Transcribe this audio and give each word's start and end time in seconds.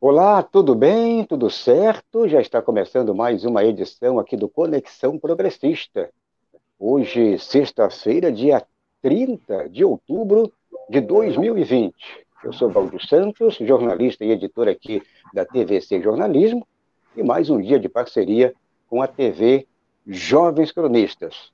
Olá, 0.00 0.44
tudo 0.44 0.76
bem? 0.76 1.24
Tudo 1.24 1.50
certo? 1.50 2.28
Já 2.28 2.40
está 2.40 2.62
começando 2.62 3.12
mais 3.12 3.44
uma 3.44 3.64
edição 3.64 4.20
aqui 4.20 4.36
do 4.36 4.48
Conexão 4.48 5.18
Progressista. 5.18 6.08
Hoje, 6.78 7.36
sexta-feira, 7.40 8.30
dia 8.30 8.64
30 9.02 9.68
de 9.68 9.84
outubro 9.84 10.52
de 10.88 11.00
2020. 11.00 11.92
Eu 12.44 12.52
sou 12.52 12.70
Valdir 12.70 13.04
Santos, 13.08 13.56
jornalista 13.56 14.24
e 14.24 14.30
editor 14.30 14.68
aqui 14.68 15.02
da 15.34 15.44
TVC 15.44 16.00
Jornalismo, 16.00 16.64
e 17.16 17.22
mais 17.24 17.50
um 17.50 17.60
dia 17.60 17.80
de 17.80 17.88
parceria 17.88 18.54
com 18.88 19.02
a 19.02 19.08
TV 19.08 19.66
Jovens 20.06 20.70
Cronistas. 20.70 21.50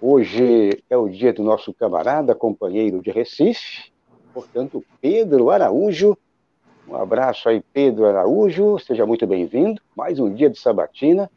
Hoje 0.00 0.82
é 0.90 0.96
o 0.96 1.08
dia 1.08 1.32
do 1.32 1.44
nosso 1.44 1.72
camarada, 1.72 2.34
companheiro 2.34 3.00
de 3.00 3.12
Recife, 3.12 3.92
portanto, 4.32 4.84
Pedro 5.00 5.48
Araújo 5.48 6.18
um 6.86 6.96
abraço 6.96 7.48
aí, 7.48 7.62
Pedro 7.72 8.06
Araújo, 8.06 8.78
seja 8.78 9.06
muito 9.06 9.26
bem-vindo. 9.26 9.80
Mais 9.96 10.18
um 10.18 10.32
dia 10.32 10.50
de 10.50 10.58
sabatina, 10.58 11.30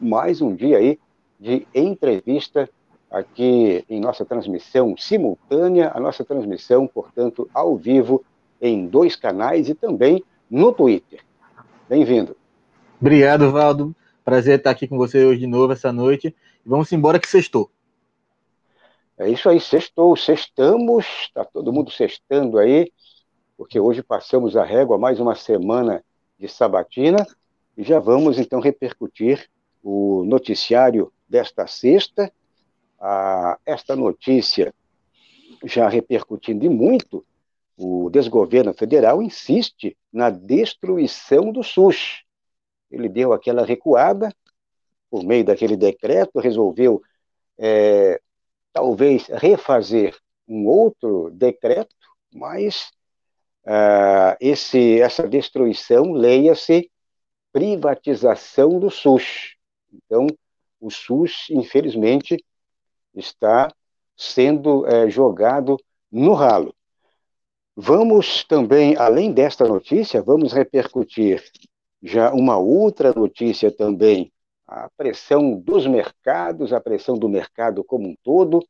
mais 0.00 0.40
um 0.40 0.54
dia 0.54 0.78
aí 0.78 0.98
de 1.38 1.66
entrevista 1.74 2.68
aqui 3.10 3.84
em 3.88 4.00
nossa 4.00 4.24
transmissão 4.24 4.96
simultânea, 4.96 5.92
a 5.94 6.00
nossa 6.00 6.24
transmissão, 6.24 6.86
portanto, 6.86 7.48
ao 7.52 7.76
vivo 7.76 8.24
em 8.60 8.86
dois 8.86 9.14
canais 9.14 9.68
e 9.68 9.74
também 9.74 10.24
no 10.50 10.72
Twitter. 10.72 11.20
Bem-vindo. 11.88 12.36
Obrigado, 13.00 13.50
Valdo. 13.52 13.94
Prazer 14.24 14.58
estar 14.58 14.70
aqui 14.70 14.88
com 14.88 14.96
você 14.96 15.24
hoje 15.24 15.40
de 15.40 15.46
novo, 15.46 15.72
essa 15.72 15.92
noite. 15.92 16.34
Vamos 16.64 16.90
embora 16.90 17.18
que 17.18 17.28
sextou. 17.28 17.70
É 19.18 19.30
isso 19.30 19.48
aí, 19.48 19.60
sextou, 19.60 20.16
sextamos, 20.16 21.06
está 21.22 21.44
todo 21.44 21.72
mundo 21.72 21.90
sextando 21.90 22.58
aí 22.58 22.90
porque 23.56 23.80
hoje 23.80 24.02
passamos 24.02 24.56
a 24.56 24.64
régua 24.64 24.98
mais 24.98 25.18
uma 25.18 25.34
semana 25.34 26.04
de 26.38 26.48
sabatina 26.48 27.26
e 27.76 27.82
já 27.82 27.98
vamos 27.98 28.38
então 28.38 28.60
repercutir 28.60 29.48
o 29.82 30.24
noticiário 30.24 31.12
desta 31.28 31.66
sexta. 31.66 32.32
Ah, 33.00 33.58
esta 33.64 33.96
notícia 33.96 34.74
já 35.64 35.88
repercutindo 35.88 36.64
e 36.64 36.68
muito, 36.68 37.24
o 37.76 38.08
desgoverno 38.10 38.72
federal 38.72 39.22
insiste 39.22 39.96
na 40.12 40.30
destruição 40.30 41.52
do 41.52 41.62
SUS. 41.62 42.22
Ele 42.90 43.08
deu 43.08 43.32
aquela 43.32 43.64
recuada, 43.64 44.34
por 45.10 45.24
meio 45.24 45.44
daquele 45.44 45.76
decreto, 45.76 46.40
resolveu 46.40 47.02
é, 47.58 48.20
talvez 48.72 49.26
refazer 49.26 50.16
um 50.48 50.66
outro 50.66 51.30
decreto, 51.30 51.94
mas 52.32 52.90
uh, 53.66 54.36
esse, 54.40 55.00
essa 55.00 55.28
destruição, 55.28 56.12
leia-se 56.12 56.90
privatização 57.52 58.78
do 58.78 58.90
SUS. 58.90 59.56
Então, 59.92 60.26
o 60.80 60.90
SUS, 60.90 61.46
infelizmente, 61.50 62.36
está 63.14 63.72
sendo 64.16 64.86
é, 64.86 65.08
jogado 65.10 65.76
no 66.10 66.32
ralo. 66.32 66.74
Vamos 67.74 68.44
também, 68.44 68.96
além 68.96 69.32
desta 69.32 69.66
notícia, 69.66 70.22
vamos 70.22 70.52
repercutir 70.52 71.42
já 72.02 72.32
uma 72.32 72.56
outra 72.56 73.12
notícia 73.12 73.70
também, 73.70 74.32
a 74.66 74.88
pressão 74.96 75.58
dos 75.58 75.86
mercados, 75.86 76.72
a 76.72 76.80
pressão 76.80 77.18
do 77.18 77.28
mercado 77.28 77.84
como 77.84 78.08
um 78.08 78.16
todo, 78.22 78.66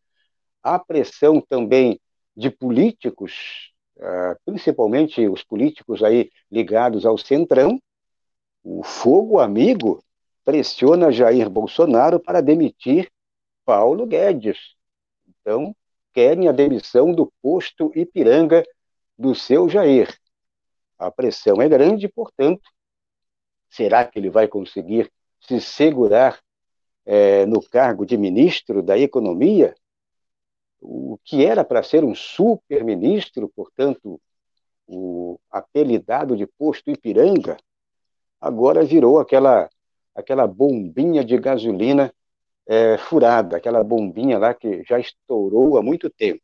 a 0.63 0.79
pressão 0.79 1.41
também 1.41 2.01
de 2.37 2.51
políticos 2.51 3.73
ah, 4.01 4.37
principalmente 4.45 5.27
os 5.29 5.43
políticos 5.43 6.03
aí 6.03 6.31
ligados 6.51 7.07
ao 7.07 7.17
Centrão, 7.17 7.81
o 8.63 8.83
fogo 8.83 9.39
amigo 9.39 10.03
pressiona 10.45 11.11
Jair 11.11 11.49
Bolsonaro 11.49 12.21
para 12.21 12.41
demitir 12.41 13.11
Paulo 13.65 14.07
Guedes. 14.07 14.59
Então, 15.29 15.75
querem 16.13 16.49
a 16.49 16.53
demissão 16.53 17.13
do 17.13 17.33
posto 17.43 17.91
Ipiranga 17.95 18.65
do 19.19 19.35
seu 19.35 19.69
Jair. 19.69 20.17
A 20.99 21.11
pressão 21.11 21.61
é 21.61 21.69
grande, 21.69 22.09
portanto, 22.09 22.69
será 23.69 24.05
que 24.05 24.19
ele 24.19 24.31
vai 24.31 24.49
conseguir 24.49 25.11
se 25.41 25.61
segurar 25.61 26.41
é, 27.05 27.45
no 27.47 27.63
cargo 27.63 28.07
de 28.07 28.17
ministro 28.17 28.83
da 28.83 28.99
Economia? 28.99 29.75
O 30.81 31.19
que 31.25 31.45
era 31.45 31.65
para 31.65 31.83
ser 31.83 32.05
um 32.05 32.15
super-ministro, 32.15 33.51
portanto, 33.55 34.21
o 34.87 35.39
apelidado 35.51 36.37
de 36.37 36.47
posto 36.47 36.91
Ipiranga, 36.91 37.57
agora 38.41 38.85
virou 38.85 39.19
aquela, 39.19 39.69
aquela 40.15 40.47
bombinha 40.47 41.25
de 41.25 41.37
gasolina 41.39 42.13
é, 42.67 42.99
furada, 42.99 43.57
aquela 43.57 43.83
bombinha 43.83 44.39
lá 44.39 44.55
que 44.55 44.83
já 44.85 44.99
estourou 44.99 45.79
há 45.79 45.83
muito 45.83 46.11
tempo. 46.11 46.43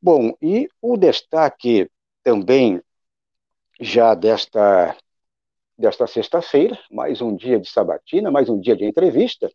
Bom, 0.00 0.34
e 0.40 0.68
o 0.80 0.96
destaque 0.96 1.90
também 2.22 2.82
já 3.80 4.14
desta, 4.14 4.96
desta 5.76 6.06
sexta-feira, 6.06 6.78
mais 6.90 7.20
um 7.20 7.34
dia 7.34 7.58
de 7.58 7.68
sabatina, 7.68 8.30
mais 8.30 8.48
um 8.48 8.58
dia 8.58 8.76
de 8.76 8.84
entrevista, 8.84 9.50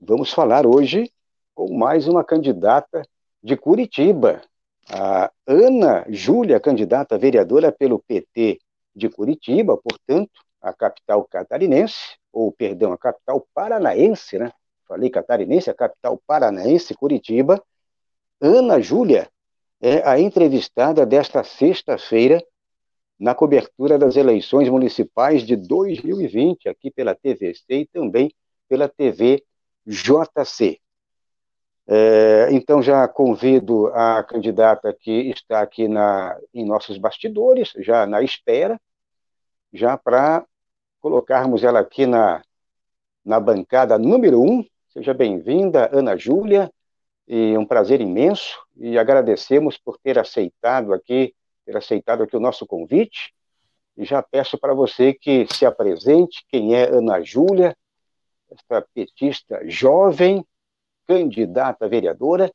vamos 0.00 0.32
falar 0.32 0.66
hoje 0.66 1.12
com 1.54 1.72
mais 1.74 2.08
uma 2.08 2.24
candidata 2.24 3.02
de 3.42 3.56
Curitiba, 3.56 4.42
a 4.90 5.30
Ana 5.46 6.04
Júlia, 6.08 6.60
candidata 6.60 7.16
vereadora 7.16 7.70
pelo 7.70 7.98
PT 8.00 8.58
de 8.94 9.08
Curitiba, 9.08 9.76
portanto, 9.76 10.32
a 10.60 10.72
capital 10.72 11.24
catarinense, 11.24 12.16
ou, 12.32 12.50
perdão, 12.50 12.92
a 12.92 12.98
capital 12.98 13.46
paranaense, 13.54 14.38
né? 14.38 14.50
Falei 14.86 15.08
catarinense, 15.10 15.70
a 15.70 15.74
capital 15.74 16.20
paranaense, 16.26 16.94
Curitiba. 16.94 17.62
Ana 18.40 18.80
Júlia 18.80 19.28
é 19.80 20.06
a 20.08 20.18
entrevistada 20.18 21.06
desta 21.06 21.44
sexta-feira 21.44 22.42
na 23.18 23.34
cobertura 23.34 23.98
das 23.98 24.16
eleições 24.16 24.68
municipais 24.68 25.42
de 25.42 25.56
2020, 25.56 26.68
aqui 26.68 26.90
pela 26.90 27.14
TVC 27.14 27.64
e 27.68 27.86
também 27.86 28.34
pela 28.68 28.88
TV 28.88 29.42
JC. 29.86 30.80
É, 31.86 32.48
então, 32.50 32.82
já 32.82 33.06
convido 33.06 33.88
a 33.88 34.22
candidata 34.22 34.92
que 34.92 35.30
está 35.30 35.60
aqui 35.60 35.86
na, 35.86 36.38
em 36.52 36.64
nossos 36.64 36.96
bastidores, 36.96 37.72
já 37.78 38.06
na 38.06 38.22
espera, 38.22 38.80
já 39.72 39.96
para 39.96 40.46
colocarmos 41.00 41.62
ela 41.62 41.80
aqui 41.80 42.06
na, 42.06 42.42
na 43.24 43.38
bancada 43.38 43.98
número 43.98 44.40
um. 44.40 44.64
Seja 44.88 45.12
bem-vinda, 45.12 45.90
Ana 45.92 46.16
Júlia, 46.16 46.72
e 47.28 47.56
um 47.58 47.66
prazer 47.66 48.00
imenso, 48.00 48.58
e 48.76 48.96
agradecemos 48.96 49.76
por 49.76 49.98
ter 49.98 50.18
aceitado 50.18 50.92
aqui, 50.94 51.34
ter 51.66 51.76
aceitado 51.76 52.22
aqui 52.22 52.36
o 52.36 52.40
nosso 52.40 52.66
convite, 52.66 53.34
e 53.96 54.04
já 54.04 54.22
peço 54.22 54.56
para 54.58 54.72
você 54.72 55.12
que 55.12 55.46
se 55.52 55.66
apresente, 55.66 56.44
quem 56.48 56.74
é 56.74 56.88
Ana 56.88 57.20
Júlia, 57.22 57.76
esta 58.50 58.86
petista 58.94 59.60
jovem, 59.66 60.46
candidata 61.06 61.84
a 61.84 61.88
vereadora, 61.88 62.52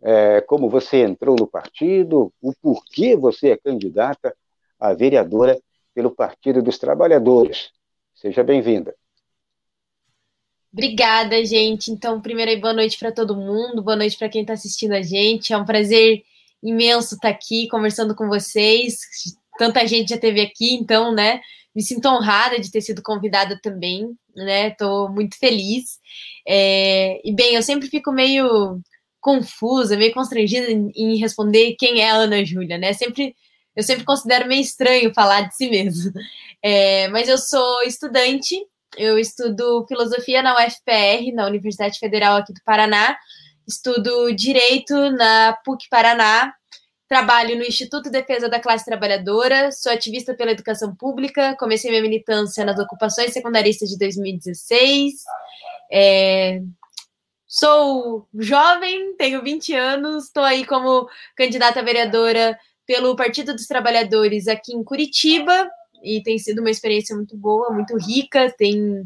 é, 0.00 0.40
como 0.42 0.68
você 0.68 0.98
entrou 0.98 1.36
no 1.36 1.46
partido, 1.46 2.32
o 2.40 2.52
porquê 2.62 3.16
você 3.16 3.50
é 3.50 3.56
candidata 3.56 4.34
a 4.78 4.92
vereadora 4.92 5.60
pelo 5.94 6.10
Partido 6.10 6.62
dos 6.62 6.78
Trabalhadores. 6.78 7.70
Seja 8.14 8.44
bem-vinda. 8.44 8.94
Obrigada, 10.72 11.44
gente. 11.44 11.90
Então, 11.90 12.20
primeiro 12.20 12.60
boa 12.60 12.72
noite 12.72 12.98
para 12.98 13.10
todo 13.10 13.34
mundo, 13.34 13.82
boa 13.82 13.96
noite 13.96 14.16
para 14.16 14.28
quem 14.28 14.42
está 14.42 14.52
assistindo 14.52 14.92
a 14.92 15.02
gente. 15.02 15.52
É 15.52 15.56
um 15.56 15.64
prazer 15.64 16.22
imenso 16.62 17.14
estar 17.14 17.28
tá 17.28 17.34
aqui 17.34 17.66
conversando 17.68 18.14
com 18.14 18.28
vocês. 18.28 18.98
Tanta 19.58 19.86
gente 19.86 20.10
já 20.10 20.18
teve 20.18 20.40
aqui, 20.40 20.74
então, 20.74 21.12
né? 21.12 21.40
Me 21.78 21.84
sinto 21.84 22.08
honrada 22.08 22.58
de 22.58 22.72
ter 22.72 22.80
sido 22.80 23.00
convidada 23.04 23.56
também, 23.62 24.12
né? 24.34 24.70
Estou 24.70 25.08
muito 25.08 25.38
feliz. 25.38 26.00
É, 26.44 27.20
e 27.22 27.32
bem, 27.32 27.54
eu 27.54 27.62
sempre 27.62 27.86
fico 27.86 28.10
meio 28.10 28.80
confusa, 29.20 29.96
meio 29.96 30.12
constrangida 30.12 30.66
em, 30.72 31.16
responder 31.18 31.76
quem 31.78 32.00
é 32.00 32.10
a 32.10 32.16
Ana 32.16 32.44
Júlia, 32.44 32.78
né? 32.78 32.92
Sempre, 32.94 33.32
eu 33.76 33.84
sempre 33.84 34.04
considero 34.04 34.48
meio 34.48 34.60
estranho 34.60 35.14
falar 35.14 35.42
de 35.42 35.54
si 35.54 35.70
mesmo. 35.70 36.12
É, 36.60 37.06
mas 37.10 37.28
eu 37.28 37.38
sou 37.38 37.84
estudante, 37.84 38.56
eu 38.96 39.16
estudo 39.16 39.86
filosofia 39.86 40.42
na 40.42 40.56
UFPR, 40.56 41.32
na 41.32 41.46
Universidade 41.46 42.00
Federal 42.00 42.38
aqui 42.38 42.52
do 42.52 42.60
Paraná, 42.64 43.16
estudo 43.68 44.34
direito 44.34 45.12
na 45.12 45.56
PUC 45.64 45.88
Paraná, 45.88 46.52
Trabalho 47.08 47.56
no 47.56 47.64
Instituto 47.64 48.10
Defesa 48.10 48.50
da 48.50 48.60
Classe 48.60 48.84
Trabalhadora, 48.84 49.72
sou 49.72 49.90
ativista 49.90 50.34
pela 50.34 50.50
educação 50.50 50.94
pública, 50.94 51.56
comecei 51.58 51.90
minha 51.90 52.02
militância 52.02 52.66
nas 52.66 52.78
ocupações 52.78 53.32
secundaristas 53.32 53.88
de 53.88 53.98
2016. 53.98 55.14
É, 55.90 56.60
sou 57.46 58.28
jovem, 58.34 59.16
tenho 59.16 59.42
20 59.42 59.74
anos, 59.74 60.24
estou 60.26 60.42
aí 60.42 60.66
como 60.66 61.08
candidata 61.34 61.82
vereadora 61.82 62.58
pelo 62.86 63.16
Partido 63.16 63.54
dos 63.54 63.66
Trabalhadores 63.66 64.46
aqui 64.46 64.74
em 64.74 64.84
Curitiba. 64.84 65.66
e 66.04 66.22
tem 66.22 66.38
sido 66.38 66.60
uma 66.60 66.70
experiência 66.70 67.16
muito 67.16 67.36
boa, 67.36 67.72
muito 67.72 67.96
rica, 67.96 68.54
tem, 68.56 69.02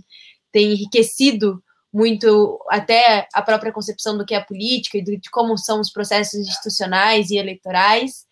tem 0.51 0.73
enriquecido 0.73 1.63
muito 1.93 2.59
até 2.71 3.29
a 3.35 3.43
própria 3.43 3.73
concepção 3.73 4.17
do 4.17 4.25
que 4.25 4.35
é 4.35 4.39
a 4.39 4.45
política 4.45 4.99
e 4.99 5.03
de 5.03 5.31
como 5.31 5.59
são 5.59 5.81
os 5.81 5.91
processos 5.91 6.41
institucionais 6.41 7.31
e 7.31 7.37
eleitorais. 7.37 8.25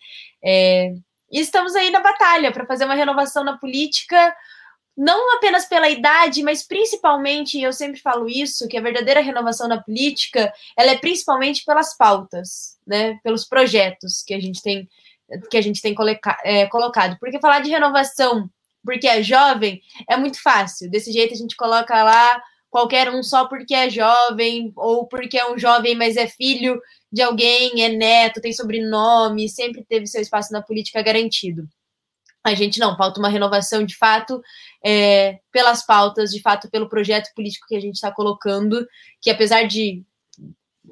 É, 0.43 0.95
e 1.31 1.41
estamos 1.41 1.77
aí 1.77 1.91
na 1.91 2.01
batalha 2.01 2.51
para 2.51 2.67
fazer 2.67 2.87
uma 2.87 2.95
renovação 2.95 3.45
na 3.45 3.59
política, 3.59 4.35
não 4.97 5.37
apenas 5.37 5.67
pela 5.67 5.89
idade, 5.89 6.43
mas 6.43 6.67
principalmente, 6.67 7.61
eu 7.61 7.73
sempre 7.73 8.01
falo 8.01 8.29
isso, 8.29 8.67
que 8.67 8.77
a 8.77 8.83
verdadeira 8.83 9.21
renovação 9.21 9.69
na 9.69 9.81
política, 9.81 10.53
ela 10.77 10.93
é 10.93 10.99
principalmente 10.99 11.65
pelas 11.65 11.97
pautas, 11.97 12.79
né, 12.87 13.19
pelos 13.23 13.45
projetos 13.45 14.23
que 14.23 14.35
a 14.35 14.41
gente 14.41 14.63
tem 14.63 14.89
que 15.49 15.57
a 15.57 15.61
gente 15.61 15.81
tem 15.81 15.95
é, 16.43 16.67
colocado. 16.67 17.17
Porque 17.21 17.39
falar 17.39 17.61
de 17.61 17.71
renovação 17.71 18.51
porque 18.85 19.07
é 19.07 19.23
jovem 19.23 19.81
é 20.09 20.17
muito 20.17 20.43
fácil. 20.43 20.91
Desse 20.91 21.13
jeito 21.13 21.35
a 21.35 21.37
gente 21.37 21.55
coloca 21.55 22.03
lá 22.03 22.43
qualquer 22.71 23.11
um 23.11 23.23
só 23.23 23.47
porque 23.47 23.75
é 23.75 23.91
jovem, 23.91 24.73
ou 24.77 25.07
porque 25.07 25.37
é 25.37 25.51
um 25.51 25.59
jovem, 25.59 25.97
mas 25.97 26.17
é 26.17 26.27
filho 26.29 26.81
de 27.13 27.21
alguém, 27.21 27.83
é 27.83 27.89
neto, 27.89 28.41
tem 28.41 28.53
sobrenome, 28.53 29.49
sempre 29.49 29.85
teve 29.85 30.07
seu 30.07 30.23
espaço 30.23 30.53
na 30.53 30.63
política 30.63 31.03
garantido. 31.03 31.69
A 32.43 32.55
gente 32.55 32.79
não, 32.79 32.97
falta 32.97 33.19
uma 33.19 33.29
renovação 33.29 33.85
de 33.85 33.97
fato 33.97 34.41
é, 34.85 35.41
pelas 35.53 35.85
pautas, 35.85 36.31
de 36.31 36.41
fato 36.41 36.71
pelo 36.71 36.89
projeto 36.89 37.35
político 37.35 37.67
que 37.69 37.77
a 37.77 37.81
gente 37.81 37.97
está 37.97 38.11
colocando, 38.11 38.87
que 39.21 39.29
apesar 39.29 39.65
de 39.65 40.03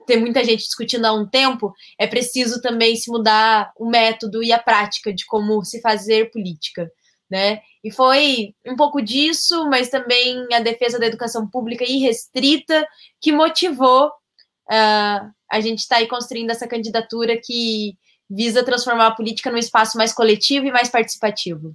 ter 0.06 0.16
muita 0.16 0.44
gente 0.44 0.64
discutindo 0.64 1.06
há 1.06 1.12
um 1.12 1.26
tempo, 1.26 1.72
é 1.98 2.06
preciso 2.06 2.60
também 2.60 2.96
se 2.96 3.10
mudar 3.10 3.72
o 3.76 3.88
método 3.88 4.42
e 4.42 4.52
a 4.52 4.58
prática 4.58 5.12
de 5.12 5.24
como 5.24 5.64
se 5.64 5.80
fazer 5.80 6.30
política 6.30 6.90
né? 7.30 7.60
E 7.82 7.90
foi 7.90 8.54
um 8.66 8.76
pouco 8.76 9.00
disso, 9.00 9.68
mas 9.68 9.88
também 9.88 10.46
a 10.52 10.60
defesa 10.60 10.98
da 10.98 11.06
educação 11.06 11.48
pública 11.48 11.84
irrestrita 11.84 12.86
que 13.20 13.32
motivou 13.32 14.08
uh, 14.08 15.32
a 15.50 15.60
gente 15.60 15.80
estar 15.80 15.96
tá 15.96 16.00
aí 16.00 16.08
construindo 16.08 16.50
essa 16.50 16.66
candidatura 16.66 17.38
que 17.42 17.96
visa 18.28 18.64
transformar 18.64 19.06
a 19.08 19.14
política 19.14 19.50
num 19.50 19.58
espaço 19.58 19.96
mais 19.96 20.12
coletivo 20.12 20.66
e 20.66 20.72
mais 20.72 20.88
participativo. 20.88 21.74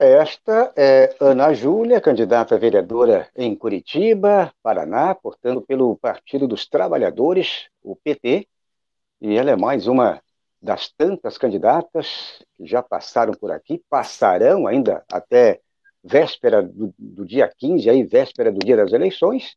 Esta 0.00 0.72
é 0.76 1.16
Ana 1.20 1.52
Júlia, 1.52 2.00
candidata 2.00 2.54
a 2.54 2.58
vereadora 2.58 3.28
em 3.34 3.56
Curitiba, 3.56 4.54
Paraná, 4.62 5.12
portanto, 5.12 5.60
pelo 5.62 5.96
Partido 5.96 6.46
dos 6.46 6.68
Trabalhadores, 6.68 7.68
o 7.82 7.96
PT, 7.96 8.46
e 9.20 9.36
ela 9.36 9.50
é 9.50 9.56
mais 9.56 9.88
uma 9.88 10.22
das 10.60 10.88
tantas 10.90 11.38
candidatas 11.38 12.42
que 12.56 12.66
já 12.66 12.82
passaram 12.82 13.32
por 13.32 13.50
aqui, 13.50 13.82
passarão 13.88 14.66
ainda 14.66 15.04
até 15.10 15.60
véspera 16.02 16.62
do, 16.62 16.92
do, 16.98 17.24
dia 17.24 17.48
15, 17.48 17.88
aí 17.88 18.02
véspera 18.04 18.50
do 18.50 18.58
dia 18.58 18.76
das 18.76 18.92
eleições, 18.92 19.56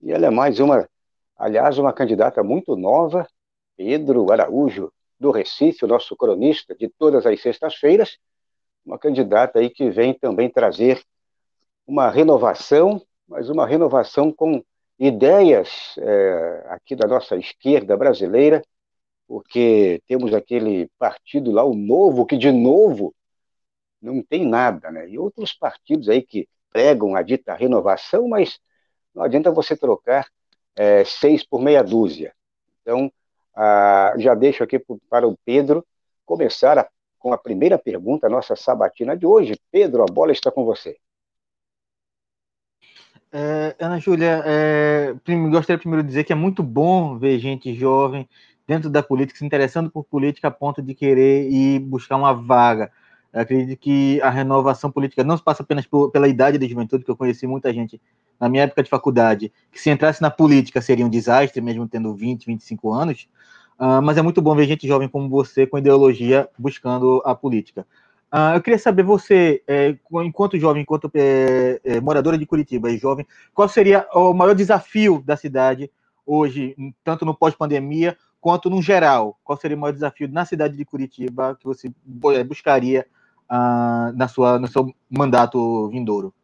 e 0.00 0.12
ela 0.12 0.26
é 0.26 0.30
mais 0.30 0.58
uma, 0.58 0.88
aliás, 1.36 1.78
uma 1.78 1.92
candidata 1.92 2.42
muito 2.42 2.76
nova, 2.76 3.26
Pedro 3.76 4.30
Araújo, 4.32 4.92
do 5.18 5.30
Recife, 5.30 5.84
o 5.84 5.88
nosso 5.88 6.16
cronista 6.16 6.74
de 6.74 6.88
todas 6.88 7.24
as 7.24 7.40
sextas-feiras, 7.40 8.18
uma 8.84 8.98
candidata 8.98 9.60
aí 9.60 9.70
que 9.70 9.88
vem 9.90 10.12
também 10.12 10.50
trazer 10.50 11.00
uma 11.86 12.10
renovação, 12.10 13.00
mas 13.28 13.48
uma 13.48 13.66
renovação 13.66 14.32
com 14.32 14.62
ideias 14.98 15.94
é, 15.98 16.66
aqui 16.68 16.96
da 16.96 17.06
nossa 17.06 17.36
esquerda 17.36 17.96
brasileira, 17.96 18.62
porque 19.32 20.02
temos 20.06 20.34
aquele 20.34 20.90
partido 20.98 21.50
lá, 21.50 21.64
o 21.64 21.72
Novo, 21.72 22.26
que 22.26 22.36
de 22.36 22.52
novo 22.52 23.14
não 23.98 24.22
tem 24.22 24.46
nada, 24.46 24.90
né? 24.90 25.08
E 25.08 25.18
outros 25.18 25.54
partidos 25.54 26.10
aí 26.10 26.20
que 26.20 26.46
pregam 26.70 27.16
a 27.16 27.22
dita 27.22 27.54
renovação, 27.54 28.28
mas 28.28 28.60
não 29.14 29.22
adianta 29.22 29.50
você 29.50 29.74
trocar 29.74 30.28
é, 30.76 31.02
seis 31.06 31.42
por 31.42 31.62
meia 31.62 31.82
dúzia. 31.82 32.34
Então, 32.82 33.10
já 34.18 34.34
deixo 34.34 34.62
aqui 34.62 34.78
para 35.08 35.26
o 35.26 35.38
Pedro 35.46 35.82
começar 36.26 36.78
a, 36.78 36.86
com 37.18 37.32
a 37.32 37.38
primeira 37.38 37.78
pergunta, 37.78 38.26
a 38.26 38.30
nossa 38.30 38.54
sabatina 38.54 39.16
de 39.16 39.24
hoje. 39.24 39.58
Pedro, 39.70 40.02
a 40.02 40.12
bola 40.12 40.32
está 40.32 40.50
com 40.50 40.62
você. 40.62 40.98
É, 43.34 43.74
Ana 43.80 43.98
Júlia, 43.98 44.42
é, 44.44 45.14
gostaria 45.50 45.78
primeiro 45.78 46.02
de 46.02 46.08
dizer 46.08 46.24
que 46.24 46.34
é 46.34 46.36
muito 46.36 46.62
bom 46.62 47.16
ver 47.16 47.38
gente 47.38 47.74
jovem 47.74 48.28
dentro 48.72 48.88
da 48.88 49.02
política, 49.02 49.38
se 49.38 49.44
interessando 49.44 49.90
por 49.90 50.02
política 50.04 50.48
a 50.48 50.50
ponto 50.50 50.80
de 50.80 50.94
querer 50.94 51.50
ir 51.50 51.78
buscar 51.78 52.16
uma 52.16 52.32
vaga. 52.32 52.90
Eu 53.30 53.42
acredito 53.42 53.78
que 53.78 54.20
a 54.22 54.30
renovação 54.30 54.90
política 54.90 55.22
não 55.22 55.36
se 55.36 55.42
passa 55.42 55.62
apenas 55.62 55.84
por, 55.84 56.10
pela 56.10 56.26
idade 56.26 56.56
da 56.56 56.66
juventude, 56.66 57.04
que 57.04 57.10
eu 57.10 57.16
conheci 57.16 57.46
muita 57.46 57.72
gente 57.72 58.00
na 58.40 58.48
minha 58.48 58.62
época 58.62 58.82
de 58.82 58.88
faculdade, 58.88 59.52
que 59.70 59.78
se 59.78 59.90
entrasse 59.90 60.22
na 60.22 60.30
política 60.30 60.80
seria 60.80 61.04
um 61.04 61.10
desastre, 61.10 61.60
mesmo 61.60 61.86
tendo 61.86 62.14
20, 62.14 62.46
25 62.46 62.92
anos, 62.92 63.28
uh, 63.78 64.00
mas 64.02 64.16
é 64.16 64.22
muito 64.22 64.40
bom 64.40 64.54
ver 64.54 64.66
gente 64.66 64.88
jovem 64.88 65.06
como 65.06 65.28
você, 65.28 65.66
com 65.66 65.76
ideologia, 65.76 66.48
buscando 66.58 67.22
a 67.26 67.34
política. 67.34 67.86
Uh, 68.32 68.56
eu 68.56 68.62
queria 68.62 68.78
saber, 68.78 69.02
você, 69.02 69.62
é, 69.68 69.94
enquanto 70.24 70.58
jovem, 70.58 70.82
enquanto 70.82 71.10
é, 71.14 71.78
é, 71.84 72.00
moradora 72.00 72.38
de 72.38 72.46
Curitiba 72.46 72.90
e 72.90 72.96
jovem, 72.96 73.26
qual 73.52 73.68
seria 73.68 74.06
o 74.14 74.32
maior 74.32 74.54
desafio 74.54 75.22
da 75.24 75.36
cidade 75.36 75.90
hoje, 76.26 76.74
tanto 77.04 77.24
no 77.26 77.34
pós-pandemia 77.34 78.16
quanto 78.42 78.68
no 78.68 78.82
geral? 78.82 79.38
Qual 79.44 79.56
seria 79.56 79.76
o 79.76 79.80
maior 79.80 79.92
desafio 79.92 80.28
na 80.28 80.44
cidade 80.44 80.76
de 80.76 80.84
Curitiba 80.84 81.56
que 81.58 81.64
você 81.64 81.88
eh, 82.34 82.44
buscaria 82.44 83.06
uh, 83.48 84.12
na 84.16 84.26
sua, 84.26 84.58
no 84.58 84.66
seu 84.66 84.92
mandato 85.08 85.88
vindouro? 85.88 86.34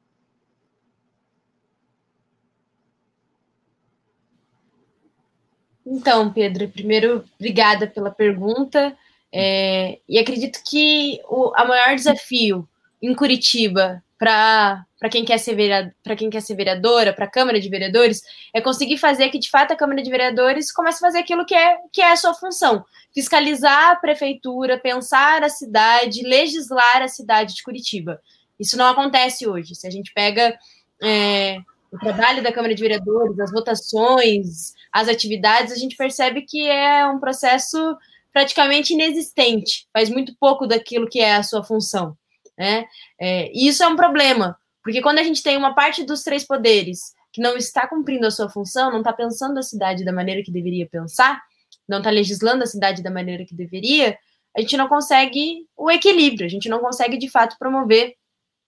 Então, 5.85 6.33
Pedro, 6.33 6.69
primeiro, 6.69 7.25
obrigada 7.35 7.87
pela 7.89 8.13
pergunta. 8.13 8.97
É, 9.33 9.99
e 10.09 10.19
acredito 10.19 10.61
que 10.65 11.21
o 11.29 11.53
a 11.57 11.65
maior 11.65 11.97
desafio 11.97 12.69
em 13.03 13.15
Curitiba 13.15 14.03
para 14.17 14.87
quem 15.09 15.25
quer 15.25 15.39
ser 15.39 15.55
para 16.03 16.17
quem 16.17 16.31
quer 16.31 16.41
ser 16.41 16.55
vereadora, 16.55 17.13
para 17.13 17.27
a 17.27 17.31
Câmara 17.31 17.61
de 17.61 17.69
Vereadores, 17.69 18.23
é 18.55 18.61
conseguir 18.61 18.97
fazer 18.97 19.29
que 19.29 19.39
de 19.39 19.51
fato 19.51 19.73
a 19.73 19.77
Câmara 19.77 20.03
de 20.03 20.11
Vereadores 20.11 20.73
comece 20.73 20.97
a 20.97 21.07
fazer 21.07 21.19
aquilo 21.19 21.45
que 21.45 21.55
é 21.55 21.79
que 21.93 22.01
é 22.01 22.11
a 22.11 22.17
sua 22.17 22.33
função, 22.35 22.85
fiscalizar 23.15 23.91
a 23.91 23.97
prefeitura, 23.97 24.79
pensar 24.79 25.45
a 25.45 25.49
cidade, 25.49 26.23
legislar 26.23 27.03
a 27.03 27.09
cidade 27.09 27.55
de 27.55 27.63
Curitiba. 27.63 28.21
Isso 28.59 28.77
não 28.77 28.87
acontece 28.87 29.47
hoje. 29.47 29.75
Se 29.75 29.87
a 29.87 29.91
gente 29.91 30.13
pega 30.13 30.59
é, 31.03 31.59
o 31.93 31.99
trabalho 31.99 32.43
da 32.43 32.53
Câmara 32.53 32.75
de 32.75 32.83
Vereadores, 32.83 33.39
as 33.39 33.53
votações, 33.53 34.75
as 34.93 35.09
atividades, 35.09 35.73
a 35.73 35.77
gente 35.77 35.97
percebe 35.97 36.43
que 36.43 36.67
é 36.67 37.07
um 37.07 37.19
processo 37.19 37.97
praticamente 38.33 38.93
inexistente, 38.93 39.87
faz 39.93 40.11
muito 40.11 40.35
pouco 40.39 40.67
daquilo 40.67 41.09
que 41.09 41.21
é 41.21 41.37
a 41.37 41.43
sua 41.43 41.65
função. 41.65 42.17
Né? 42.57 42.85
É, 43.19 43.51
e 43.53 43.69
isso 43.69 43.83
é 43.83 43.89
um 43.89 43.97
problema, 43.97 44.57
porque 44.89 45.03
quando 45.03 45.19
a 45.19 45.23
gente 45.23 45.43
tem 45.43 45.55
uma 45.55 45.75
parte 45.75 46.03
dos 46.03 46.23
três 46.23 46.47
poderes 46.47 47.13
que 47.31 47.43
não 47.43 47.59
está 47.59 47.87
cumprindo 47.87 48.27
a 48.27 48.31
sua 48.31 48.49
função, 48.49 48.91
não 48.91 49.01
está 49.01 49.13
pensando 49.13 49.59
a 49.59 49.63
cidade 49.63 50.03
da 50.03 50.15
maneira 50.15 50.43
que 50.43 50.51
deveria 50.51 50.89
pensar, 50.89 51.43
não 51.87 51.99
está 51.99 52.09
legislando 52.09 52.63
a 52.65 52.67
cidade 52.67 53.03
da 53.03 53.11
maneira 53.11 53.45
que 53.45 53.55
deveria, 53.55 54.17
a 54.57 54.63
gente 54.63 54.79
não 54.79 54.89
consegue 54.89 55.67
o 55.77 55.91
equilíbrio, 55.91 56.47
a 56.47 56.49
gente 56.49 56.71
não 56.71 56.79
consegue 56.79 57.19
de 57.19 57.29
fato 57.29 57.57
promover 57.59 58.15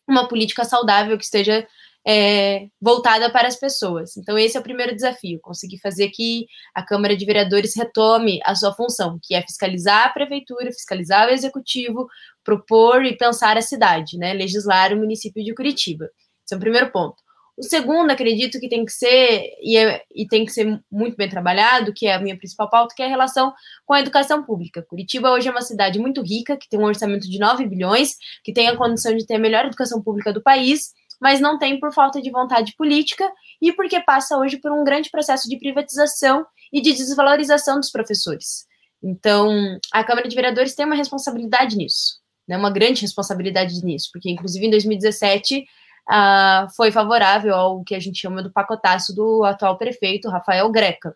uma 0.07 0.29
política 0.29 0.63
saudável 0.63 1.17
que 1.17 1.25
esteja 1.25 1.67
é, 2.07 2.67
voltada 2.81 3.31
para 3.31 3.49
as 3.49 3.57
pessoas. 3.57 4.17
Então, 4.17 4.39
esse 4.39 4.57
é 4.57 4.61
o 4.61 4.63
primeiro 4.63 4.95
desafio: 4.95 5.39
conseguir 5.41 5.79
fazer 5.79 6.09
que 6.11 6.47
a 6.75 6.83
Câmara 6.83 7.17
de 7.17 7.25
Vereadores 7.25 7.77
retome 7.77 8.41
a 8.45 8.55
sua 8.55 8.73
função, 8.73 9.19
que 9.23 9.35
é 9.35 9.43
fiscalizar 9.43 10.07
a 10.07 10.11
prefeitura, 10.11 10.73
fiscalizar 10.73 11.29
o 11.29 11.33
executivo, 11.33 12.07
propor 12.45 13.05
e 13.05 13.17
pensar 13.17 13.57
a 13.57 13.63
cidade, 13.63 14.17
né? 14.19 14.33
Legislar 14.33 14.93
o 14.93 14.97
município 14.97 15.45
de 15.45 15.55
Curitiba. 15.55 16.07
Esse 16.45 16.55
é 16.55 16.57
o 16.57 16.61
primeiro 16.61 16.91
ponto. 16.91 17.17
O 17.61 17.63
segundo, 17.63 18.11
acredito 18.11 18.59
que 18.59 18.71
tem 18.71 18.87
que 18.87 18.93
ser, 18.93 19.51
e, 19.61 19.77
é, 19.77 20.03
e, 20.15 20.27
tem 20.27 20.47
que 20.47 20.51
ser 20.51 20.81
muito 20.91 21.15
bem 21.15 21.29
trabalhado, 21.29 21.93
que 21.93 22.07
é 22.07 22.15
a 22.15 22.19
minha 22.19 22.35
principal 22.35 22.71
pauta, 22.71 22.95
que 22.97 23.03
é 23.03 23.05
a 23.05 23.09
relação 23.09 23.53
com 23.85 23.93
a 23.93 24.01
educação 24.01 24.43
pública. 24.43 24.83
Curitiba 24.89 25.31
hoje 25.31 25.49
é 25.49 25.51
uma 25.51 25.61
cidade 25.61 25.99
muito 25.99 26.23
rica, 26.23 26.57
que 26.57 26.67
tem 26.71 26.81
um 26.81 26.85
orçamento 26.85 27.29
de 27.29 27.39
9 27.39 27.67
bilhões, 27.67 28.17
que 28.43 28.55
tem 28.55 28.69
a 28.69 28.77
condição 28.77 29.15
de 29.15 29.27
ter 29.27 29.35
a 29.35 29.39
melhor 29.39 29.67
educação 29.67 30.03
pública 30.03 30.33
do 30.33 30.43
país, 30.43 30.95
mas 31.21 31.41
não 31.41 31.59
tem 31.59 31.79
por 31.79 31.93
falta 31.93 32.21
de 32.21 32.31
vontade 32.31 32.75
política 32.77 33.31
e 33.61 33.73
porque 33.73 34.01
passa 34.01 34.39
hoje 34.39 34.57
por 34.57 34.73
um 34.73 34.83
grande 34.83 35.11
processo 35.11 35.49
de 35.49 35.59
privatização 35.59 36.47
e 36.73 36.81
de 36.81 36.93
desvalorização 36.93 37.79
dos 37.79 37.91
professores. 37.91 38.67
Então, 39.03 39.79
a 39.93 40.03
Câmara 40.05 40.29
de 40.29 40.35
Vereadores 40.35 40.75
tem 40.75 40.87
uma 40.87 40.95
responsabilidade 40.95 41.77
nisso, 41.77 42.19
né, 42.49 42.57
uma 42.57 42.71
grande 42.71 43.03
responsabilidade 43.03 43.85
nisso, 43.85 44.09
porque, 44.13 44.31
inclusive, 44.31 44.67
em 44.67 44.71
2017, 44.71 45.65
uh, 46.09 46.75
foi 46.75 46.91
favorável 46.91 47.55
ao 47.55 47.85
que 47.85 47.95
a 47.95 48.01
gente 48.01 48.19
chama 48.19 48.43
do 48.43 48.53
pacotaço 48.53 49.15
do 49.15 49.45
atual 49.45 49.77
prefeito, 49.77 50.29
Rafael 50.29 50.71
Greca. 50.71 51.15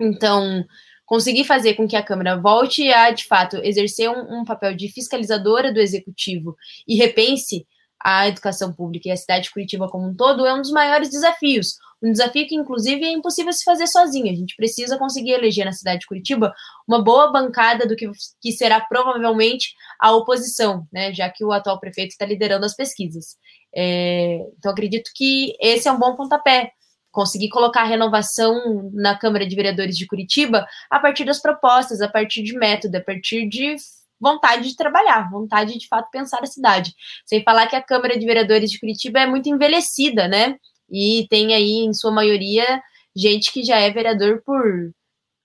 Então, 0.00 0.64
conseguir 1.04 1.44
fazer 1.44 1.74
com 1.74 1.88
que 1.88 1.96
a 1.96 2.02
Câmara 2.02 2.36
volte 2.36 2.88
a, 2.92 3.10
de 3.10 3.26
fato, 3.26 3.56
exercer 3.56 4.08
um, 4.08 4.40
um 4.40 4.44
papel 4.44 4.74
de 4.74 4.88
fiscalizadora 4.88 5.72
do 5.72 5.80
Executivo 5.80 6.56
e 6.86 6.96
repense 6.96 7.66
a 8.02 8.26
educação 8.28 8.72
pública 8.72 9.08
e 9.08 9.12
a 9.12 9.16
cidade 9.16 9.44
de 9.44 9.52
Curitiba 9.52 9.88
como 9.88 10.08
um 10.08 10.14
todo 10.14 10.46
é 10.46 10.54
um 10.54 10.62
dos 10.62 10.70
maiores 10.70 11.10
desafios. 11.10 11.76
Um 12.02 12.12
desafio 12.12 12.48
que, 12.48 12.54
inclusive, 12.54 13.04
é 13.04 13.10
impossível 13.10 13.52
se 13.52 13.62
fazer 13.62 13.86
sozinho. 13.86 14.32
A 14.32 14.34
gente 14.34 14.56
precisa 14.56 14.96
conseguir 14.96 15.32
eleger 15.32 15.66
na 15.66 15.72
cidade 15.72 16.00
de 16.00 16.06
Curitiba 16.06 16.54
uma 16.88 17.02
boa 17.02 17.30
bancada 17.30 17.86
do 17.86 17.94
que, 17.94 18.10
que 18.40 18.52
será 18.52 18.80
provavelmente 18.80 19.74
a 19.98 20.10
oposição, 20.12 20.88
né? 20.90 21.12
Já 21.12 21.28
que 21.28 21.44
o 21.44 21.52
atual 21.52 21.78
prefeito 21.78 22.12
está 22.12 22.24
liderando 22.24 22.64
as 22.64 22.74
pesquisas. 22.74 23.36
É, 23.74 24.38
então, 24.58 24.72
acredito 24.72 25.10
que 25.14 25.54
esse 25.60 25.88
é 25.88 25.92
um 25.92 25.98
bom 25.98 26.16
pontapé. 26.16 26.72
Conseguir 27.12 27.50
colocar 27.50 27.84
renovação 27.84 28.90
na 28.94 29.18
Câmara 29.18 29.46
de 29.46 29.54
Vereadores 29.54 29.96
de 29.96 30.06
Curitiba 30.06 30.66
a 30.88 30.98
partir 31.00 31.24
das 31.24 31.40
propostas, 31.42 32.00
a 32.00 32.08
partir 32.08 32.42
de 32.42 32.56
método, 32.56 32.96
a 32.96 33.00
partir 33.00 33.46
de 33.46 33.76
vontade 34.20 34.68
de 34.68 34.76
trabalhar, 34.76 35.30
vontade 35.30 35.72
de, 35.72 35.78
de 35.78 35.88
fato 35.88 36.10
pensar 36.10 36.42
a 36.42 36.46
cidade. 36.46 36.94
Sem 37.24 37.42
falar 37.42 37.66
que 37.66 37.76
a 37.76 37.82
Câmara 37.82 38.18
de 38.18 38.26
Vereadores 38.26 38.70
de 38.70 38.78
Curitiba 38.78 39.20
é 39.20 39.26
muito 39.26 39.48
envelhecida, 39.48 40.28
né? 40.28 40.56
E 40.90 41.26
tem 41.30 41.54
aí, 41.54 41.84
em 41.84 41.94
sua 41.94 42.10
maioria, 42.10 42.82
gente 43.16 43.52
que 43.52 43.62
já 43.62 43.78
é 43.78 43.90
vereador 43.90 44.42
por 44.44 44.92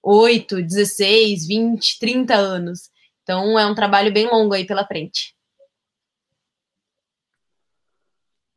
8, 0.04 0.62
16, 0.62 1.48
20, 1.48 2.00
30 2.00 2.36
anos. 2.36 2.90
Então 3.24 3.58
é 3.58 3.66
um 3.66 3.76
trabalho 3.76 4.12
bem 4.12 4.28
longo 4.28 4.54
aí 4.54 4.66
pela 4.66 4.86
frente. 4.86 5.36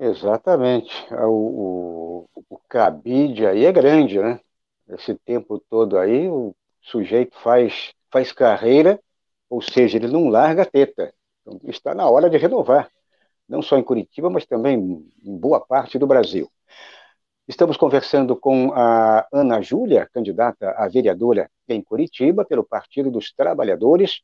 Exatamente. 0.00 0.92
O, 1.12 2.28
o, 2.34 2.44
o 2.50 2.58
cabide 2.68 3.46
aí 3.46 3.64
é 3.64 3.72
grande, 3.72 4.18
né? 4.18 4.40
Esse 4.88 5.14
tempo 5.14 5.62
todo 5.68 5.98
aí, 5.98 6.28
o 6.28 6.54
sujeito 6.80 7.36
faz, 7.40 7.92
faz 8.10 8.32
carreira 8.32 8.98
ou 9.48 9.62
seja, 9.62 9.96
ele 9.96 10.08
não 10.08 10.28
larga 10.28 10.62
a 10.62 10.66
teta. 10.66 11.12
Então, 11.42 11.60
está 11.64 11.94
na 11.94 12.08
hora 12.08 12.28
de 12.28 12.36
renovar, 12.36 12.90
não 13.48 13.62
só 13.62 13.78
em 13.78 13.82
Curitiba, 13.82 14.28
mas 14.28 14.46
também 14.46 14.76
em 15.24 15.38
boa 15.38 15.60
parte 15.60 15.98
do 15.98 16.06
Brasil. 16.06 16.50
Estamos 17.46 17.78
conversando 17.78 18.36
com 18.36 18.72
a 18.74 19.26
Ana 19.32 19.62
Júlia, 19.62 20.08
candidata 20.12 20.70
a 20.72 20.86
vereadora 20.86 21.50
em 21.66 21.80
Curitiba, 21.80 22.44
pelo 22.44 22.62
Partido 22.62 23.10
dos 23.10 23.32
Trabalhadores. 23.32 24.20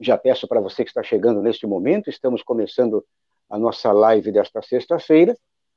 Já 0.00 0.18
peço 0.18 0.48
para 0.48 0.60
você 0.60 0.82
que 0.82 0.90
está 0.90 1.04
chegando 1.04 1.40
neste 1.40 1.66
momento, 1.68 2.10
estamos 2.10 2.42
começando 2.42 3.04
a 3.48 3.56
nossa 3.56 3.92
live 3.92 4.32
desta 4.32 4.60
sexta-feira. 4.60 5.36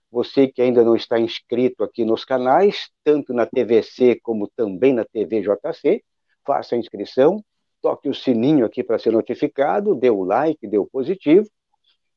Você 0.10 0.48
que 0.48 0.62
ainda 0.62 0.84
não 0.84 0.96
está 0.96 1.20
inscrito 1.20 1.84
aqui 1.84 2.04
nos 2.04 2.26
canais, 2.26 2.90
tanto 3.04 3.32
na 3.32 3.46
TVC 3.46 4.20
como 4.24 4.48
também 4.48 4.94
na 4.94 5.06
TVJC, 5.06 6.04
faça 6.44 6.74
a 6.74 6.78
inscrição, 6.78 7.44
toque 7.86 8.10
o 8.10 8.15
sininho 8.15 8.65
aqui 8.65 8.84
para 8.84 8.98
ser 8.98 9.12
notificado, 9.12 9.94
dê 9.94 10.10
o 10.10 10.24
like, 10.24 10.68
dê 10.68 10.75
o 10.75 10.88
positivo, 10.88 11.48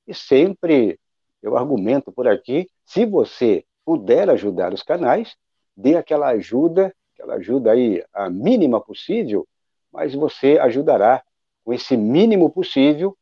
e 0.06 0.14
sempre 0.14 0.98
eu 1.42 1.58
argumento 1.58 2.10
por 2.10 2.26
aqui, 2.26 2.66
se 2.86 3.04
você 3.04 3.66
puder 3.84 4.30
ajudar 4.30 4.72
os 4.72 4.82
canais, 4.82 5.36
dê 5.76 5.94
aquela 5.94 6.28
ajuda, 6.28 6.90
aquela 7.12 7.34
ajuda 7.34 7.72
aí 7.72 8.02
a 8.14 8.30
mínima 8.30 8.80
possível, 8.80 9.46
mas 9.92 10.14
você 10.14 10.58
ajudará 10.58 11.22
com 11.62 11.74
esse 11.74 11.98
mínimo 11.98 12.48
possível, 12.48 13.14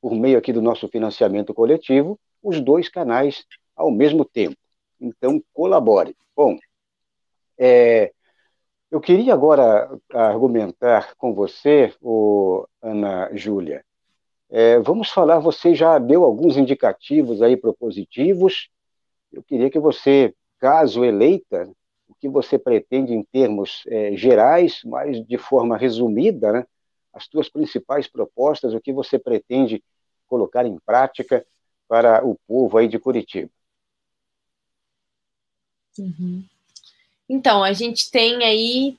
por 0.00 0.16
meio 0.16 0.36
aqui 0.36 0.52
do 0.52 0.60
nosso 0.60 0.88
financiamento 0.88 1.54
coletivo, 1.54 2.18
os 2.42 2.60
dois 2.60 2.88
canais 2.88 3.46
ao 3.76 3.92
mesmo 3.92 4.24
tempo. 4.24 4.56
Então, 5.00 5.40
colabore. 5.52 6.16
Bom, 6.34 6.58
é, 7.56 8.12
eu 8.94 9.00
queria 9.00 9.34
agora 9.34 9.90
argumentar 10.12 11.16
com 11.16 11.34
você, 11.34 11.92
Ana 12.80 13.28
Júlia. 13.34 13.84
É, 14.48 14.78
vamos 14.78 15.10
falar, 15.10 15.40
você 15.40 15.74
já 15.74 15.98
deu 15.98 16.22
alguns 16.22 16.56
indicativos 16.56 17.42
aí 17.42 17.56
propositivos. 17.56 18.68
Eu 19.32 19.42
queria 19.42 19.68
que 19.68 19.80
você, 19.80 20.32
caso 20.60 21.04
eleita, 21.04 21.68
o 22.06 22.14
que 22.14 22.28
você 22.28 22.56
pretende 22.56 23.12
em 23.12 23.24
termos 23.24 23.82
é, 23.88 24.14
gerais, 24.14 24.82
mas 24.84 25.26
de 25.26 25.38
forma 25.38 25.76
resumida, 25.76 26.52
né, 26.52 26.64
as 27.12 27.24
suas 27.24 27.48
principais 27.48 28.06
propostas, 28.06 28.74
o 28.74 28.80
que 28.80 28.92
você 28.92 29.18
pretende 29.18 29.82
colocar 30.28 30.64
em 30.64 30.78
prática 30.86 31.44
para 31.88 32.24
o 32.24 32.36
povo 32.46 32.78
aí 32.78 32.86
de 32.86 33.00
Curitiba. 33.00 33.50
Uhum. 35.98 36.44
Então, 37.28 37.64
a 37.64 37.72
gente 37.72 38.10
tem 38.10 38.44
aí 38.44 38.96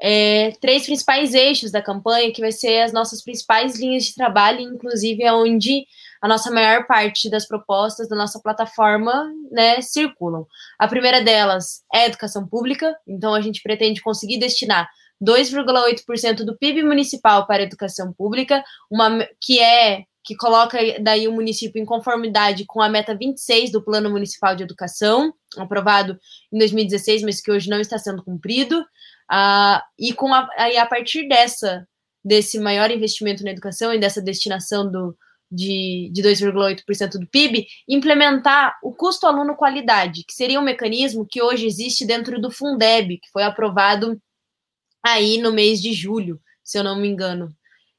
é, 0.00 0.52
três 0.60 0.86
principais 0.86 1.34
eixos 1.34 1.70
da 1.70 1.82
campanha, 1.82 2.32
que 2.32 2.40
vai 2.40 2.52
ser 2.52 2.80
as 2.80 2.92
nossas 2.92 3.22
principais 3.22 3.78
linhas 3.78 4.04
de 4.04 4.14
trabalho, 4.14 4.60
inclusive 4.60 5.22
é 5.22 5.32
onde 5.32 5.86
a 6.22 6.28
nossa 6.28 6.50
maior 6.50 6.86
parte 6.86 7.30
das 7.30 7.46
propostas 7.46 8.08
da 8.08 8.16
nossa 8.16 8.40
plataforma 8.40 9.30
né, 9.50 9.80
circulam. 9.80 10.46
A 10.78 10.88
primeira 10.88 11.22
delas 11.22 11.82
é 11.92 12.06
educação 12.06 12.46
pública, 12.46 12.94
então 13.06 13.34
a 13.34 13.40
gente 13.40 13.62
pretende 13.62 14.02
conseguir 14.02 14.38
destinar 14.38 14.88
2,8% 15.22 16.44
do 16.44 16.56
PIB 16.56 16.82
municipal 16.82 17.46
para 17.46 17.62
educação 17.62 18.12
pública, 18.12 18.64
uma 18.90 19.26
que 19.40 19.60
é 19.60 20.04
que 20.22 20.36
coloca 20.36 20.78
daí 21.00 21.26
o 21.26 21.32
município 21.32 21.80
em 21.80 21.84
conformidade 21.84 22.64
com 22.66 22.80
a 22.80 22.88
meta 22.88 23.14
26 23.14 23.72
do 23.72 23.82
Plano 23.82 24.10
Municipal 24.10 24.54
de 24.54 24.62
Educação, 24.62 25.32
aprovado 25.56 26.18
em 26.52 26.58
2016, 26.58 27.22
mas 27.22 27.40
que 27.40 27.50
hoje 27.50 27.70
não 27.70 27.80
está 27.80 27.98
sendo 27.98 28.22
cumprido. 28.22 28.80
Uh, 29.30 29.80
e 29.98 30.12
com 30.12 30.32
a, 30.34 30.48
aí, 30.56 30.76
a 30.76 30.86
partir 30.86 31.28
dessa 31.28 31.86
desse 32.22 32.58
maior 32.58 32.90
investimento 32.90 33.42
na 33.42 33.50
educação 33.50 33.94
e 33.94 33.98
dessa 33.98 34.20
destinação 34.20 34.90
do, 34.90 35.16
de, 35.50 36.10
de 36.12 36.22
2,8% 36.22 37.12
do 37.12 37.26
PIB, 37.26 37.66
implementar 37.88 38.78
o 38.82 38.92
custo 38.94 39.26
aluno 39.26 39.56
qualidade, 39.56 40.24
que 40.24 40.34
seria 40.34 40.60
um 40.60 40.64
mecanismo 40.64 41.26
que 41.26 41.42
hoje 41.42 41.66
existe 41.66 42.06
dentro 42.06 42.40
do 42.40 42.50
Fundeb, 42.50 43.18
que 43.18 43.30
foi 43.32 43.42
aprovado 43.42 44.20
aí 45.02 45.38
no 45.38 45.52
mês 45.52 45.80
de 45.80 45.92
julho, 45.92 46.40
se 46.62 46.78
eu 46.78 46.84
não 46.84 47.00
me 47.00 47.08
engano. 47.08 47.48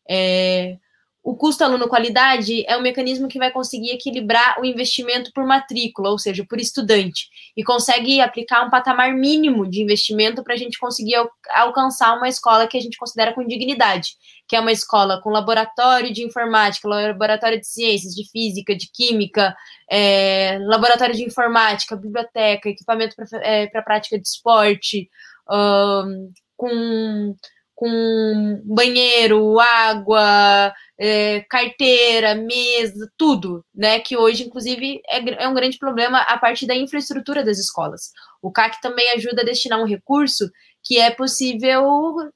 É, 0.08 0.78
o 1.24 1.36
custo 1.36 1.64
aluno 1.64 1.88
qualidade 1.88 2.66
é 2.68 2.76
um 2.76 2.82
mecanismo 2.82 3.28
que 3.28 3.38
vai 3.38 3.52
conseguir 3.52 3.92
equilibrar 3.92 4.60
o 4.60 4.66
investimento 4.66 5.32
por 5.34 5.46
matrícula, 5.46 6.10
ou 6.10 6.18
seja, 6.18 6.44
por 6.50 6.60
estudante, 6.60 7.30
e 7.56 7.64
consegue 7.64 8.20
aplicar 8.20 8.66
um 8.66 8.72
patamar 8.72 9.14
mínimo 9.14 9.70
de 9.70 9.82
investimento 9.84 10.44
para 10.44 10.56
a 10.56 10.58
gente 10.58 10.80
conseguir 10.80 11.16
al 11.16 11.30
alcançar 11.52 12.18
uma 12.18 12.28
escola 12.28 12.68
que 12.68 12.78
a 12.78 12.82
gente 12.82 12.98
considera 12.98 13.34
com 13.34 13.46
dignidade, 13.46 14.16
que 14.48 14.56
é 14.56 14.60
uma 14.60 14.72
escola 14.72 15.22
com 15.22 15.30
laboratório 15.30 16.12
de 16.12 16.24
informática, 16.24 16.88
laboratório 16.88 17.60
de 17.60 17.68
ciências, 17.68 18.16
de 18.16 18.28
física, 18.30 18.76
de 18.76 18.90
química, 18.92 19.56
é, 19.90 20.58
laboratório 20.62 21.16
de 21.16 21.24
informática, 21.24 21.96
biblioteca, 21.96 22.70
equipamento 22.70 23.16
para 23.16 23.26
é, 23.44 23.68
prática 23.82 24.18
de 24.18 24.28
esporte, 24.28 25.08
um, 25.50 26.32
com 26.58 27.36
com 27.82 28.62
banheiro, 28.64 29.60
água, 29.60 30.72
é, 31.04 31.42
carteira, 31.50 32.36
mesa, 32.36 33.12
tudo, 33.18 33.66
né? 33.74 34.00
Que 34.00 34.16
hoje, 34.16 34.44
inclusive, 34.44 35.02
é, 35.10 35.44
é, 35.44 35.48
um 35.48 35.54
grande 35.56 35.80
problema 35.80 36.20
a 36.20 36.38
parte 36.38 36.68
da 36.68 36.76
infraestrutura 36.76 37.44
das 37.44 37.58
escolas. 37.58 38.12
O 38.40 38.52
CAC 38.52 38.80
também 38.80 39.10
ajuda 39.10 39.42
a 39.42 39.46
destinar 39.46 39.82
um 39.82 39.88
recurso 39.88 40.48
que 40.84 41.00
é 41.00 41.10
possível 41.10 41.84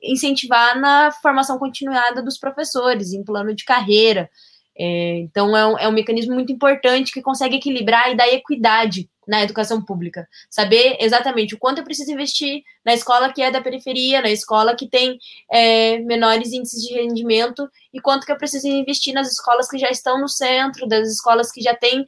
incentivar 0.01 0.79
na 0.79 1.11
formação 1.11 1.59
continuada 1.59 2.23
dos 2.23 2.39
professores, 2.39 3.13
em 3.13 3.23
plano 3.23 3.53
de 3.53 3.63
carreira. 3.63 4.31
É, 4.75 5.19
então, 5.19 5.55
é 5.55 5.67
um, 5.67 5.77
é 5.77 5.87
um 5.87 5.93
mecanismo 5.93 6.33
muito 6.33 6.51
importante 6.51 7.13
que 7.13 7.21
consegue 7.21 7.57
equilibrar 7.57 8.11
e 8.11 8.17
dar 8.17 8.27
equidade 8.29 9.07
na 9.27 9.43
educação 9.43 9.81
pública. 9.81 10.27
Saber 10.49 10.97
exatamente 10.99 11.55
o 11.55 11.57
quanto 11.57 11.79
eu 11.79 11.83
preciso 11.83 12.11
investir 12.11 12.63
na 12.83 12.93
escola 12.93 13.31
que 13.31 13.41
é 13.41 13.51
da 13.51 13.61
periferia, 13.61 14.21
na 14.21 14.29
escola 14.29 14.75
que 14.75 14.87
tem 14.87 15.19
é, 15.51 15.99
menores 15.99 16.51
índices 16.53 16.81
de 16.83 16.93
rendimento, 16.93 17.69
e 17.93 17.99
quanto 17.99 18.25
que 18.25 18.31
eu 18.31 18.37
preciso 18.37 18.67
investir 18.67 19.13
nas 19.13 19.31
escolas 19.31 19.69
que 19.69 19.77
já 19.77 19.89
estão 19.89 20.19
no 20.19 20.27
centro, 20.27 20.87
das 20.87 21.09
escolas 21.09 21.51
que 21.51 21.61
já 21.61 21.75
têm 21.75 22.05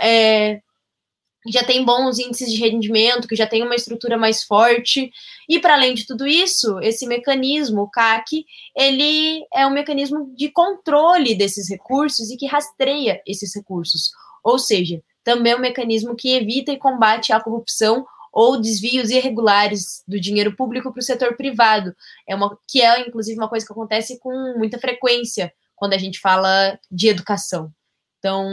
é, 0.00 0.60
já 1.48 1.64
tem 1.64 1.84
bons 1.84 2.18
índices 2.18 2.52
de 2.52 2.58
rendimento, 2.58 3.26
que 3.26 3.36
já 3.36 3.46
tem 3.46 3.62
uma 3.62 3.74
estrutura 3.74 4.18
mais 4.18 4.44
forte. 4.44 5.10
E 5.48 5.58
para 5.58 5.74
além 5.74 5.94
de 5.94 6.06
tudo 6.06 6.26
isso, 6.26 6.78
esse 6.80 7.06
mecanismo, 7.06 7.82
o 7.82 7.90
CAC, 7.90 8.44
ele 8.76 9.44
é 9.54 9.66
um 9.66 9.70
mecanismo 9.70 10.32
de 10.36 10.50
controle 10.50 11.34
desses 11.34 11.68
recursos 11.68 12.30
e 12.30 12.36
que 12.36 12.46
rastreia 12.46 13.22
esses 13.26 13.54
recursos. 13.54 14.10
Ou 14.44 14.58
seja, 14.58 15.02
também 15.24 15.52
é 15.52 15.56
um 15.56 15.60
mecanismo 15.60 16.16
que 16.16 16.34
evita 16.34 16.72
e 16.72 16.78
combate 16.78 17.32
a 17.32 17.40
corrupção 17.40 18.06
ou 18.32 18.60
desvios 18.60 19.10
irregulares 19.10 20.02
do 20.06 20.20
dinheiro 20.20 20.54
público 20.54 20.92
para 20.92 21.00
o 21.00 21.04
setor 21.04 21.36
privado. 21.36 21.94
É 22.28 22.34
uma 22.34 22.56
que 22.68 22.80
é 22.80 23.00
inclusive 23.00 23.38
uma 23.38 23.48
coisa 23.48 23.66
que 23.66 23.72
acontece 23.72 24.18
com 24.18 24.54
muita 24.56 24.78
frequência 24.78 25.52
quando 25.74 25.94
a 25.94 25.98
gente 25.98 26.20
fala 26.20 26.78
de 26.90 27.08
educação. 27.08 27.72
Então, 28.18 28.46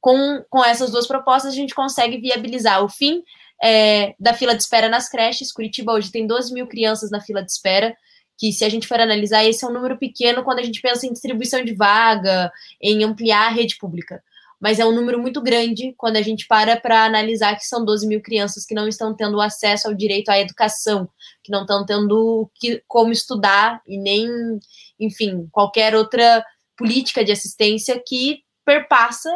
com, 0.00 0.44
com 0.48 0.64
essas 0.64 0.90
duas 0.90 1.06
propostas, 1.06 1.52
a 1.52 1.56
gente 1.56 1.74
consegue 1.74 2.18
viabilizar 2.18 2.82
o 2.82 2.88
fim 2.88 3.22
é, 3.62 4.14
da 4.18 4.32
fila 4.32 4.54
de 4.54 4.62
espera 4.62 4.88
nas 4.88 5.08
creches. 5.08 5.52
Curitiba 5.52 5.92
hoje 5.92 6.10
tem 6.10 6.26
12 6.26 6.52
mil 6.54 6.66
crianças 6.66 7.10
na 7.10 7.20
fila 7.20 7.42
de 7.42 7.50
espera, 7.50 7.96
que 8.38 8.52
se 8.52 8.64
a 8.64 8.68
gente 8.68 8.86
for 8.86 9.00
analisar, 9.00 9.44
esse 9.44 9.64
é 9.64 9.68
um 9.68 9.72
número 9.72 9.98
pequeno 9.98 10.44
quando 10.44 10.60
a 10.60 10.62
gente 10.62 10.80
pensa 10.80 11.06
em 11.06 11.12
distribuição 11.12 11.64
de 11.64 11.74
vaga, 11.74 12.52
em 12.80 13.02
ampliar 13.02 13.48
a 13.48 13.50
rede 13.50 13.76
pública. 13.76 14.22
Mas 14.60 14.78
é 14.78 14.86
um 14.86 14.92
número 14.92 15.18
muito 15.20 15.42
grande 15.42 15.94
quando 15.96 16.16
a 16.16 16.22
gente 16.22 16.46
para 16.46 16.80
para 16.80 17.04
analisar 17.04 17.56
que 17.56 17.64
são 17.64 17.84
12 17.84 18.06
mil 18.06 18.22
crianças 18.22 18.64
que 18.64 18.74
não 18.74 18.88
estão 18.88 19.14
tendo 19.14 19.40
acesso 19.40 19.88
ao 19.88 19.94
direito 19.94 20.30
à 20.30 20.38
educação, 20.38 21.08
que 21.42 21.52
não 21.52 21.62
estão 21.62 21.84
tendo 21.84 22.50
que, 22.54 22.82
como 22.88 23.12
estudar 23.12 23.82
e 23.86 23.98
nem, 23.98 24.28
enfim, 24.98 25.46
qualquer 25.52 25.94
outra 25.94 26.44
política 26.76 27.24
de 27.24 27.32
assistência 27.32 28.02
que 28.04 28.42
perpassa 28.64 29.30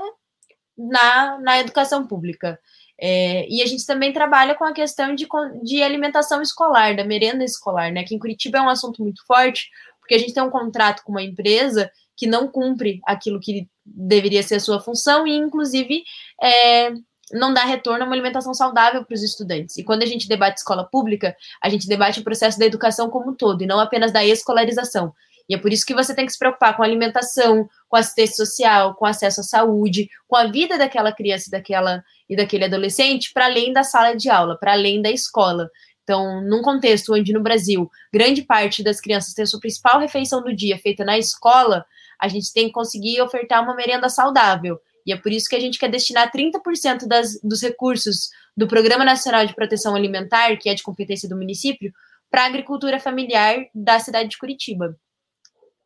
na, 0.77 1.39
na 1.41 1.61
educação 1.61 2.07
pública. 2.07 2.59
É, 3.03 3.49
e 3.49 3.63
a 3.63 3.67
gente 3.67 3.87
também 3.87 4.13
trabalha 4.13 4.55
com 4.55 4.65
a 4.65 4.75
questão 4.75 5.15
de, 5.15 5.27
de 5.63 5.83
alimentação 5.83 6.43
escolar, 6.43 6.95
da 6.95 7.05
merenda 7.05 7.43
escolar, 7.43 7.91
né? 7.91 8.05
Que 8.05 8.15
em 8.15 8.19
Curitiba 8.19 8.59
é 8.59 8.63
um 8.63 8.69
assunto 8.69 9.03
muito 9.03 9.25
forte, 9.27 9.71
porque 10.01 10.15
a 10.15 10.19
gente 10.19 10.35
tem 10.35 10.43
um 10.43 10.51
contrato 10.51 11.03
com 11.03 11.13
uma 11.13 11.23
empresa 11.23 11.91
que 12.15 12.27
não 12.27 12.47
cumpre 12.49 13.01
aquilo 13.07 13.41
que 13.41 13.67
deveria 13.95 14.43
ser 14.43 14.57
a 14.57 14.61
sua 14.61 14.81
função 14.81 15.27
e, 15.27 15.37
inclusive, 15.37 16.05
é, 16.43 16.93
não 17.33 17.53
dá 17.53 17.65
retorno 17.65 18.05
a 18.05 18.07
uma 18.07 18.15
alimentação 18.15 18.55
saudável 18.55 19.05
para 19.05 19.15
os 19.15 19.23
estudantes. 19.23 19.77
E 19.77 19.85
quando 19.85 20.03
a 20.03 20.07
gente 20.07 20.29
debate 20.29 20.59
escola 20.59 20.85
pública, 20.85 21.37
a 21.63 21.69
gente 21.69 21.87
debate 21.87 22.21
o 22.21 22.25
processo 22.25 22.59
da 22.59 22.67
educação 22.67 23.09
como 23.11 23.31
um 23.31 23.35
todo, 23.35 23.63
e 23.63 23.67
não 23.67 23.81
apenas 23.81 24.13
da 24.13 24.25
escolarização. 24.25 25.13
E 25.49 25.55
é 25.55 25.59
por 25.59 25.73
isso 25.73 25.85
que 25.85 25.95
você 25.95 26.15
tem 26.15 26.27
que 26.27 26.33
se 26.33 26.39
preocupar 26.39 26.77
com 26.77 26.83
alimentação, 26.83 27.69
com 27.89 27.97
assistência 27.97 28.37
social, 28.37 28.95
com 28.95 29.05
acesso 29.05 29.41
à 29.41 29.45
saúde, 29.45 30.09
com 30.29 30.37
a 30.37 30.47
vida 30.47 30.79
daquela 30.79 31.13
criança 31.13 31.49
e 31.49 31.51
daquela 31.51 32.05
e 32.29 32.37
daquele 32.37 32.67
adolescente 32.67 33.33
para 33.35 33.47
além 33.47 33.73
da 33.73 33.83
sala 33.83 34.15
de 34.15 34.31
aula, 34.31 34.57
para 34.57 34.73
além 34.73 35.03
da 35.03 35.11
escola. 35.11 35.69
Então, 36.05 36.41
num 36.43 36.63
contexto 36.63 37.13
onde 37.15 37.33
no 37.33 37.43
Brasil 37.43 37.91
grande 38.13 38.43
parte 38.43 38.83
das 38.85 39.01
crianças 39.01 39.35
tem 39.35 39.43
a 39.43 39.47
sua 39.47 39.59
principal 39.59 39.99
refeição 39.99 40.41
do 40.41 40.55
dia 40.55 40.79
feita 40.79 41.05
na 41.05 41.19
escola, 41.19 41.85
a 42.21 42.29
gente 42.29 42.53
tem 42.53 42.67
que 42.67 42.73
conseguir 42.73 43.21
ofertar 43.21 43.63
uma 43.63 43.75
merenda 43.75 44.09
saudável. 44.09 44.79
E 45.07 45.13
é 45.13 45.17
por 45.17 45.33
isso 45.33 45.49
que 45.49 45.57
a 45.57 45.61
gente 45.61 45.79
quer 45.79 45.89
destinar 45.89 46.31
30% 46.31 47.07
das, 47.07 47.41
dos 47.43 47.63
recursos 47.63 48.29
do 48.57 48.69
Programa 48.69 49.05
Nacional 49.05 49.47
de 49.47 49.55
Proteção 49.55 49.95
Alimentar, 49.95 50.57
que 50.57 50.69
é 50.69 50.75
de 50.75 50.83
competência 50.83 51.29
do 51.29 51.37
município, 51.37 51.93
para 52.31 52.43
a 52.43 52.47
agricultura 52.47 53.01
familiar 53.01 53.67
da 53.75 53.99
cidade 53.99 54.29
de 54.29 54.39
Curitiba. 54.39 54.97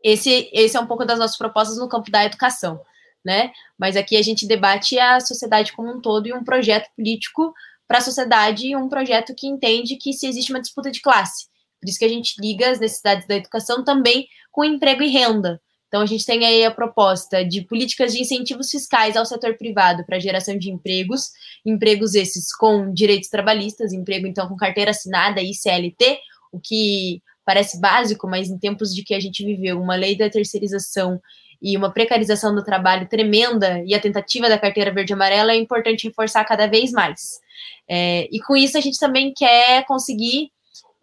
Esse, 0.02 0.50
esse 0.52 0.76
é 0.76 0.80
um 0.80 0.86
pouco 0.86 1.04
das 1.04 1.18
nossas 1.18 1.38
propostas 1.38 1.78
no 1.78 1.88
campo 1.88 2.10
da 2.10 2.24
educação, 2.24 2.80
né? 3.24 3.52
Mas 3.78 3.96
aqui 3.96 4.16
a 4.16 4.22
gente 4.22 4.46
debate 4.46 4.98
a 4.98 5.18
sociedade 5.20 5.72
como 5.72 5.90
um 5.90 6.00
todo 6.00 6.26
e 6.26 6.32
um 6.34 6.44
projeto 6.44 6.90
político 6.94 7.54
para 7.88 7.98
a 7.98 8.02
sociedade 8.02 8.66
e 8.66 8.76
um 8.76 8.88
projeto 8.88 9.34
que 9.34 9.46
entende 9.46 9.96
que 9.96 10.12
se 10.12 10.26
existe 10.26 10.52
uma 10.52 10.60
disputa 10.60 10.90
de 10.90 11.00
classe. 11.00 11.46
Por 11.80 11.88
isso 11.88 11.98
que 11.98 12.04
a 12.04 12.08
gente 12.08 12.40
liga 12.40 12.70
as 12.70 12.78
necessidades 12.78 13.26
da 13.26 13.36
educação 13.36 13.82
também 13.82 14.26
com 14.50 14.64
emprego 14.64 15.02
e 15.02 15.08
renda. 15.08 15.60
Então, 15.94 16.02
a 16.02 16.06
gente 16.06 16.26
tem 16.26 16.44
aí 16.44 16.64
a 16.64 16.72
proposta 16.72 17.44
de 17.44 17.62
políticas 17.62 18.12
de 18.12 18.20
incentivos 18.20 18.68
fiscais 18.68 19.16
ao 19.16 19.24
setor 19.24 19.56
privado 19.56 20.04
para 20.04 20.18
geração 20.18 20.58
de 20.58 20.68
empregos, 20.68 21.30
empregos 21.64 22.16
esses 22.16 22.52
com 22.52 22.92
direitos 22.92 23.28
trabalhistas, 23.28 23.92
emprego 23.92 24.26
então 24.26 24.48
com 24.48 24.56
carteira 24.56 24.90
assinada 24.90 25.40
e 25.40 25.54
CLT, 25.54 26.18
o 26.50 26.58
que 26.58 27.22
parece 27.44 27.80
básico, 27.80 28.26
mas 28.26 28.50
em 28.50 28.58
tempos 28.58 28.92
de 28.92 29.04
que 29.04 29.14
a 29.14 29.20
gente 29.20 29.44
viveu 29.44 29.80
uma 29.80 29.94
lei 29.94 30.18
da 30.18 30.28
terceirização 30.28 31.20
e 31.62 31.76
uma 31.76 31.92
precarização 31.92 32.52
do 32.52 32.64
trabalho 32.64 33.08
tremenda 33.08 33.80
e 33.86 33.94
a 33.94 34.00
tentativa 34.00 34.48
da 34.48 34.58
carteira 34.58 34.92
verde 34.92 35.12
amarela 35.12 35.52
é 35.52 35.56
importante 35.56 36.08
reforçar 36.08 36.44
cada 36.44 36.66
vez 36.66 36.90
mais. 36.90 37.38
É, 37.88 38.28
e 38.32 38.40
com 38.40 38.56
isso 38.56 38.76
a 38.76 38.80
gente 38.80 38.98
também 38.98 39.32
quer 39.32 39.86
conseguir 39.86 40.50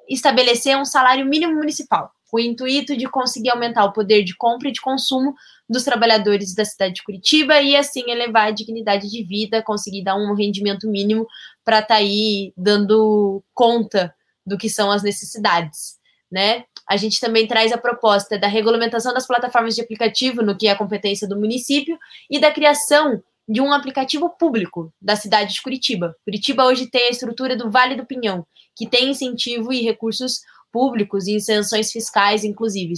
estabelecer 0.09 0.75
um 0.75 0.83
salário 0.83 1.25
mínimo 1.25 1.55
municipal, 1.55 2.11
com 2.31 2.37
o 2.37 2.39
intuito 2.39 2.95
de 2.95 3.05
conseguir 3.07 3.49
aumentar 3.49 3.85
o 3.85 3.93
poder 3.93 4.23
de 4.23 4.35
compra 4.35 4.69
e 4.69 4.71
de 4.71 4.81
consumo 4.81 5.35
dos 5.69 5.83
trabalhadores 5.83 6.55
da 6.55 6.65
cidade 6.65 6.95
de 6.95 7.03
Curitiba 7.03 7.61
e 7.61 7.75
assim 7.75 8.09
elevar 8.09 8.47
a 8.47 8.51
dignidade 8.51 9.09
de 9.09 9.23
vida, 9.23 9.61
conseguir 9.61 10.03
dar 10.03 10.15
um 10.15 10.33
rendimento 10.33 10.89
mínimo 10.89 11.27
para 11.63 11.79
estar 11.79 11.95
tá 11.95 11.95
aí 11.95 12.53
dando 12.55 13.43
conta 13.53 14.15
do 14.45 14.57
que 14.57 14.69
são 14.69 14.89
as 14.89 15.03
necessidades 15.03 16.01
né? 16.31 16.63
A 16.87 16.95
gente 16.95 17.19
também 17.19 17.45
traz 17.45 17.71
a 17.71 17.77
proposta 17.77 18.39
da 18.39 18.47
regulamentação 18.47 19.13
das 19.13 19.27
plataformas 19.27 19.75
de 19.75 19.81
aplicativo, 19.81 20.41
no 20.41 20.57
que 20.57 20.67
é 20.67 20.71
a 20.71 20.77
competência 20.77 21.27
do 21.27 21.37
município, 21.37 21.97
e 22.29 22.39
da 22.39 22.51
criação 22.51 23.21
de 23.47 23.59
um 23.59 23.73
aplicativo 23.73 24.29
público 24.29 24.93
da 25.01 25.15
cidade 25.15 25.53
de 25.53 25.61
Curitiba. 25.61 26.15
Curitiba 26.23 26.63
hoje 26.63 26.87
tem 26.87 27.07
a 27.07 27.09
estrutura 27.09 27.55
do 27.55 27.69
Vale 27.69 27.95
do 27.95 28.05
Pinhão, 28.05 28.45
que 28.75 28.87
tem 28.87 29.09
incentivo 29.09 29.73
e 29.73 29.81
recursos 29.81 30.41
públicos 30.71 31.27
e 31.27 31.35
isenções 31.35 31.91
fiscais, 31.91 32.43
inclusive. 32.43 32.93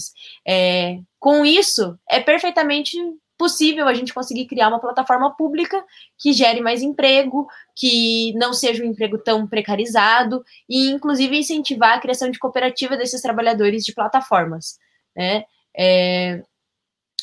É, 0.47 0.99
com 1.19 1.45
isso, 1.45 1.97
é 2.09 2.19
perfeitamente 2.19 2.97
possível 3.37 3.87
a 3.87 3.93
gente 3.93 4.13
conseguir 4.13 4.45
criar 4.45 4.69
uma 4.69 4.79
plataforma 4.79 5.35
pública 5.35 5.83
que 6.17 6.31
gere 6.31 6.61
mais 6.61 6.81
emprego, 6.81 7.47
que 7.75 8.33
não 8.35 8.53
seja 8.53 8.83
um 8.83 8.87
emprego 8.87 9.17
tão 9.17 9.47
precarizado 9.47 10.43
e, 10.69 10.89
inclusive, 10.89 11.37
incentivar 11.37 11.97
a 11.97 11.99
criação 11.99 12.29
de 12.29 12.39
cooperativa 12.39 12.95
desses 12.95 13.21
trabalhadores 13.21 13.83
de 13.83 13.93
plataformas, 13.93 14.77
né? 15.15 15.43
É... 15.77 16.41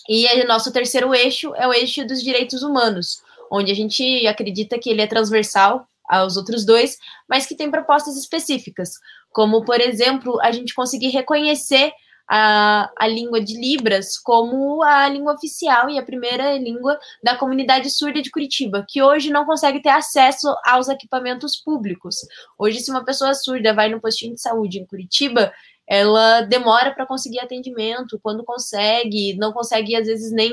E 0.08 0.26
o 0.42 0.46
nosso 0.46 0.72
terceiro 0.72 1.14
eixo 1.14 1.54
é 1.54 1.68
o 1.68 1.72
eixo 1.72 2.04
dos 2.04 2.22
direitos 2.22 2.62
humanos, 2.62 3.22
onde 3.50 3.70
a 3.70 3.74
gente 3.74 4.26
acredita 4.26 4.78
que 4.78 4.90
ele 4.90 5.02
é 5.02 5.06
transversal 5.06 5.86
aos 6.08 6.36
outros 6.36 6.64
dois, 6.66 6.98
mas 7.28 7.46
que 7.46 7.54
tem 7.54 7.70
propostas 7.70 8.16
específicas, 8.16 8.94
como, 9.30 9.64
por 9.64 9.80
exemplo, 9.80 10.40
a 10.40 10.52
gente 10.52 10.74
conseguir 10.74 11.08
reconhecer 11.08 11.92
a, 12.32 12.88
a 12.96 13.08
língua 13.08 13.40
de 13.40 13.58
Libras 13.58 14.16
como 14.16 14.84
a 14.84 15.08
língua 15.08 15.34
oficial 15.34 15.90
e 15.90 15.98
a 15.98 16.02
primeira 16.02 16.56
língua 16.56 16.96
da 17.24 17.36
comunidade 17.36 17.90
surda 17.90 18.22
de 18.22 18.30
Curitiba, 18.30 18.86
que 18.88 19.02
hoje 19.02 19.30
não 19.30 19.44
consegue 19.44 19.82
ter 19.82 19.88
acesso 19.88 20.46
aos 20.64 20.88
equipamentos 20.88 21.56
públicos. 21.56 22.14
Hoje, 22.56 22.78
se 22.78 22.90
uma 22.90 23.04
pessoa 23.04 23.34
surda 23.34 23.74
vai 23.74 23.88
no 23.88 24.00
postinho 24.00 24.34
de 24.34 24.40
saúde 24.40 24.78
em 24.78 24.86
Curitiba, 24.86 25.52
ela 25.88 26.42
demora 26.42 26.94
para 26.94 27.04
conseguir 27.04 27.40
atendimento, 27.40 28.20
quando 28.22 28.44
consegue, 28.44 29.34
não 29.36 29.52
consegue, 29.52 29.96
às 29.96 30.06
vezes, 30.06 30.30
nem 30.30 30.52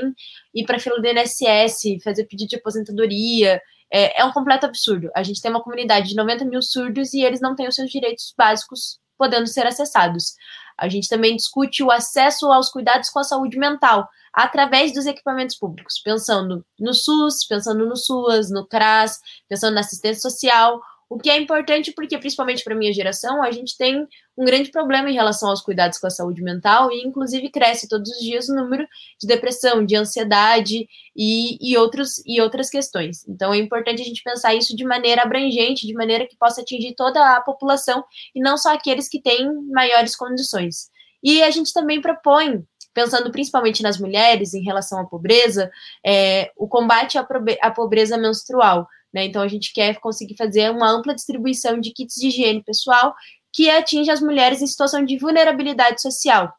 ir 0.52 0.64
para 0.66 0.78
a 0.78 0.80
fila 0.80 1.00
do 1.00 1.06
INSS, 1.06 2.02
fazer 2.02 2.24
pedido 2.24 2.48
de 2.48 2.56
aposentadoria. 2.56 3.62
É, 3.90 4.20
é, 4.20 4.24
um 4.24 4.32
completo 4.32 4.66
absurdo. 4.66 5.10
A 5.14 5.22
gente 5.22 5.40
tem 5.40 5.50
uma 5.50 5.62
comunidade 5.62 6.08
de 6.08 6.16
90 6.16 6.44
mil 6.44 6.60
surdos 6.62 7.14
e 7.14 7.22
eles 7.22 7.40
não 7.40 7.54
têm 7.54 7.68
os 7.68 7.74
seus 7.74 7.90
direitos 7.90 8.34
básicos 8.36 8.98
podendo 9.16 9.46
ser 9.46 9.66
acessados. 9.66 10.34
A 10.76 10.88
gente 10.88 11.08
também 11.08 11.34
discute 11.36 11.82
o 11.82 11.90
acesso 11.90 12.52
aos 12.52 12.70
cuidados 12.70 13.10
com 13.10 13.18
a 13.18 13.24
saúde 13.24 13.58
mental 13.58 14.08
através 14.32 14.92
dos 14.92 15.06
equipamentos 15.06 15.56
públicos, 15.56 16.00
pensando 16.04 16.64
no 16.78 16.94
SUS, 16.94 17.44
pensando 17.46 17.84
no 17.84 17.96
SUAS, 17.96 18.50
no 18.50 18.66
CRAS, 18.66 19.18
pensando 19.48 19.74
na 19.74 19.80
assistência 19.80 20.30
social, 20.30 20.80
o 21.10 21.18
que 21.18 21.30
é 21.30 21.38
importante 21.38 21.92
porque, 21.92 22.18
principalmente 22.18 22.62
para 22.62 22.74
a 22.74 22.76
minha 22.76 22.92
geração, 22.92 23.42
a 23.42 23.50
gente 23.50 23.76
tem 23.78 24.06
um 24.36 24.44
grande 24.44 24.70
problema 24.70 25.10
em 25.10 25.14
relação 25.14 25.48
aos 25.48 25.62
cuidados 25.62 25.98
com 25.98 26.06
a 26.06 26.10
saúde 26.10 26.42
mental 26.42 26.92
e, 26.92 27.02
inclusive, 27.02 27.50
cresce 27.50 27.88
todos 27.88 28.10
os 28.10 28.18
dias 28.18 28.48
o 28.48 28.54
número 28.54 28.86
de 29.18 29.26
depressão, 29.26 29.84
de 29.84 29.96
ansiedade 29.96 30.86
e, 31.16 31.58
e, 31.60 31.76
outros, 31.78 32.22
e 32.26 32.40
outras 32.40 32.68
questões. 32.68 33.26
Então, 33.26 33.54
é 33.54 33.58
importante 33.58 34.02
a 34.02 34.04
gente 34.04 34.22
pensar 34.22 34.54
isso 34.54 34.76
de 34.76 34.84
maneira 34.84 35.22
abrangente, 35.22 35.86
de 35.86 35.94
maneira 35.94 36.26
que 36.26 36.36
possa 36.36 36.60
atingir 36.60 36.94
toda 36.94 37.36
a 37.36 37.40
população 37.40 38.04
e 38.34 38.40
não 38.40 38.58
só 38.58 38.74
aqueles 38.74 39.08
que 39.08 39.20
têm 39.20 39.50
maiores 39.72 40.14
condições. 40.14 40.90
E 41.22 41.42
a 41.42 41.50
gente 41.50 41.72
também 41.72 42.00
propõe 42.02 42.64
pensando 42.98 43.30
principalmente 43.30 43.80
nas 43.80 43.96
mulheres 43.96 44.54
em 44.54 44.62
relação 44.64 44.98
à 44.98 45.04
pobreza, 45.04 45.70
é, 46.04 46.50
o 46.56 46.66
combate 46.66 47.16
à 47.16 47.70
pobreza 47.70 48.18
menstrual. 48.18 48.88
Né? 49.18 49.24
Então, 49.24 49.42
a 49.42 49.48
gente 49.48 49.72
quer 49.72 49.98
conseguir 49.98 50.36
fazer 50.36 50.70
uma 50.70 50.88
ampla 50.88 51.12
distribuição 51.12 51.80
de 51.80 51.92
kits 51.92 52.14
de 52.14 52.28
higiene 52.28 52.62
pessoal 52.62 53.12
que 53.52 53.68
atinge 53.68 54.08
as 54.12 54.20
mulheres 54.20 54.62
em 54.62 54.66
situação 54.66 55.04
de 55.04 55.18
vulnerabilidade 55.18 56.00
social. 56.00 56.52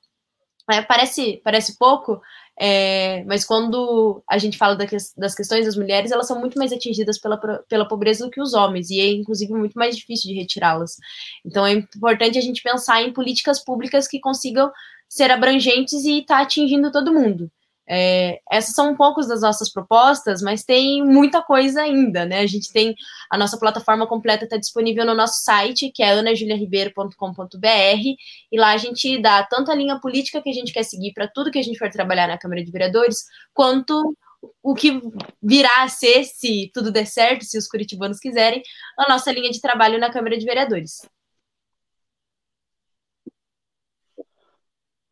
É, 0.69 0.81
parece, 0.81 1.39
parece 1.41 1.77
pouco, 1.77 2.21
é, 2.59 3.23
mas 3.23 3.45
quando 3.45 4.21
a 4.29 4.37
gente 4.37 4.57
fala 4.57 4.75
das 4.75 5.33
questões 5.33 5.65
das 5.65 5.77
mulheres, 5.77 6.11
elas 6.11 6.27
são 6.27 6.37
muito 6.37 6.59
mais 6.59 6.73
atingidas 6.73 7.17
pela, 7.17 7.37
pela 7.69 7.87
pobreza 7.87 8.25
do 8.25 8.29
que 8.29 8.41
os 8.41 8.53
homens, 8.53 8.89
e 8.89 8.99
é 8.99 9.09
inclusive 9.09 9.53
muito 9.53 9.79
mais 9.79 9.95
difícil 9.95 10.29
de 10.29 10.37
retirá-las. 10.37 10.97
Então 11.45 11.65
é 11.65 11.71
importante 11.71 12.37
a 12.37 12.41
gente 12.41 12.61
pensar 12.61 13.01
em 13.01 13.13
políticas 13.13 13.63
públicas 13.63 14.05
que 14.05 14.19
consigam 14.19 14.69
ser 15.07 15.31
abrangentes 15.31 16.03
e 16.03 16.19
estar 16.19 16.37
tá 16.37 16.43
atingindo 16.43 16.91
todo 16.91 17.13
mundo. 17.13 17.49
É, 17.91 18.39
essas 18.51 18.75
são 18.75 18.91
um 18.91 18.95
poucos 18.95 19.27
das 19.27 19.41
nossas 19.41 19.71
propostas, 19.71 20.43
mas 20.43 20.63
tem 20.63 21.03
muita 21.03 21.41
coisa 21.41 21.81
ainda, 21.81 22.23
né? 22.23 22.39
A 22.41 22.45
gente 22.45 22.71
tem 22.71 22.93
a 23.31 23.37
nossa 23.37 23.57
plataforma 23.57 24.05
completa 24.05 24.43
está 24.43 24.57
disponível 24.57 25.03
no 25.05 25.15
nosso 25.15 25.43
site, 25.43 25.91
que 25.91 26.03
é 26.03 26.11
anajuliaribeiro.com.br, 26.11 27.67
e 28.51 28.59
lá 28.59 28.73
a 28.73 28.77
gente 28.77 29.19
dá 29.19 29.43
tanto 29.43 29.71
a 29.71 29.75
linha 29.75 29.99
política 29.99 30.39
que 30.41 30.49
a 30.51 30.53
gente 30.53 30.71
quer 30.71 30.83
seguir 30.83 31.13
para 31.13 31.27
tudo 31.27 31.49
que 31.49 31.57
a 31.57 31.63
gente 31.63 31.79
for 31.79 31.89
trabalhar 31.89 32.27
na 32.27 32.37
Câmara 32.37 32.63
de 32.63 32.71
Vereadores, 32.71 33.25
quanto 33.53 34.15
o 34.61 34.75
que 34.75 35.01
virá 35.41 35.83
a 35.83 35.87
ser, 35.89 36.25
se 36.25 36.69
tudo 36.73 36.91
der 36.91 37.07
certo, 37.07 37.43
se 37.43 37.57
os 37.57 37.67
curitibanos 37.67 38.19
quiserem, 38.19 38.61
a 38.97 39.09
nossa 39.09 39.31
linha 39.31 39.49
de 39.49 39.59
trabalho 39.59 39.99
na 39.99 40.11
Câmara 40.11 40.37
de 40.37 40.45
Vereadores. 40.45 41.09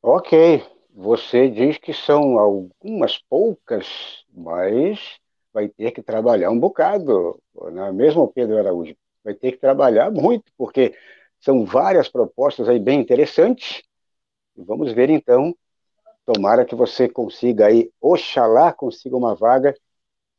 Ok, 0.01 0.63
você 0.99 1.47
diz 1.47 1.77
que 1.77 1.93
são 1.93 2.39
algumas 2.39 3.19
poucas, 3.29 4.25
mas 4.33 5.19
vai 5.53 5.67
ter 5.69 5.91
que 5.91 6.01
trabalhar 6.01 6.49
um 6.49 6.59
bocado, 6.59 7.39
não 7.71 7.85
é 7.85 7.91
mesmo, 7.91 8.27
Pedro 8.27 8.57
Araújo? 8.57 8.95
Vai 9.23 9.35
ter 9.35 9.51
que 9.51 9.59
trabalhar 9.59 10.09
muito, 10.09 10.51
porque 10.57 10.95
são 11.39 11.63
várias 11.65 12.09
propostas 12.09 12.67
aí 12.67 12.79
bem 12.79 12.99
interessantes. 12.99 13.83
Vamos 14.55 14.91
ver 14.91 15.11
então. 15.11 15.55
Tomara 16.25 16.65
que 16.65 16.73
você 16.73 17.07
consiga 17.07 17.67
aí, 17.67 17.91
oxalá 18.01 18.73
consiga 18.73 19.15
uma 19.15 19.35
vaga 19.35 19.75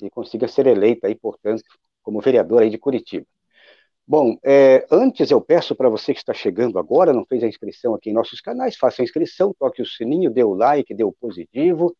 e 0.02 0.10
consiga 0.10 0.48
ser 0.48 0.66
eleita 0.66 1.06
aí, 1.06 1.14
portanto, 1.14 1.62
como 2.02 2.20
vereador 2.20 2.62
aí 2.62 2.70
de 2.70 2.78
Curitiba. 2.78 3.26
Bom, 4.10 4.38
é, 4.42 4.86
antes 4.90 5.30
eu 5.30 5.38
peço 5.38 5.76
para 5.76 5.90
você 5.90 6.14
que 6.14 6.18
está 6.18 6.32
chegando 6.32 6.78
agora, 6.78 7.12
não 7.12 7.26
fez 7.26 7.44
a 7.44 7.46
inscrição 7.46 7.94
aqui 7.94 8.08
em 8.08 8.14
nossos 8.14 8.40
canais, 8.40 8.74
faça 8.74 9.02
a 9.02 9.04
inscrição, 9.04 9.54
toque 9.58 9.82
o 9.82 9.86
sininho, 9.86 10.30
dê 10.30 10.42
o 10.42 10.54
like, 10.54 10.94
dê 10.94 11.04
o 11.04 11.12
positivo 11.12 11.94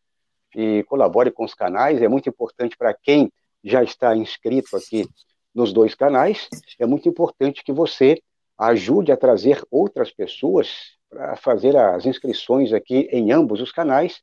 e 0.57 0.83
colabore 0.85 1.31
com 1.31 1.45
os 1.45 1.53
canais. 1.53 2.01
É 2.01 2.09
muito 2.09 2.27
importante 2.27 2.79
para 2.79 2.95
quem 2.95 3.31
já 3.63 3.83
está 3.83 4.17
inscrito 4.17 4.75
aqui 4.75 5.07
nos 5.55 5.71
dois 5.71 5.95
canais, 5.95 6.49
é 6.79 6.87
muito 6.87 7.07
importante 7.11 7.63
que 7.63 7.73
você 7.73 8.19
ajude 8.57 9.13
a 9.13 9.17
trazer 9.17 9.63
outras 9.71 10.11
pessoas 10.11 10.97
para 11.11 11.37
fazer 11.37 11.77
as 11.77 12.07
inscrições 12.07 12.73
aqui 12.73 13.07
em 13.13 13.33
ambos 13.33 13.61
os 13.61 13.71
canais, 13.71 14.23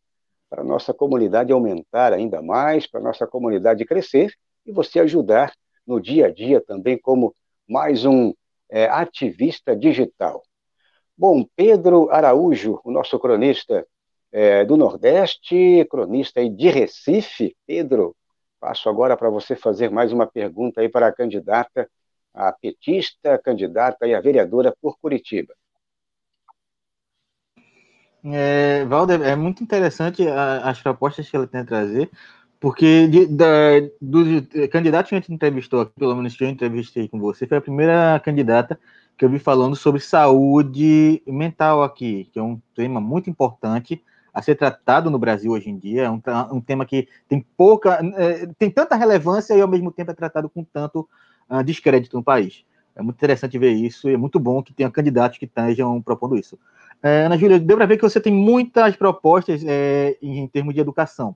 para 0.50 0.62
a 0.62 0.66
nossa 0.66 0.92
comunidade 0.92 1.54
aumentar 1.54 2.14
ainda 2.14 2.42
mais, 2.42 2.88
para 2.88 3.00
a 3.00 3.04
nossa 3.04 3.28
comunidade 3.28 3.86
crescer 3.86 4.34
e 4.66 4.72
você 4.72 5.00
ajudar 5.02 5.54
no 5.86 6.02
dia 6.02 6.26
a 6.26 6.32
dia 6.32 6.60
também 6.60 6.98
como 6.98 7.36
mais 7.68 8.06
um 8.06 8.34
é, 8.70 8.86
ativista 8.86 9.76
digital. 9.76 10.44
Bom, 11.18 11.46
Pedro 11.56 12.10
Araújo, 12.12 12.80
o 12.84 12.92
nosso 12.92 13.18
cronista 13.20 13.86
é, 14.32 14.66
do 14.66 14.76
Nordeste, 14.76 15.86
cronista 15.90 16.48
de 16.50 16.70
Recife. 16.70 17.56
Pedro, 17.66 18.16
passo 18.60 18.90
agora 18.90 19.16
para 19.16 19.30
você 19.30 19.56
fazer 19.56 19.90
mais 19.90 20.12
uma 20.12 20.28
pergunta 20.28 20.82
aí 20.82 20.90
para 20.90 21.08
a 21.08 21.14
candidata, 21.14 21.90
a 22.34 22.52
petista, 22.52 23.38
candidata 23.38 24.06
e 24.06 24.14
a 24.14 24.20
vereadora 24.20 24.76
por 24.82 24.98
Curitiba. 25.00 25.54
É, 28.26 28.84
Valder, 28.86 29.22
é 29.22 29.36
muito 29.36 29.64
interessante 29.64 30.28
as 30.28 30.82
propostas 30.82 31.30
que 31.30 31.36
ela 31.36 31.46
tem 31.46 31.62
a 31.62 31.66
trazer, 31.66 32.10
porque 32.66 33.08
de, 33.08 33.28
da, 33.28 33.46
dos 34.02 34.28
candidatos 34.72 35.10
que 35.10 35.16
a 35.16 35.20
gente 35.20 35.32
entrevistou 35.32 35.86
pelo 35.86 36.16
menos 36.16 36.36
que 36.36 36.44
eu 36.44 36.50
entrevistei 36.50 37.08
com 37.08 37.20
você, 37.20 37.46
foi 37.46 37.60
a 37.60 37.62
primeira 37.62 38.20
candidata 38.26 38.80
que 39.16 39.24
eu 39.24 39.30
vi 39.30 39.38
falando 39.38 39.76
sobre 39.76 40.02
saúde 40.02 41.22
mental 41.28 41.84
aqui, 41.84 42.28
que 42.34 42.40
é 42.40 42.42
um 42.42 42.60
tema 42.74 43.00
muito 43.00 43.30
importante 43.30 44.04
a 44.34 44.42
ser 44.42 44.56
tratado 44.56 45.12
no 45.12 45.20
Brasil 45.20 45.52
hoje 45.52 45.70
em 45.70 45.78
dia. 45.78 46.06
É 46.06 46.10
um, 46.10 46.20
um 46.54 46.60
tema 46.60 46.88
que 46.88 47.08
tem 47.30 47.46
pouca, 47.56 48.00
é, 48.16 48.48
tem 48.58 48.72
tanta 48.72 48.96
relevância 48.96 49.54
e 49.54 49.62
ao 49.62 49.68
mesmo 49.68 49.92
tempo 49.92 50.10
é 50.10 50.16
tratado 50.16 50.50
com 50.50 50.64
tanto 50.64 51.08
uh, 51.48 51.64
descrédito 51.64 52.18
no 52.18 52.24
país. 52.24 52.66
É 52.96 53.02
muito 53.04 53.18
interessante 53.18 53.60
ver 53.60 53.74
isso 53.74 54.10
e 54.10 54.16
é 54.16 54.18
muito 54.18 54.40
bom 54.40 54.64
que 54.64 54.74
tenha 54.74 54.90
candidatos 54.90 55.38
que 55.38 55.46
estejam 55.46 56.02
propondo 56.02 56.36
isso. 56.36 56.58
É, 57.04 57.26
Ana 57.26 57.38
Júlia, 57.38 57.60
deu 57.60 57.78
para 57.78 57.86
ver 57.86 57.98
que 57.98 58.02
você 58.02 58.20
tem 58.20 58.34
muitas 58.34 58.96
propostas 58.96 59.64
é, 59.64 60.18
em, 60.20 60.40
em 60.40 60.48
termos 60.48 60.74
de 60.74 60.80
educação. 60.80 61.36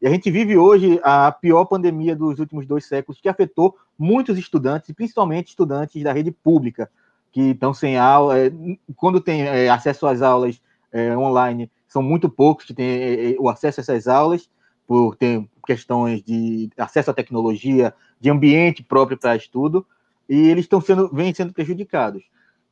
E 0.00 0.06
a 0.06 0.10
gente 0.10 0.30
vive 0.30 0.58
hoje 0.58 1.00
a 1.02 1.32
pior 1.32 1.64
pandemia 1.64 2.14
dos 2.14 2.38
últimos 2.38 2.66
dois 2.66 2.84
séculos, 2.84 3.20
que 3.20 3.28
afetou 3.28 3.76
muitos 3.98 4.38
estudantes, 4.38 4.94
principalmente 4.94 5.48
estudantes 5.48 6.02
da 6.02 6.12
rede 6.12 6.30
pública, 6.30 6.90
que 7.32 7.50
estão 7.50 7.72
sem 7.72 7.96
aula. 7.96 8.38
É, 8.38 8.52
quando 8.94 9.20
tem 9.20 9.42
é, 9.42 9.68
acesso 9.68 10.06
às 10.06 10.20
aulas 10.20 10.60
é, 10.92 11.16
online, 11.16 11.70
são 11.88 12.02
muito 12.02 12.28
poucos 12.28 12.66
que 12.66 12.74
têm 12.74 13.36
o 13.38 13.48
acesso 13.48 13.80
a 13.80 13.82
essas 13.82 14.06
aulas, 14.06 14.50
por 14.86 15.16
ter 15.16 15.44
questões 15.66 16.22
de 16.22 16.70
acesso 16.76 17.10
à 17.10 17.14
tecnologia, 17.14 17.92
de 18.20 18.30
ambiente 18.30 18.82
próprio 18.82 19.18
para 19.18 19.34
estudo, 19.34 19.84
e 20.28 20.48
eles 20.48 20.64
estão 20.64 20.80
sendo, 20.80 21.08
vêm 21.12 21.34
sendo 21.34 21.52
prejudicados. 21.52 22.22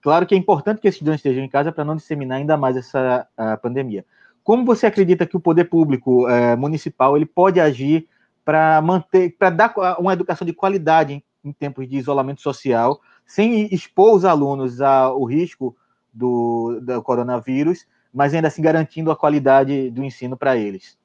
Claro 0.01 0.27
que 0.27 0.35
é 0.35 0.39
importante 0.39 0.81
que 0.81 0.87
esses 0.87 0.97
estudantes 0.97 1.21
estejam 1.21 1.43
em 1.43 1.49
casa 1.49 1.73
para 1.73 1.85
não 1.85 1.97
disseminar 1.97 2.39
ainda 2.39 2.57
mais 2.57 2.77
essa 2.77 3.27
pandemia. 3.63 4.05
Como 4.45 4.65
você 4.65 4.87
acredita 4.87 5.27
que 5.27 5.37
o 5.37 5.41
poder 5.41 5.65
público 5.65 6.29
é, 6.29 6.55
municipal 6.55 7.17
ele 7.17 7.25
pode 7.25 7.59
agir 7.59 8.07
para 8.45 8.81
manter, 8.83 9.35
para 9.39 9.49
dar 9.49 9.75
uma 9.99 10.13
educação 10.13 10.47
de 10.47 10.53
qualidade 10.53 11.15
em, 11.15 11.25
em, 11.43 11.51
tempos 11.51 11.89
de 11.89 11.97
isolamento 11.97 12.43
social, 12.43 13.01
sem 13.27 13.73
expor 13.75 14.15
os 14.15 14.25
alunos 14.25 14.83
ao 14.83 15.25
risco 15.25 15.75
do, 16.13 16.79
do 16.83 17.03
coronavírus, 17.03 17.87
mas 18.13 18.35
ainda 18.35 18.49
assim 18.49 18.61
garantindo 18.61 19.11
a 19.11 19.17
qualidade 19.17 19.91
do 19.91 20.05
ensino 20.05 20.37
para 20.37 20.57
eles? 20.59 20.99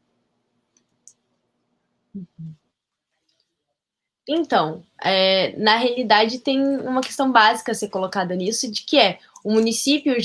Então, 4.32 4.84
é, 5.04 5.56
na 5.58 5.76
realidade 5.78 6.38
tem 6.38 6.64
uma 6.82 7.02
questão 7.02 7.32
básica 7.32 7.72
a 7.72 7.76
ser 7.76 7.90
colocada 7.90 8.36
nisso, 8.36 8.72
de 8.72 8.84
que 8.84 9.00
é 9.00 9.18
o 9.44 9.52
município 9.52 10.16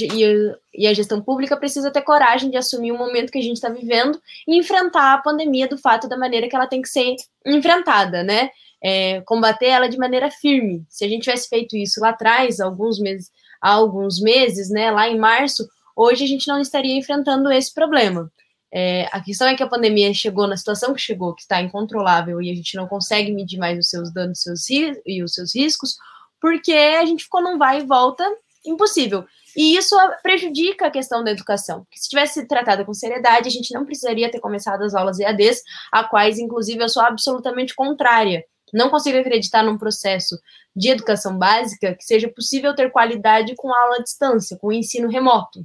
e 0.75 0.87
a 0.87 0.93
gestão 0.93 1.23
pública 1.23 1.57
precisa 1.57 1.91
ter 1.91 2.03
coragem 2.03 2.51
de 2.51 2.59
assumir 2.59 2.93
o 2.93 2.99
momento 2.99 3.33
que 3.33 3.39
a 3.39 3.43
gente 3.43 3.57
está 3.57 3.71
vivendo 3.71 4.21
e 4.47 4.59
enfrentar 4.59 5.15
a 5.15 5.23
pandemia 5.23 5.67
do 5.67 5.79
fato 5.79 6.07
da 6.07 6.19
maneira 6.19 6.49
que 6.49 6.55
ela 6.55 6.67
tem 6.67 6.83
que 6.83 6.89
ser 6.89 7.17
enfrentada, 7.47 8.23
né? 8.23 8.51
É, 8.83 9.23
combater 9.23 9.69
ela 9.69 9.89
de 9.89 9.97
maneira 9.97 10.31
firme. 10.31 10.85
Se 10.91 11.07
a 11.07 11.09
gente 11.09 11.23
tivesse 11.23 11.49
feito 11.49 11.75
isso 11.75 11.99
lá 12.01 12.11
atrás, 12.11 12.61
alguns 12.61 12.99
meses, 12.99 13.31
há 13.59 13.71
alguns 13.71 14.21
meses, 14.21 14.69
né, 14.69 14.91
lá 14.91 15.09
em 15.09 15.19
março, 15.19 15.67
hoje 15.97 16.25
a 16.25 16.29
gente 16.29 16.47
não 16.47 16.61
estaria 16.61 16.95
enfrentando 16.95 17.51
esse 17.51 17.73
problema. 17.73 18.31
É, 18.77 19.09
a 19.13 19.21
questão 19.21 19.47
é 19.47 19.55
que 19.55 19.63
a 19.63 19.69
pandemia 19.69 20.13
chegou 20.13 20.49
na 20.49 20.57
situação 20.57 20.93
que 20.93 21.01
chegou, 21.01 21.33
que 21.33 21.43
está 21.43 21.63
incontrolável 21.63 22.43
e 22.43 22.51
a 22.51 22.55
gente 22.55 22.75
não 22.77 22.89
consegue 22.89 23.31
medir 23.31 23.57
mais 23.57 23.79
os 23.79 23.89
seus 23.89 24.13
danos 24.13 24.43
seus, 24.43 24.69
e 24.69 25.23
os 25.23 25.33
seus 25.33 25.55
riscos, 25.55 25.97
porque 26.41 26.73
a 26.73 27.07
gente 27.07 27.23
ficou 27.23 27.41
num 27.41 27.57
vai 27.57 27.81
e 27.81 27.87
volta 27.87 28.25
impossível. 28.67 29.25
E 29.57 29.77
isso 29.77 29.95
prejudica 30.23 30.87
a 30.87 30.91
questão 30.91 31.23
da 31.23 31.31
educação. 31.31 31.87
se 31.95 32.09
tivesse 32.09 32.49
tratado 32.49 32.85
com 32.85 32.93
seriedade, 32.93 33.47
a 33.47 33.51
gente 33.51 33.73
não 33.73 33.85
precisaria 33.85 34.29
ter 34.29 34.41
começado 34.41 34.83
as 34.83 34.93
aulas 34.93 35.21
EADs, 35.21 35.63
a 35.93 36.03
quais, 36.03 36.41
inclusive, 36.41 36.83
eu 36.83 36.89
sou 36.89 37.03
absolutamente 37.03 37.77
contrária. 37.77 38.45
Não 38.73 38.91
consigo 38.91 39.17
acreditar 39.17 39.63
num 39.63 39.79
processo 39.79 40.37
de 40.75 40.89
educação 40.91 41.39
básica 41.39 41.95
que 41.95 42.05
seja 42.05 42.29
possível 42.29 42.75
ter 42.75 42.91
qualidade 42.91 43.55
com 43.55 43.73
aula 43.73 43.97
à 43.97 44.03
distância, 44.03 44.59
com 44.59 44.73
ensino 44.73 45.09
remoto. 45.09 45.65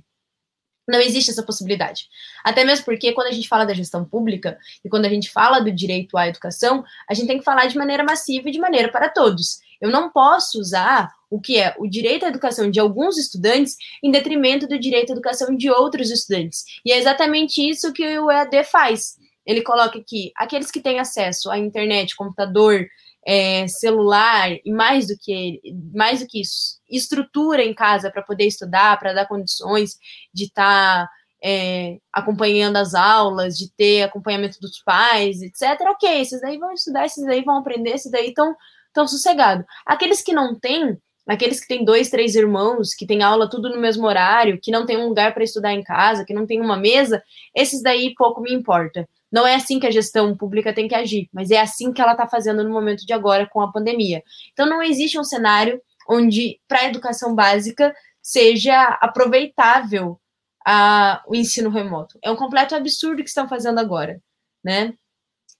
Não 0.89 0.99
existe 0.99 1.30
essa 1.30 1.43
possibilidade. 1.43 2.08
Até 2.43 2.63
mesmo 2.63 2.86
porque, 2.86 3.13
quando 3.13 3.28
a 3.28 3.32
gente 3.32 3.47
fala 3.47 3.65
da 3.65 3.73
gestão 3.73 4.04
pública 4.04 4.58
e 4.84 4.89
quando 4.89 5.06
a 5.06 5.10
gente 5.10 5.30
fala 5.30 5.60
do 5.60 5.71
direito 5.71 6.17
à 6.17 6.28
educação, 6.28 6.84
a 7.08 7.13
gente 7.13 7.28
tem 7.28 7.38
que 7.38 7.45
falar 7.45 7.67
de 7.67 7.78
maneira 7.78 8.04
massiva 8.04 8.49
e 8.49 8.52
de 8.52 8.60
maneira 8.60 8.89
para 8.89 9.10
todos. 9.10 9.60
Eu 9.80 9.89
não 9.89 10.10
posso 10.10 10.60
usar 10.60 11.10
o 11.30 11.39
que 11.39 11.58
é 11.58 11.75
o 11.78 11.88
direito 11.88 12.25
à 12.25 12.30
educação 12.30 12.69
de 12.69 12.80
alguns 12.80 13.17
estudantes 13.17 13.78
em 14.04 14.12
detrimento 14.12 14.67
do 14.67 14.80
direito 14.80 15.12
à 15.12 15.13
educação 15.13 15.56
de 15.56 15.69
outros 15.69 16.10
estudantes. 16.10 16.65
E 16.84 16.91
é 16.91 16.97
exatamente 16.97 17.62
isso 17.62 17.93
que 17.93 18.19
o 18.19 18.32
EAD 18.32 18.63
faz. 18.65 19.17
Ele 19.45 19.62
coloca 19.62 19.97
aqui 19.97 20.32
aqueles 20.36 20.69
que 20.69 20.82
têm 20.82 20.99
acesso 20.99 21.49
à 21.49 21.58
internet, 21.58 22.15
computador, 22.15 22.88
é, 23.25 23.67
celular 23.67 24.51
e 24.63 24.71
mais 24.71 25.08
do 25.08 25.15
que 25.19 25.62
mais 25.93 26.21
do 26.21 26.27
que 26.27 26.41
isso, 26.41 26.79
estrutura 26.89 27.63
em 27.63 27.73
casa 27.73 28.12
para 28.12 28.23
poder 28.23 28.45
estudar, 28.45 28.97
para 28.99 29.13
dar 29.13 29.27
condições 29.27 29.97
de 30.34 30.45
estar 30.45 31.05
tá, 31.05 31.10
é, 31.43 31.97
acompanhando 32.12 32.77
as 32.77 32.93
aulas, 32.93 33.58
de 33.58 33.71
ter 33.75 34.03
acompanhamento 34.03 34.60
dos 34.60 34.82
pais, 34.84 35.41
etc. 35.41 35.79
Ok, 35.91 36.21
esses 36.21 36.41
daí 36.41 36.58
vão 36.58 36.73
estudar, 36.73 37.05
esses 37.05 37.25
daí 37.25 37.43
vão 37.43 37.58
aprender, 37.58 37.91
esses 37.91 38.12
daí 38.12 38.29
estão 38.29 38.55
tão 38.93 39.08
sossegado. 39.08 39.65
Aqueles 39.86 40.21
que 40.21 40.34
não 40.34 40.58
têm, 40.60 40.97
aqueles 41.27 41.60
que 41.60 41.67
têm 41.67 41.86
dois, 41.86 42.10
três 42.10 42.36
irmãos, 42.36 42.93
que 42.93 43.05
têm 43.05 43.21
aula 43.23 43.49
tudo 43.49 43.69
no 43.69 43.79
mesmo 43.79 44.05
horário, 44.08 44.60
que 44.62 44.71
não 44.71 44.86
tem 44.86 44.97
um 44.97 45.08
lugar 45.08 45.34
para 45.34 45.43
estudar 45.43 45.73
em 45.73 45.84
casa, 45.84 46.25
que 46.25 46.34
não 46.34 46.45
tem 46.45 46.60
uma 46.62 46.77
mesa, 46.77 47.21
esses 47.55 47.82
daí 47.82 48.13
pouco 48.15 48.41
me 48.41 48.53
importa. 48.53 49.08
Não 49.31 49.45
é 49.45 49.55
assim 49.55 49.79
que 49.79 49.87
a 49.87 49.91
gestão 49.91 50.35
pública 50.35 50.73
tem 50.73 50.87
que 50.87 50.95
agir, 50.95 51.29
mas 51.31 51.51
é 51.51 51.59
assim 51.59 51.93
que 51.93 52.01
ela 52.01 52.13
está 52.13 52.27
fazendo 52.27 52.63
no 52.63 52.71
momento 52.71 53.05
de 53.05 53.13
agora 53.13 53.47
com 53.47 53.61
a 53.61 53.71
pandemia. 53.71 54.23
Então 54.51 54.67
não 54.67 54.81
existe 54.81 55.19
um 55.19 55.23
cenário 55.23 55.81
onde 56.09 56.59
para 56.67 56.79
a 56.79 56.85
educação 56.85 57.35
básica 57.35 57.93
seja 58.21 58.97
aproveitável 59.01 60.19
a, 60.65 61.23
o 61.27 61.35
ensino 61.35 61.69
remoto. 61.69 62.17
É 62.23 62.31
um 62.31 62.35
completo 62.35 62.75
absurdo 62.75 63.23
que 63.23 63.29
estão 63.29 63.47
fazendo 63.47 63.79
agora, 63.79 64.21
né? 64.63 64.93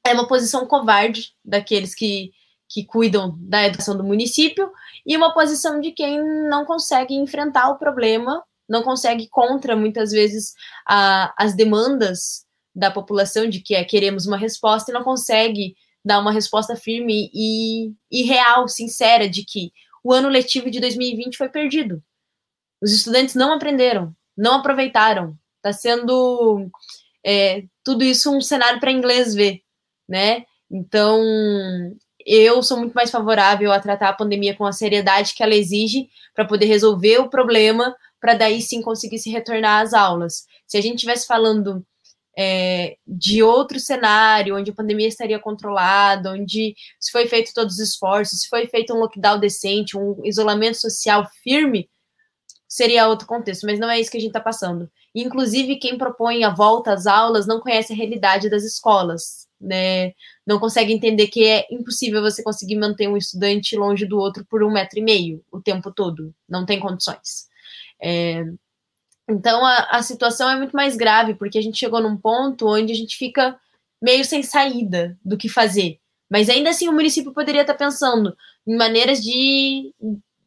É 0.06 0.14
uma 0.14 0.28
posição 0.28 0.66
covarde 0.66 1.34
daqueles 1.46 1.94
que 1.94 2.32
que 2.70 2.86
cuidam 2.86 3.36
da 3.40 3.66
educação 3.66 3.98
do 3.98 4.04
município, 4.04 4.72
e 5.06 5.18
uma 5.18 5.34
posição 5.34 5.82
de 5.82 5.92
quem 5.92 6.24
não 6.48 6.66
consegue 6.66 7.16
enfrentar 7.16 7.70
o 7.70 7.80
problema, 7.80 8.44
não 8.70 8.84
consegue 8.84 9.28
contra, 9.28 9.76
muitas 9.76 10.12
vezes, 10.12 10.54
a, 10.88 11.34
as 11.36 11.56
demandas 11.56 12.46
da 12.80 12.90
população 12.90 13.48
de 13.48 13.60
que 13.60 13.76
é, 13.76 13.84
queremos 13.84 14.26
uma 14.26 14.38
resposta 14.38 14.90
e 14.90 14.94
não 14.94 15.04
consegue 15.04 15.76
dar 16.04 16.20
uma 16.20 16.32
resposta 16.32 16.76
firme 16.76 17.30
e, 17.34 17.92
e 18.10 18.24
real, 18.24 18.68
sincera, 18.68 19.30
de 19.30 19.44
que 19.44 19.72
o 20.04 20.14
ano 20.14 20.30
letivo 20.30 20.72
de 20.72 20.80
2020 20.80 21.38
foi 21.38 21.50
perdido. 21.50 22.02
Os 22.82 22.94
estudantes 22.94 23.36
não 23.36 23.54
aprenderam, 23.54 24.16
não 24.38 24.56
aproveitaram, 24.56 25.38
Está 25.60 25.74
sendo 25.74 26.70
é, 27.26 27.64
tudo 27.84 28.04
isso 28.04 28.34
um 28.34 28.40
cenário 28.40 28.80
para 28.80 28.92
inglês 28.92 29.36
ver, 29.36 29.62
né? 30.08 30.46
Então, 30.72 31.22
eu 32.26 32.64
sou 32.64 32.78
muito 32.78 32.94
mais 32.94 33.12
favorável 33.12 33.72
a 33.72 33.80
tratar 33.80 34.10
a 34.10 34.14
pandemia 34.14 34.56
com 34.56 34.66
a 34.66 34.72
seriedade 34.72 35.34
que 35.34 35.44
ela 35.44 35.54
exige 35.54 36.08
para 36.34 36.46
poder 36.46 36.66
resolver 36.66 37.18
o 37.20 37.30
problema, 37.30 37.94
para 38.22 38.36
daí 38.36 38.62
sim 38.62 38.82
conseguir 38.82 39.20
se 39.20 39.30
retornar 39.30 39.82
às 39.82 39.94
aulas. 39.94 40.46
Se 40.66 40.78
a 40.78 40.82
gente 40.82 40.96
estivesse 40.96 41.28
falando 41.28 41.86
é, 42.38 42.98
de 43.06 43.44
outro 43.44 43.80
cenário, 43.80 44.58
onde 44.58 44.72
a 44.72 44.74
pandemia 44.74 45.08
estaria 45.08 45.40
controlada, 45.40 46.32
onde 46.32 46.76
se 47.00 47.12
foi 47.12 47.28
feito 47.28 47.54
todos 47.54 47.76
os 47.76 47.80
esforços, 47.80 48.42
se 48.42 48.50
foi 48.50 48.68
feito 48.68 48.94
um 48.94 49.00
lockdown 49.00 49.40
decente, 49.40 49.98
um 49.98 50.22
isolamento 50.24 50.78
social 50.78 51.28
firme, 51.44 51.90
seria 52.68 53.08
outro 53.08 53.28
contexto, 53.28 53.66
mas 53.66 53.80
não 53.80 53.90
é 53.90 54.00
isso 54.00 54.12
que 54.12 54.18
a 54.18 54.22
gente 54.22 54.30
está 54.30 54.40
passando. 54.40 54.90
Inclusive, 55.14 55.78
quem 55.78 55.98
propõe 55.98 56.44
a 56.44 56.54
volta 56.54 56.94
às 56.94 57.08
aulas 57.08 57.48
não 57.48 57.60
conhece 57.60 57.92
a 57.92 57.96
realidade 57.96 58.50
das 58.50 58.64
escolas, 58.64 59.48
né? 59.60 60.14
Não 60.46 60.60
consegue 60.60 60.94
entender 60.94 61.28
que 61.28 61.46
é 61.46 61.66
impossível 61.72 62.22
você 62.22 62.44
conseguir 62.44 62.76
manter 62.76 63.10
um 63.10 63.18
estudante 63.18 63.76
longe 63.76 64.06
do 64.06 64.18
outro 64.20 64.46
por 64.46 64.64
um 64.64 64.72
metro 64.72 65.00
e 65.00 65.02
meio 65.02 65.44
o 65.52 65.60
tempo 65.60 65.92
todo. 65.92 66.34
Não 66.48 66.66
tem 66.66 66.80
condições. 66.80 67.48
É... 68.02 68.46
Então, 69.30 69.64
a, 69.66 69.88
a 69.92 70.02
situação 70.02 70.50
é 70.50 70.56
muito 70.56 70.76
mais 70.76 70.96
grave, 70.96 71.36
porque 71.36 71.58
a 71.58 71.62
gente 71.62 71.78
chegou 71.78 72.02
num 72.02 72.18
ponto 72.18 72.68
onde 72.68 72.92
a 72.92 72.96
gente 72.96 73.16
fica 73.16 73.58
meio 74.02 74.26
sem 74.26 74.42
saída 74.42 75.18
do 75.24 75.38
que 75.38 75.48
fazer. 75.48 76.00
Mas 76.30 76.50
ainda 76.50 76.70
assim, 76.70 76.88
o 76.88 76.94
município 76.94 77.34
poderia 77.34 77.62
estar 77.62 77.74
pensando 77.74 78.36
em 78.68 78.76
maneiras 78.76 79.22
de 79.22 79.94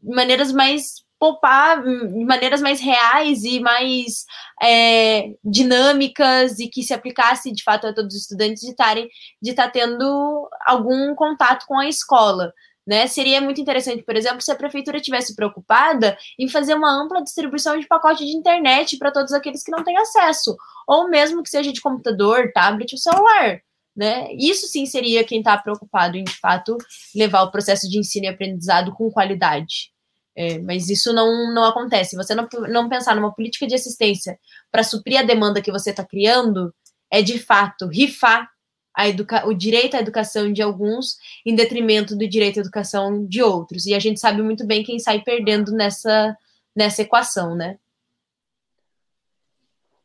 maneiras 0.03 0.53
mais 0.53 1.03
poupar 1.19 1.81
maneiras 2.27 2.61
mais 2.61 2.81
reais 2.81 3.45
e 3.45 3.61
mais 3.61 4.25
é, 4.61 5.35
dinâmicas 5.45 6.59
e 6.59 6.67
que 6.67 6.83
se 6.83 6.93
aplicasse 6.93 7.53
de 7.53 7.63
fato 7.63 7.87
a 7.87 7.93
todos 7.93 8.17
os 8.17 8.23
estudantes 8.23 8.63
de 8.63 8.71
estarem 8.71 9.09
de 9.41 9.51
estar 9.51 9.71
tendo 9.71 10.51
algum 10.67 11.15
contato 11.15 11.65
com 11.67 11.79
a 11.79 11.89
escola. 11.89 12.53
Né? 12.87 13.07
Seria 13.07 13.41
muito 13.41 13.61
interessante, 13.61 14.03
por 14.03 14.17
exemplo, 14.17 14.41
se 14.41 14.51
a 14.51 14.57
prefeitura 14.57 15.01
tivesse 15.01 15.37
preocupada 15.37 16.17
em 16.39 16.49
fazer 16.49 16.75
uma 16.75 16.91
ampla 16.91 17.23
distribuição 17.23 17.79
de 17.79 17.87
pacote 17.87 18.25
de 18.25 18.37
internet 18.37 18.99
para 18.99 19.13
todos 19.13 19.33
aqueles 19.33 19.63
que 19.63 19.71
não 19.71 19.85
têm 19.85 19.97
acesso, 19.97 20.57
ou 20.87 21.09
mesmo 21.09 21.43
que 21.43 21.51
seja 21.51 21.73
de 21.73 21.81
computador, 21.81 22.51
tablet 22.53 22.93
ou 22.93 22.99
celular. 22.99 23.61
Né? 23.95 24.33
Isso 24.35 24.67
sim 24.67 24.85
seria 24.87 25.23
quem 25.23 25.39
está 25.39 25.57
preocupado 25.59 26.17
em, 26.17 26.25
de 26.25 26.39
fato, 26.41 26.77
levar 27.15 27.43
o 27.43 27.51
processo 27.51 27.89
de 27.89 27.99
ensino 27.99 28.25
e 28.25 28.29
aprendizado 28.29 28.93
com 28.93 29.11
qualidade. 29.11 29.93
É, 30.35 30.59
mas 30.61 30.89
isso 30.89 31.13
não, 31.13 31.53
não 31.55 31.65
acontece. 31.65 32.17
Você 32.17 32.35
não, 32.35 32.49
não 32.69 32.89
pensar 32.89 33.15
numa 33.15 33.35
política 33.35 33.67
de 33.67 33.75
assistência 33.75 34.39
para 34.71 34.83
suprir 34.83 35.19
a 35.21 35.23
demanda 35.23 35.61
que 35.61 35.71
você 35.71 35.91
está 35.91 36.05
criando 36.05 36.75
é 37.11 37.21
de 37.21 37.39
fato 37.39 37.87
rifar 37.87 38.49
a 38.95 39.09
educa 39.09 39.47
o 39.47 39.55
direito 39.55 39.97
à 39.97 40.01
educação 40.01 40.53
de 40.53 40.63
alguns 40.63 41.17
em 41.45 41.55
detrimento 41.55 42.17
do 42.17 42.29
direito 42.29 42.59
à 42.59 42.63
educação 42.63 43.25
de 43.27 43.43
outros. 43.43 43.87
E 43.87 43.95
a 43.95 43.99
gente 43.99 44.21
sabe 44.21 44.43
muito 44.43 44.67
bem 44.67 44.83
quem 44.83 44.99
sai 44.99 45.23
perdendo 45.23 45.73
nessa, 45.73 46.37
nessa 46.75 47.03
equação, 47.03 47.55
né? 47.55 47.79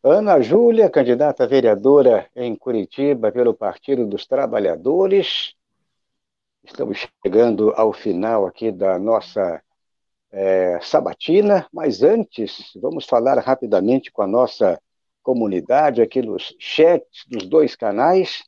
Ana 0.04 0.40
Júlia, 0.40 0.90
candidata 0.90 1.46
vereadora 1.46 2.30
em 2.36 2.56
Curitiba 2.56 3.32
pelo 3.32 3.54
Partido 3.54 4.06
dos 4.06 4.26
Trabalhadores. 4.26 5.54
Estamos 6.64 7.06
chegando 7.26 7.72
ao 7.76 7.92
final 7.92 8.46
aqui 8.46 8.72
da 8.72 8.98
nossa 8.98 9.62
é, 10.32 10.80
sabatina, 10.82 11.68
mas 11.74 12.04
antes, 12.04 12.72
vamos 12.76 13.06
falar 13.06 13.38
rapidamente 13.40 14.12
com 14.12 14.22
a 14.22 14.28
nossa 14.28 14.80
comunidade 15.24 16.02
aqui 16.02 16.22
nos 16.22 16.56
chats 16.58 17.26
dos 17.28 17.46
dois 17.46 17.76
canais. 17.76 18.44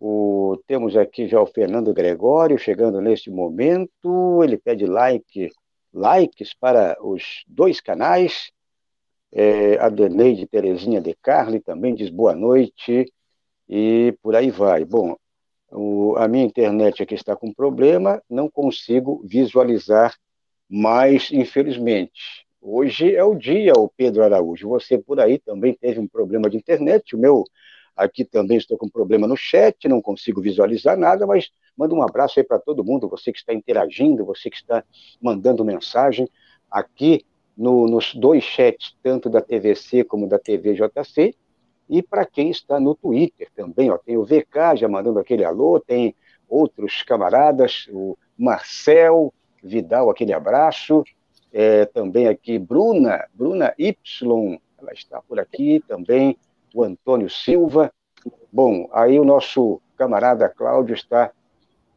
O, 0.00 0.56
temos 0.66 0.96
aqui 0.96 1.28
já 1.28 1.40
o 1.40 1.46
Fernando 1.46 1.92
Gregório 1.92 2.58
chegando 2.58 3.00
neste 3.00 3.30
momento. 3.30 4.42
Ele 4.42 4.56
pede 4.56 4.86
like, 4.86 5.50
likes 5.92 6.54
para 6.54 6.96
os 7.00 7.44
dois 7.46 7.80
canais. 7.80 8.50
É, 9.32 9.78
a 9.78 9.88
Deneide 9.88 10.46
Terezinha 10.46 11.00
de 11.00 11.14
Carli 11.22 11.60
também 11.60 11.94
diz 11.94 12.10
boa 12.10 12.34
noite 12.34 13.12
e 13.68 14.16
por 14.22 14.34
aí 14.34 14.50
vai. 14.50 14.84
Bom, 14.84 15.16
o, 15.70 16.16
a 16.16 16.26
minha 16.26 16.44
internet 16.44 17.02
aqui 17.02 17.14
está 17.14 17.36
com 17.36 17.52
problema, 17.52 18.20
não 18.28 18.50
consigo 18.50 19.22
visualizar 19.24 20.16
mas, 20.70 21.32
infelizmente, 21.32 22.46
hoje 22.62 23.16
é 23.16 23.24
o 23.24 23.34
dia, 23.34 23.72
o 23.76 23.88
Pedro 23.88 24.22
Araújo. 24.22 24.68
Você 24.68 24.96
por 24.96 25.18
aí 25.18 25.36
também 25.36 25.74
teve 25.74 25.98
um 25.98 26.06
problema 26.06 26.48
de 26.48 26.56
internet. 26.56 27.16
O 27.16 27.18
meu 27.18 27.44
aqui 28.00 28.24
também 28.24 28.56
estou 28.56 28.78
com 28.78 28.88
problema 28.88 29.26
no 29.26 29.36
chat, 29.36 29.86
não 29.88 30.00
consigo 30.00 30.40
visualizar 30.40 30.96
nada, 30.96 31.26
mas 31.26 31.50
manda 31.76 31.94
um 31.94 32.02
abraço 32.02 32.40
aí 32.40 32.44
para 32.44 32.58
todo 32.58 32.84
mundo, 32.84 33.08
você 33.08 33.30
que 33.30 33.38
está 33.38 33.52
interagindo, 33.52 34.24
você 34.24 34.48
que 34.48 34.56
está 34.56 34.82
mandando 35.20 35.64
mensagem 35.64 36.28
aqui 36.70 37.24
no, 37.56 37.86
nos 37.86 38.14
dois 38.14 38.42
chats, 38.42 38.96
tanto 39.02 39.28
da 39.28 39.42
TVC 39.42 40.04
como 40.04 40.26
da 40.26 40.38
TVJC, 40.38 41.34
e 41.88 42.02
para 42.02 42.24
quem 42.24 42.50
está 42.50 42.80
no 42.80 42.94
Twitter 42.94 43.48
também, 43.54 43.90
ó, 43.90 43.98
tem 43.98 44.16
o 44.16 44.24
VK 44.24 44.76
já 44.76 44.88
mandando 44.88 45.18
aquele 45.18 45.44
alô, 45.44 45.78
tem 45.80 46.14
outros 46.48 47.02
camaradas, 47.02 47.88
o 47.92 48.16
Marcel, 48.38 49.34
Vidal, 49.62 50.08
aquele 50.08 50.32
abraço. 50.32 51.04
É, 51.52 51.84
também 51.84 52.28
aqui 52.28 52.60
Bruna, 52.60 53.26
Bruna 53.34 53.74
Y, 53.76 53.96
ela 54.80 54.92
está 54.92 55.20
por 55.20 55.40
aqui 55.40 55.82
também, 55.86 56.36
o 56.74 56.84
Antônio 56.84 57.28
Silva. 57.28 57.92
Bom, 58.52 58.88
aí 58.92 59.18
o 59.18 59.24
nosso 59.24 59.80
camarada 59.96 60.48
Cláudio 60.48 60.94
está 60.94 61.30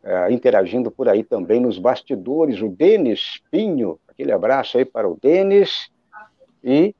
é, 0.03 0.31
interagindo 0.31 0.91
por 0.91 1.07
aí 1.07 1.23
também 1.23 1.59
nos 1.59 1.79
bastidores, 1.79 2.61
o 2.61 2.69
Denis 2.69 3.41
Pinho, 3.49 3.99
aquele 4.07 4.31
abraço 4.31 4.77
aí 4.77 4.85
para 4.85 5.09
o 5.09 5.17
Denis. 5.21 5.89
E, 6.63 6.93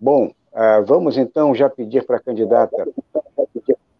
bom, 0.00 0.30
é, 0.54 0.80
vamos 0.82 1.18
então 1.18 1.54
já 1.54 1.68
pedir 1.68 2.04
para 2.04 2.16
a 2.16 2.20
candidata 2.20 2.88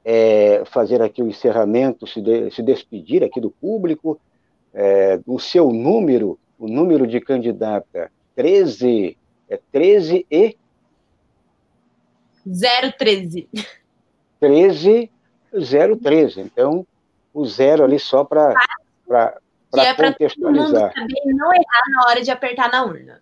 é, 0.04 0.62
fazer 0.66 1.02
aqui 1.02 1.22
o 1.22 1.28
encerramento, 1.28 2.06
se, 2.06 2.22
de, 2.22 2.50
se 2.50 2.62
despedir 2.62 3.24
aqui 3.24 3.40
do 3.40 3.50
público, 3.50 4.18
é, 4.72 5.20
o 5.26 5.38
seu 5.38 5.70
número, 5.72 6.38
o 6.58 6.68
número 6.68 7.06
de 7.06 7.20
candidata 7.20 8.10
13, 8.34 9.16
é 9.48 9.58
13 9.72 10.26
e? 10.30 10.56
013. 12.46 13.48
13, 14.40 15.10
013. 15.52 16.40
Então, 16.40 16.86
o 17.32 17.44
zero 17.44 17.84
ali 17.84 17.98
só 17.98 18.24
para 18.24 18.54
é 19.74 19.94
contextualizar. 19.94 20.92
Para 20.92 21.06
não 21.26 21.52
errar 21.52 21.82
na 21.90 22.08
hora 22.08 22.22
de 22.22 22.30
apertar 22.30 22.70
na 22.70 22.84
urna. 22.84 23.20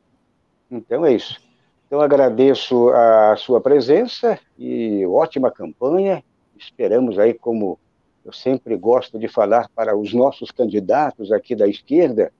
Então 0.70 1.04
é 1.04 1.12
isso. 1.12 1.40
Então 1.87 2.00
agradeço 2.00 2.90
a 2.90 3.37
sua 3.37 3.60
presença 3.60 4.38
e 4.58 5.04
ótima 5.06 5.50
campanha. 5.50 6.22
Esperamos 6.56 7.18
aí 7.18 7.34
como 7.34 7.78
eu 8.24 8.32
sempre 8.32 8.76
gosto 8.76 9.18
de 9.18 9.28
falar 9.28 9.68
para 9.74 9.96
os 9.96 10.14
nossos 10.14 10.50
candidatos 10.50 11.30
aqui 11.30 11.54
da 11.54 11.68
esquerda, 11.68 12.32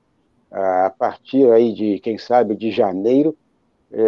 a 0.51 0.93
partir 0.97 1.51
aí 1.51 1.73
de, 1.73 1.99
quem 1.99 2.17
sabe, 2.17 2.57
de 2.57 2.71
janeiro, 2.71 3.37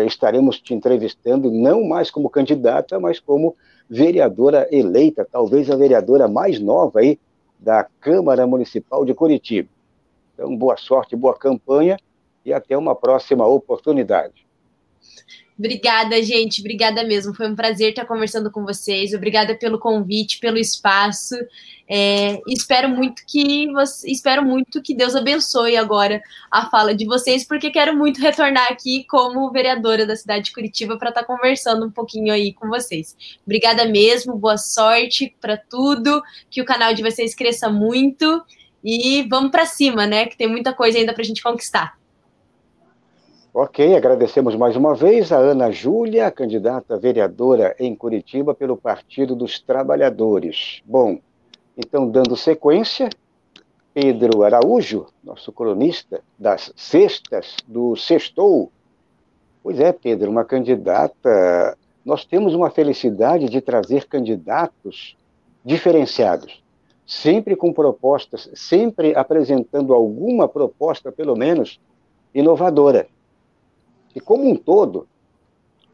estaremos 0.06 0.60
te 0.60 0.74
entrevistando 0.74 1.50
não 1.50 1.84
mais 1.84 2.10
como 2.10 2.30
candidata, 2.30 2.98
mas 2.98 3.20
como 3.20 3.54
vereadora 3.88 4.68
eleita, 4.70 5.26
talvez 5.30 5.70
a 5.70 5.76
vereadora 5.76 6.26
mais 6.26 6.58
nova 6.58 7.00
aí 7.00 7.18
da 7.58 7.84
Câmara 8.00 8.46
Municipal 8.46 9.04
de 9.04 9.14
Curitiba. 9.14 9.68
Então, 10.34 10.54
boa 10.56 10.76
sorte, 10.76 11.16
boa 11.16 11.36
campanha 11.36 11.96
e 12.44 12.52
até 12.52 12.76
uma 12.76 12.94
próxima 12.94 13.46
oportunidade. 13.46 14.46
Obrigada, 15.58 16.22
gente. 16.22 16.60
Obrigada 16.60 17.02
mesmo. 17.02 17.34
Foi 17.34 17.48
um 17.48 17.56
prazer 17.56 17.90
estar 17.90 18.04
conversando 18.04 18.50
com 18.50 18.64
vocês. 18.64 19.14
Obrigada 19.14 19.54
pelo 19.54 19.78
convite, 19.78 20.38
pelo 20.38 20.58
espaço. 20.58 21.34
É, 21.88 22.40
espero 22.48 22.88
muito 22.88 23.22
que 23.26 23.68
espero 24.04 24.44
muito 24.44 24.82
que 24.82 24.94
Deus 24.94 25.14
abençoe 25.14 25.76
agora 25.76 26.20
a 26.50 26.68
fala 26.68 26.94
de 26.94 27.06
vocês, 27.06 27.44
porque 27.46 27.70
quero 27.70 27.96
muito 27.96 28.20
retornar 28.20 28.70
aqui 28.70 29.04
como 29.08 29.50
vereadora 29.50 30.04
da 30.04 30.16
cidade 30.16 30.46
de 30.46 30.52
Curitiba 30.52 30.98
para 30.98 31.08
estar 31.08 31.24
conversando 31.24 31.86
um 31.86 31.90
pouquinho 31.90 32.32
aí 32.32 32.52
com 32.52 32.68
vocês. 32.68 33.16
Obrigada 33.46 33.86
mesmo. 33.86 34.36
Boa 34.36 34.58
sorte 34.58 35.34
para 35.40 35.56
tudo. 35.56 36.22
Que 36.50 36.60
o 36.60 36.66
canal 36.66 36.92
de 36.92 37.02
vocês 37.02 37.34
cresça 37.34 37.70
muito 37.70 38.42
e 38.84 39.22
vamos 39.30 39.50
para 39.50 39.64
cima, 39.64 40.06
né? 40.06 40.26
Que 40.26 40.36
tem 40.36 40.48
muita 40.48 40.74
coisa 40.74 40.98
ainda 40.98 41.14
para 41.14 41.22
a 41.22 41.26
gente 41.26 41.42
conquistar. 41.42 41.96
Ok, 43.58 43.96
agradecemos 43.96 44.54
mais 44.54 44.76
uma 44.76 44.94
vez 44.94 45.32
a 45.32 45.38
Ana 45.38 45.70
Júlia, 45.70 46.30
candidata 46.30 46.98
vereadora 46.98 47.74
em 47.78 47.96
Curitiba 47.96 48.54
pelo 48.54 48.76
Partido 48.76 49.34
dos 49.34 49.58
Trabalhadores. 49.58 50.82
Bom, 50.84 51.18
então, 51.74 52.06
dando 52.06 52.36
sequência, 52.36 53.08
Pedro 53.94 54.42
Araújo, 54.42 55.06
nosso 55.24 55.50
cronista 55.52 56.20
das 56.38 56.70
sextas 56.76 57.56
do 57.66 57.96
Sextou. 57.96 58.70
Pois 59.62 59.80
é, 59.80 59.90
Pedro, 59.90 60.30
uma 60.30 60.44
candidata 60.44 61.78
nós 62.04 62.26
temos 62.26 62.54
uma 62.54 62.68
felicidade 62.68 63.48
de 63.48 63.62
trazer 63.62 64.04
candidatos 64.04 65.16
diferenciados, 65.64 66.62
sempre 67.06 67.56
com 67.56 67.72
propostas, 67.72 68.50
sempre 68.54 69.16
apresentando 69.16 69.94
alguma 69.94 70.46
proposta, 70.46 71.10
pelo 71.10 71.34
menos, 71.34 71.80
inovadora. 72.34 73.08
E 74.16 74.20
como 74.20 74.48
um 74.48 74.56
todo, 74.56 75.06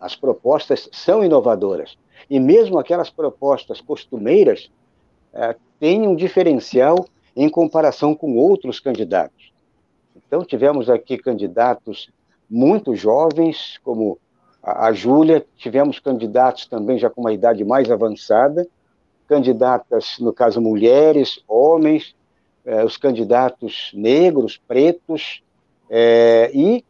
as 0.00 0.14
propostas 0.14 0.88
são 0.92 1.24
inovadoras. 1.24 1.98
E 2.30 2.38
mesmo 2.38 2.78
aquelas 2.78 3.10
propostas 3.10 3.80
costumeiras 3.80 4.70
é, 5.34 5.56
têm 5.80 6.06
um 6.06 6.14
diferencial 6.14 7.04
em 7.34 7.48
comparação 7.48 8.14
com 8.14 8.36
outros 8.36 8.78
candidatos. 8.78 9.52
Então, 10.14 10.44
tivemos 10.44 10.88
aqui 10.88 11.18
candidatos 11.18 12.10
muito 12.48 12.94
jovens, 12.94 13.80
como 13.82 14.20
a, 14.62 14.86
a 14.86 14.92
Júlia, 14.92 15.44
tivemos 15.56 15.98
candidatos 15.98 16.66
também 16.66 16.98
já 16.98 17.10
com 17.10 17.22
uma 17.22 17.32
idade 17.32 17.64
mais 17.64 17.90
avançada, 17.90 18.68
candidatas, 19.26 20.16
no 20.20 20.32
caso, 20.32 20.60
mulheres, 20.60 21.42
homens, 21.48 22.14
eh, 22.64 22.84
os 22.84 22.96
candidatos 22.96 23.90
negros, 23.92 24.60
pretos, 24.68 25.42
eh, 25.90 26.52
e 26.54 26.84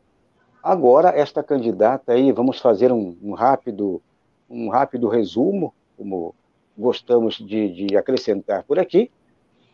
agora 0.63 1.11
esta 1.11 1.43
candidata 1.43 2.13
aí, 2.13 2.31
vamos 2.33 2.61
fazer 2.61 2.93
um, 2.93 3.17
um, 3.23 3.35
rápido, 3.35 4.01
um 4.49 4.69
rápido 4.69 5.09
resumo, 5.09 5.75
como 5.97 6.35
gostamos 6.77 7.37
de, 7.37 7.87
de 7.87 7.97
acrescentar 7.97 8.63
por 8.63 8.79
aqui, 8.79 9.11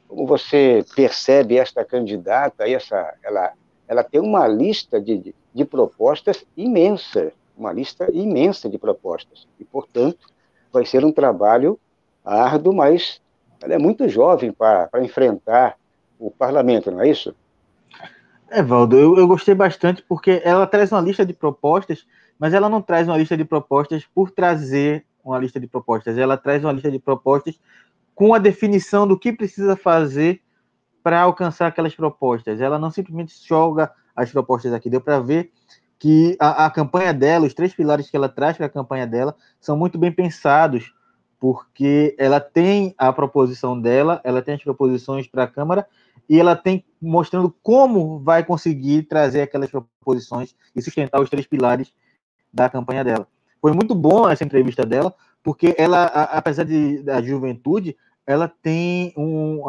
como 0.09 0.27
você 0.27 0.85
percebe 0.97 1.59
esta 1.59 1.85
candidata, 1.85 2.69
essa, 2.69 3.15
ela, 3.23 3.53
ela 3.87 4.03
tem 4.03 4.21
uma 4.21 4.49
lista 4.49 5.01
de, 5.01 5.19
de, 5.19 5.35
de 5.55 5.65
propostas 5.65 6.45
imensa, 6.57 7.33
uma 7.57 7.73
lista 7.73 8.09
imensa 8.13 8.69
de 8.69 8.79
propostas. 8.79 9.47
E, 9.61 9.65
portanto, 9.65 10.27
vai 10.73 10.87
ser 10.87 11.05
um 11.05 11.13
trabalho 11.13 11.79
árduo, 12.25 12.73
mas 12.73 13.21
ela 13.61 13.75
é 13.75 13.79
muito 13.79 14.09
jovem 14.09 14.53
para 14.53 14.89
enfrentar 15.03 15.77
o 16.19 16.31
parlamento, 16.31 16.91
não 16.91 17.01
é 17.01 17.09
isso? 17.09 17.35
É, 18.51 18.63
Valdo, 18.63 18.99
eu, 18.99 19.19
eu 19.19 19.27
gostei 19.27 19.55
bastante 19.55 20.03
porque 20.03 20.41
ela 20.43 20.67
traz 20.67 20.91
uma 20.91 21.01
lista 21.01 21.25
de 21.25 21.35
propostas, 21.35 22.07
mas 22.39 22.55
ela 22.55 22.69
não 22.69 22.81
traz 22.81 23.07
uma 23.07 23.17
lista 23.17 23.37
de 23.37 23.45
propostas 23.45 24.05
por 24.15 24.31
trazer 24.31 25.05
uma 25.23 25.39
lista 25.39 25.61
de 25.61 25.67
propostas, 25.67 26.17
ela 26.17 26.37
traz 26.37 26.65
uma 26.65 26.73
lista 26.73 26.91
de 26.91 26.99
propostas 26.99 27.61
com 28.15 28.33
a 28.33 28.39
definição 28.39 29.07
do 29.07 29.19
que 29.19 29.33
precisa 29.33 29.77
fazer 29.77 30.41
para 31.03 31.21
alcançar 31.21 31.67
aquelas 31.67 31.95
propostas. 31.95 32.61
Ela 32.61 32.79
não 32.79 32.91
simplesmente 32.91 33.35
joga 33.47 33.93
as 34.17 34.33
propostas 34.33 34.73
aqui, 34.73 34.91
deu 34.91 35.01
para 35.01 35.21
ver 35.21 35.53
que 35.99 36.37
a, 36.41 36.67
a, 36.67 36.71
campanha 36.71 37.13
dela, 37.13 37.47
os 37.47 37.55
três 37.55 37.75
pilares 37.75 38.11
que 38.11 38.17
ela 38.17 38.29
traz 38.29 38.57
para 38.57 38.67
a 38.67 38.71
campanha 38.71 39.07
dela, 39.07 39.37
são 39.61 39.77
muito 39.77 39.99
bem 39.99 40.13
pensados, 40.13 40.93
porque 41.39 42.15
ela 42.19 42.41
tem 42.41 42.95
a 42.99 43.13
proposição 43.13 43.81
dela, 43.81 44.21
ela 44.25 44.43
tem 44.43 44.55
as 44.55 44.63
proposições 44.63 45.27
para 45.27 45.45
a 45.45 45.49
Câmara, 45.49 45.87
e 46.29 46.39
ela 46.39 46.55
tem 46.55 46.85
mostrando 47.01 47.55
como 47.63 48.19
vai 48.19 48.45
conseguir 48.45 49.05
trazer 49.05 49.43
aquelas 49.43 49.71
proposições 49.71 50.55
e 50.75 50.83
sustentar 50.83 51.21
os 51.21 51.31
três 51.31 51.47
pilares 51.47 51.93
da 52.53 52.69
campanha 52.69 53.05
dela. 53.05 53.27
Foi 53.61 53.73
muito 53.73 53.95
bom 53.95 54.29
essa 54.29 54.45
entrevista 54.45 54.85
dela, 54.85 55.15
porque 55.43 55.75
ela, 55.79 56.05
apesar 56.05 56.65
de, 56.65 57.03
da 57.03 57.23
juventude, 57.23 57.97
ela 58.27 58.47
tem 58.47 59.15
um, 59.17 59.63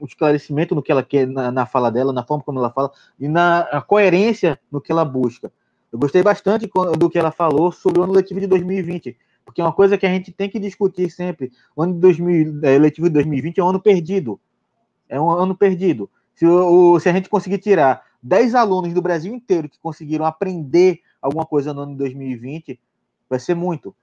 um, 0.00 0.06
esclarecimento 0.06 0.74
no 0.74 0.82
que 0.82 0.92
ela 0.92 1.02
quer 1.02 1.26
na, 1.26 1.50
na, 1.50 1.66
fala 1.66 1.90
dela, 1.90 2.12
na 2.12 2.22
forma 2.22 2.44
como 2.44 2.60
ela 2.60 2.70
fala 2.70 2.92
e 3.18 3.26
na 3.26 3.82
coerência 3.88 4.58
no 4.70 4.80
que 4.80 4.92
ela 4.92 5.04
busca. 5.04 5.52
Eu 5.90 5.98
gostei 5.98 6.22
bastante 6.22 6.70
do 6.98 7.10
que 7.10 7.18
ela 7.18 7.32
falou 7.32 7.72
sobre 7.72 8.00
o 8.00 8.04
ano 8.04 8.12
letivo 8.12 8.38
de 8.38 8.46
2020, 8.46 9.16
porque 9.44 9.60
é 9.60 9.64
uma 9.64 9.72
coisa 9.72 9.98
que 9.98 10.06
a 10.06 10.08
gente 10.08 10.32
tem 10.32 10.48
que 10.48 10.58
discutir 10.58 11.10
sempre. 11.10 11.52
O 11.76 11.82
ano 11.82 11.94
de 11.94 12.00
2000, 12.00 12.60
é, 12.64 12.78
letivo 12.78 13.08
de 13.08 13.14
2020 13.14 13.58
é 13.58 13.64
um 13.64 13.68
ano 13.68 13.80
perdido. 13.80 14.40
É 15.08 15.20
um 15.20 15.30
ano 15.30 15.54
perdido. 15.56 16.10
Se, 16.34 16.46
o, 16.46 16.98
se 16.98 17.08
a 17.08 17.12
gente 17.12 17.28
conseguir 17.28 17.58
tirar 17.58 18.02
10 18.22 18.54
alunos 18.54 18.92
do 18.94 19.02
Brasil 19.02 19.34
inteiro 19.34 19.68
que 19.68 19.78
conseguiram 19.78 20.24
aprender 20.24 21.00
alguma 21.20 21.44
coisa 21.44 21.74
no 21.74 21.82
ano 21.82 21.92
de 21.92 21.98
2020, 21.98 22.80
vai 23.28 23.38
ser 23.38 23.54
muito. 23.54 23.94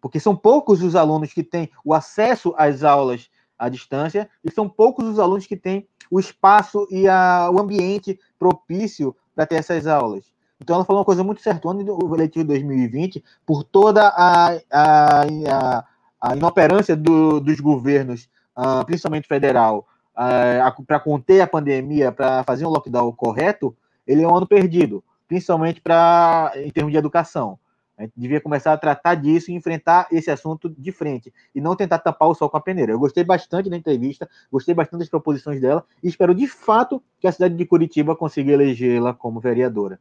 Porque 0.00 0.18
são 0.18 0.34
poucos 0.34 0.82
os 0.82 0.96
alunos 0.96 1.32
que 1.32 1.44
têm 1.44 1.70
o 1.84 1.94
acesso 1.94 2.52
às 2.56 2.82
aulas 2.82 3.30
à 3.56 3.68
distância 3.68 4.28
e 4.44 4.50
são 4.50 4.68
poucos 4.68 5.06
os 5.06 5.20
alunos 5.20 5.46
que 5.46 5.56
têm 5.56 5.86
o 6.10 6.18
espaço 6.18 6.86
e 6.90 7.06
a, 7.06 7.48
o 7.50 7.60
ambiente 7.60 8.18
propício 8.36 9.14
para 9.34 9.46
ter 9.46 9.56
essas 9.56 9.86
aulas. 9.86 10.24
Então, 10.62 10.76
ela 10.76 10.84
falou 10.84 11.00
uma 11.00 11.04
coisa 11.04 11.24
muito 11.24 11.42
certa. 11.42 11.66
O 11.66 11.70
ano 11.72 12.14
letivo 12.14 12.44
de 12.44 12.48
2020, 12.48 13.24
por 13.44 13.64
toda 13.64 14.06
a, 14.06 14.52
a, 14.70 15.22
a, 15.22 15.84
a 16.20 16.36
inoperância 16.36 16.94
do, 16.94 17.40
dos 17.40 17.58
governos, 17.58 18.28
uh, 18.56 18.84
principalmente 18.86 19.26
federal, 19.26 19.88
uh, 20.14 20.84
para 20.84 21.00
conter 21.00 21.40
a 21.40 21.48
pandemia, 21.48 22.12
para 22.12 22.44
fazer 22.44 22.64
um 22.64 22.70
lockdown 22.70 23.10
correto, 23.12 23.76
ele 24.06 24.22
é 24.22 24.28
um 24.28 24.36
ano 24.36 24.46
perdido, 24.46 25.02
principalmente 25.26 25.80
pra, 25.80 26.52
em 26.54 26.70
termos 26.70 26.92
de 26.92 26.98
educação. 26.98 27.58
A 27.98 28.02
gente 28.02 28.12
devia 28.16 28.40
começar 28.40 28.72
a 28.72 28.78
tratar 28.78 29.16
disso 29.16 29.50
e 29.50 29.54
enfrentar 29.54 30.06
esse 30.12 30.30
assunto 30.30 30.70
de 30.70 30.92
frente 30.92 31.32
e 31.52 31.60
não 31.60 31.74
tentar 31.74 31.98
tapar 31.98 32.28
o 32.28 32.34
sol 32.34 32.48
com 32.48 32.56
a 32.56 32.60
peneira. 32.60 32.92
Eu 32.92 33.00
gostei 33.00 33.24
bastante 33.24 33.68
da 33.68 33.76
entrevista, 33.76 34.30
gostei 34.50 34.74
bastante 34.74 35.00
das 35.00 35.08
proposições 35.08 35.60
dela 35.60 35.84
e 36.02 36.08
espero 36.08 36.32
de 36.36 36.46
fato 36.46 37.02
que 37.18 37.26
a 37.26 37.32
cidade 37.32 37.56
de 37.56 37.66
Curitiba 37.66 38.14
consiga 38.14 38.52
elegê-la 38.52 39.12
como 39.12 39.40
vereadora. 39.40 39.98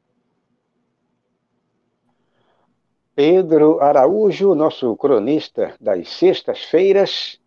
Pedro 3.24 3.80
Araújo, 3.80 4.56
nosso 4.56 4.98
cronista 4.98 5.76
das 5.80 6.10
sextas-feiras. 6.10 7.40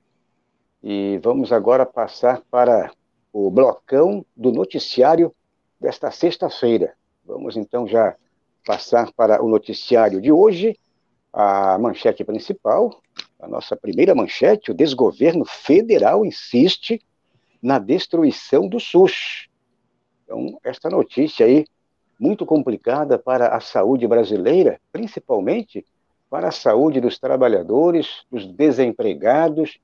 E 0.80 1.18
vamos 1.20 1.50
agora 1.50 1.84
passar 1.84 2.42
para 2.48 2.92
o 3.32 3.50
blocão 3.50 4.24
do 4.36 4.52
noticiário 4.52 5.34
desta 5.80 6.12
sexta-feira. 6.12 6.94
Vamos 7.24 7.56
então 7.56 7.88
já 7.88 8.14
passar 8.64 9.10
para 9.14 9.42
o 9.42 9.48
noticiário 9.48 10.20
de 10.20 10.30
hoje. 10.30 10.78
A 11.32 11.76
manchete 11.76 12.22
principal, 12.22 13.02
a 13.40 13.48
nossa 13.48 13.76
primeira 13.76 14.14
manchete: 14.14 14.70
o 14.70 14.74
desgoverno 14.74 15.44
federal 15.44 16.24
insiste 16.24 17.02
na 17.60 17.80
destruição 17.80 18.68
do 18.68 18.78
SUS. 18.78 19.48
Então, 20.22 20.56
esta 20.62 20.88
notícia 20.88 21.44
aí 21.44 21.66
muito 22.24 22.46
complicada 22.46 23.18
para 23.18 23.54
a 23.54 23.60
saúde 23.60 24.08
brasileira, 24.08 24.80
principalmente 24.90 25.84
para 26.30 26.48
a 26.48 26.52
saúde 26.52 26.98
dos 26.98 27.18
trabalhadores, 27.18 28.24
dos 28.32 28.46
desempregados, 28.46 29.78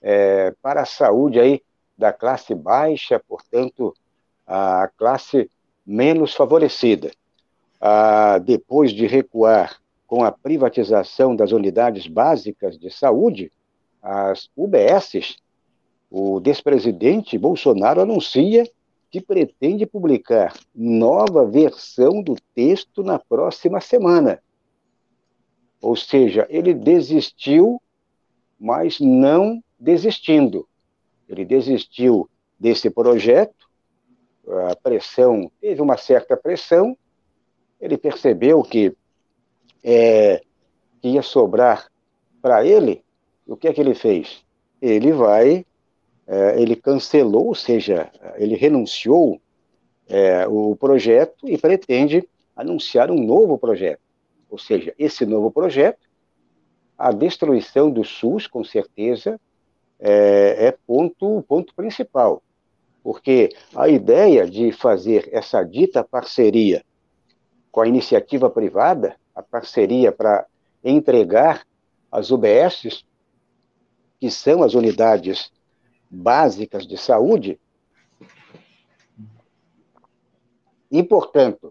é, 0.00 0.54
para 0.62 0.82
a 0.82 0.86
saúde 0.86 1.40
aí 1.40 1.60
da 1.98 2.12
classe 2.12 2.54
baixa, 2.54 3.18
portanto, 3.18 3.92
a 4.46 4.88
classe 4.96 5.50
menos 5.84 6.34
favorecida. 6.34 7.10
Ah, 7.80 8.38
depois 8.38 8.92
de 8.92 9.08
recuar 9.08 9.80
com 10.06 10.22
a 10.22 10.30
privatização 10.30 11.34
das 11.34 11.50
unidades 11.50 12.06
básicas 12.06 12.78
de 12.78 12.90
saúde, 12.90 13.50
as 14.00 14.48
UBSs, 14.56 15.36
o 16.08 16.38
despresidente 16.38 17.36
Bolsonaro 17.36 18.00
anuncia 18.00 18.70
que 19.12 19.20
pretende 19.20 19.84
publicar 19.84 20.58
nova 20.74 21.44
versão 21.44 22.22
do 22.22 22.34
texto 22.54 23.02
na 23.02 23.18
próxima 23.18 23.78
semana. 23.78 24.42
Ou 25.82 25.94
seja, 25.94 26.46
ele 26.48 26.72
desistiu, 26.72 27.80
mas 28.58 28.98
não 28.98 29.62
desistindo. 29.78 30.66
Ele 31.28 31.44
desistiu 31.44 32.26
desse 32.58 32.88
projeto, 32.88 33.68
a 34.70 34.74
pressão, 34.76 35.52
teve 35.60 35.82
uma 35.82 35.98
certa 35.98 36.34
pressão, 36.34 36.96
ele 37.78 37.98
percebeu 37.98 38.62
que 38.62 38.96
é, 39.84 40.42
ia 41.02 41.20
sobrar 41.20 41.92
para 42.40 42.64
ele, 42.64 43.04
o 43.46 43.58
que 43.58 43.68
é 43.68 43.74
que 43.74 43.80
ele 43.80 43.94
fez? 43.94 44.42
Ele 44.80 45.12
vai 45.12 45.66
ele 46.56 46.76
cancelou, 46.76 47.48
ou 47.48 47.54
seja, 47.54 48.10
ele 48.36 48.54
renunciou 48.54 49.40
é, 50.08 50.46
o 50.46 50.76
projeto 50.76 51.48
e 51.48 51.58
pretende 51.58 52.28
anunciar 52.54 53.10
um 53.10 53.22
novo 53.22 53.58
projeto. 53.58 54.00
Ou 54.48 54.58
seja, 54.58 54.94
esse 54.98 55.24
novo 55.24 55.50
projeto, 55.50 56.06
a 56.96 57.10
destruição 57.10 57.90
do 57.90 58.04
SUS, 58.04 58.46
com 58.46 58.62
certeza, 58.62 59.40
é, 59.98 60.66
é 60.66 60.76
ponto, 60.86 61.42
ponto 61.48 61.74
principal. 61.74 62.42
Porque 63.02 63.50
a 63.74 63.88
ideia 63.88 64.46
de 64.48 64.70
fazer 64.70 65.28
essa 65.32 65.62
dita 65.62 66.04
parceria 66.04 66.84
com 67.70 67.80
a 67.80 67.88
iniciativa 67.88 68.50
privada, 68.50 69.16
a 69.34 69.42
parceria 69.42 70.12
para 70.12 70.46
entregar 70.84 71.66
as 72.10 72.30
UBSs, 72.30 73.04
que 74.20 74.30
são 74.30 74.62
as 74.62 74.74
unidades 74.74 75.50
básicas 76.12 76.86
de 76.86 76.96
saúde. 76.98 77.58
E, 80.90 81.02
portanto, 81.02 81.70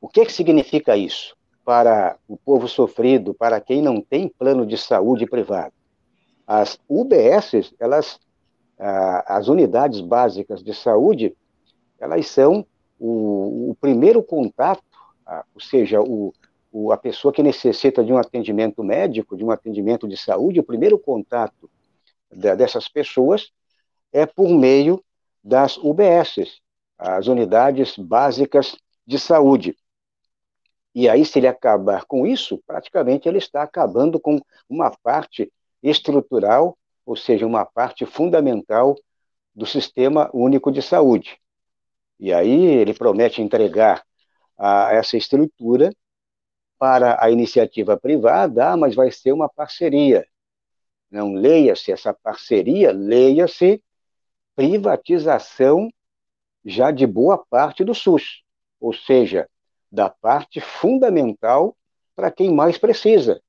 o 0.00 0.08
que, 0.08 0.26
que 0.26 0.32
significa 0.32 0.96
isso? 0.96 1.36
para 1.64 2.16
o 2.28 2.36
povo 2.36 2.66
sofrido, 2.66 3.34
para 3.34 3.60
quem 3.60 3.80
não 3.80 4.00
tem 4.00 4.28
plano 4.28 4.66
de 4.66 4.76
saúde 4.76 5.26
privado. 5.26 5.72
As 6.46 6.78
UBSs, 6.88 7.74
elas, 7.78 8.18
as 8.78 9.48
unidades 9.48 10.00
básicas 10.00 10.62
de 10.62 10.74
saúde, 10.74 11.36
elas 12.00 12.26
são 12.26 12.66
o, 12.98 13.70
o 13.70 13.76
primeiro 13.80 14.22
contato, 14.22 14.82
ou 15.54 15.60
seja, 15.60 16.00
o, 16.00 16.32
o, 16.72 16.92
a 16.92 16.96
pessoa 16.96 17.32
que 17.32 17.42
necessita 17.42 18.04
de 18.04 18.12
um 18.12 18.18
atendimento 18.18 18.82
médico, 18.82 19.36
de 19.36 19.44
um 19.44 19.50
atendimento 19.50 20.08
de 20.08 20.16
saúde, 20.16 20.60
o 20.60 20.64
primeiro 20.64 20.98
contato 20.98 21.70
dessas 22.32 22.88
pessoas 22.88 23.50
é 24.12 24.26
por 24.26 24.48
meio 24.48 25.02
das 25.42 25.76
UBSs, 25.76 26.60
as 26.98 27.26
unidades 27.26 27.96
básicas 27.96 28.76
de 29.06 29.18
saúde. 29.18 29.76
E 30.94 31.08
aí, 31.08 31.24
se 31.24 31.38
ele 31.38 31.48
acabar 31.48 32.04
com 32.04 32.26
isso, 32.26 32.62
praticamente 32.66 33.28
ele 33.28 33.38
está 33.38 33.62
acabando 33.62 34.20
com 34.20 34.38
uma 34.68 34.90
parte 35.02 35.50
estrutural, 35.82 36.76
ou 37.04 37.16
seja, 37.16 37.46
uma 37.46 37.64
parte 37.64 38.04
fundamental 38.04 38.94
do 39.54 39.66
Sistema 39.66 40.30
Único 40.32 40.70
de 40.70 40.82
Saúde. 40.82 41.38
E 42.20 42.32
aí 42.32 42.66
ele 42.66 42.94
promete 42.94 43.42
entregar 43.42 44.04
a 44.56 44.92
essa 44.94 45.16
estrutura 45.16 45.92
para 46.78 47.22
a 47.24 47.30
iniciativa 47.30 47.96
privada, 47.98 48.70
ah, 48.70 48.76
mas 48.76 48.94
vai 48.94 49.10
ser 49.10 49.32
uma 49.32 49.48
parceria. 49.48 50.26
Não 51.12 51.34
leia-se 51.34 51.92
essa 51.92 52.14
parceria, 52.14 52.90
leia-se 52.90 53.84
privatização 54.56 55.92
já 56.64 56.90
de 56.90 57.06
boa 57.06 57.36
parte 57.36 57.84
do 57.84 57.94
SUS, 57.94 58.42
ou 58.80 58.94
seja, 58.94 59.46
da 59.90 60.08
parte 60.08 60.58
fundamental 60.58 61.76
para 62.16 62.30
quem 62.30 62.50
mais 62.50 62.78
precisa. 62.78 63.42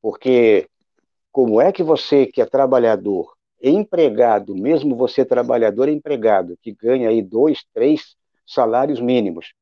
Porque 0.00 0.68
como 1.32 1.60
é 1.60 1.72
que 1.72 1.82
você 1.82 2.26
que 2.26 2.40
é 2.40 2.46
trabalhador, 2.46 3.36
empregado, 3.60 4.54
mesmo 4.54 4.94
você 4.94 5.24
trabalhador 5.24 5.88
empregado, 5.88 6.56
que 6.62 6.70
ganha 6.70 7.08
aí 7.08 7.20
dois, 7.20 7.64
três 7.74 8.14
salários 8.46 9.00
mínimos, 9.00 9.52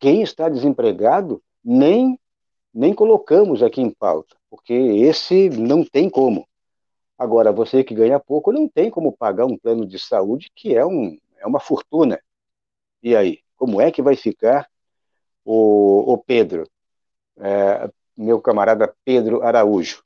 quem 0.00 0.22
está 0.22 0.48
desempregado 0.48 1.42
nem 1.62 2.18
nem 2.72 2.94
colocamos 2.94 3.62
aqui 3.62 3.80
em 3.80 3.90
pauta, 3.90 4.36
porque 4.48 4.72
esse 4.72 5.50
não 5.50 5.84
tem 5.84 6.08
como. 6.08 6.46
Agora, 7.18 7.52
você 7.52 7.84
que 7.84 7.94
ganha 7.94 8.18
pouco 8.18 8.52
não 8.52 8.68
tem 8.68 8.90
como 8.90 9.12
pagar 9.12 9.46
um 9.46 9.56
plano 9.56 9.86
de 9.86 9.98
saúde 9.98 10.50
que 10.54 10.74
é, 10.74 10.84
um, 10.84 11.18
é 11.38 11.46
uma 11.46 11.60
fortuna. 11.60 12.20
E 13.02 13.14
aí, 13.14 13.40
como 13.56 13.80
é 13.80 13.90
que 13.90 14.02
vai 14.02 14.16
ficar 14.16 14.68
o, 15.44 16.12
o 16.12 16.18
Pedro, 16.18 16.68
é, 17.38 17.90
meu 18.16 18.40
camarada 18.40 18.94
Pedro 19.04 19.42
Araújo? 19.42 20.02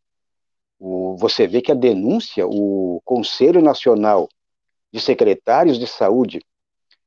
O, 0.79 1.17
você 1.17 1.47
vê 1.47 1.63
que 1.63 1.73
a 1.73 1.75
denúncia, 1.75 2.47
o 2.47 3.01
Conselho 3.05 3.63
Nacional 3.63 4.29
de 4.93 5.01
Secretários 5.01 5.79
de 5.79 5.87
Saúde 5.87 6.41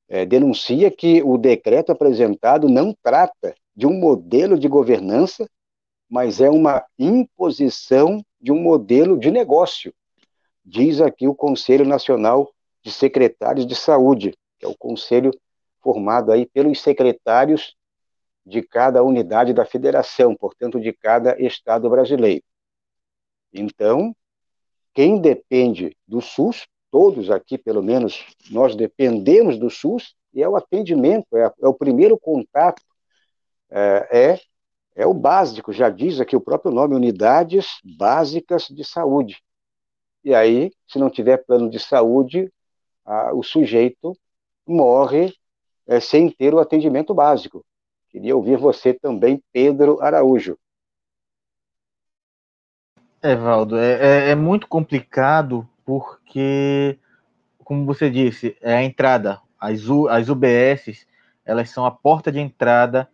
é, 0.07 0.25
denuncia 0.25 0.89
que 0.89 1.21
o 1.21 1.37
decreto 1.37 1.91
apresentado 1.91 2.67
não 2.67 2.95
trata 3.03 3.53
de 3.79 3.87
um 3.87 3.93
modelo 3.93 4.59
de 4.59 4.67
governança, 4.67 5.49
mas 6.09 6.41
é 6.41 6.49
uma 6.49 6.83
imposição 6.99 8.21
de 8.37 8.51
um 8.51 8.61
modelo 8.61 9.17
de 9.17 9.31
negócio, 9.31 9.93
diz 10.65 10.99
aqui 10.99 11.29
o 11.29 11.33
Conselho 11.33 11.85
Nacional 11.85 12.53
de 12.83 12.91
Secretários 12.91 13.65
de 13.65 13.77
Saúde, 13.77 14.37
que 14.59 14.65
é 14.65 14.67
o 14.67 14.75
conselho 14.75 15.31
formado 15.79 16.33
aí 16.33 16.45
pelos 16.45 16.81
secretários 16.81 17.73
de 18.45 18.61
cada 18.61 19.01
unidade 19.01 19.53
da 19.53 19.63
federação, 19.63 20.35
portanto, 20.35 20.77
de 20.77 20.91
cada 20.91 21.41
estado 21.41 21.89
brasileiro. 21.89 22.43
Então, 23.53 24.13
quem 24.93 25.21
depende 25.21 25.95
do 26.05 26.19
SUS, 26.19 26.67
todos 26.91 27.31
aqui, 27.31 27.57
pelo 27.57 27.81
menos, 27.81 28.25
nós 28.51 28.75
dependemos 28.75 29.57
do 29.57 29.69
SUS, 29.69 30.15
e 30.33 30.43
é 30.43 30.49
o 30.49 30.57
atendimento, 30.57 31.37
é, 31.37 31.49
é 31.61 31.67
o 31.67 31.73
primeiro 31.73 32.19
contato, 32.19 32.88
é, 33.69 34.09
é, 34.11 34.41
é 34.95 35.05
o 35.05 35.13
básico, 35.13 35.71
já 35.71 35.89
diz 35.89 36.19
aqui 36.19 36.35
o 36.35 36.41
próprio 36.41 36.71
nome, 36.71 36.95
unidades 36.95 37.79
básicas 37.83 38.67
de 38.67 38.83
saúde. 38.83 39.41
E 40.23 40.33
aí, 40.33 40.71
se 40.87 40.99
não 40.99 41.09
tiver 41.09 41.37
plano 41.37 41.69
de 41.69 41.79
saúde, 41.79 42.51
a, 43.05 43.33
o 43.33 43.41
sujeito 43.41 44.15
morre 44.67 45.33
é, 45.87 45.99
sem 45.99 46.29
ter 46.29 46.53
o 46.53 46.59
atendimento 46.59 47.13
básico. 47.13 47.65
Queria 48.09 48.35
ouvir 48.35 48.57
você 48.57 48.93
também, 48.93 49.41
Pedro 49.51 50.01
Araújo. 50.01 50.57
É, 53.21 53.33
é, 53.33 54.29
é, 54.31 54.35
muito 54.35 54.67
complicado 54.67 55.67
porque, 55.85 56.97
como 57.63 57.85
você 57.85 58.09
disse, 58.09 58.55
é 58.61 58.75
a 58.75 58.83
entrada. 58.83 59.41
As, 59.59 59.87
U, 59.87 60.07
as 60.07 60.29
UBSs, 60.29 61.05
elas 61.43 61.69
são 61.69 61.85
a 61.85 61.91
porta 61.91 62.31
de 62.31 62.39
entrada 62.39 63.09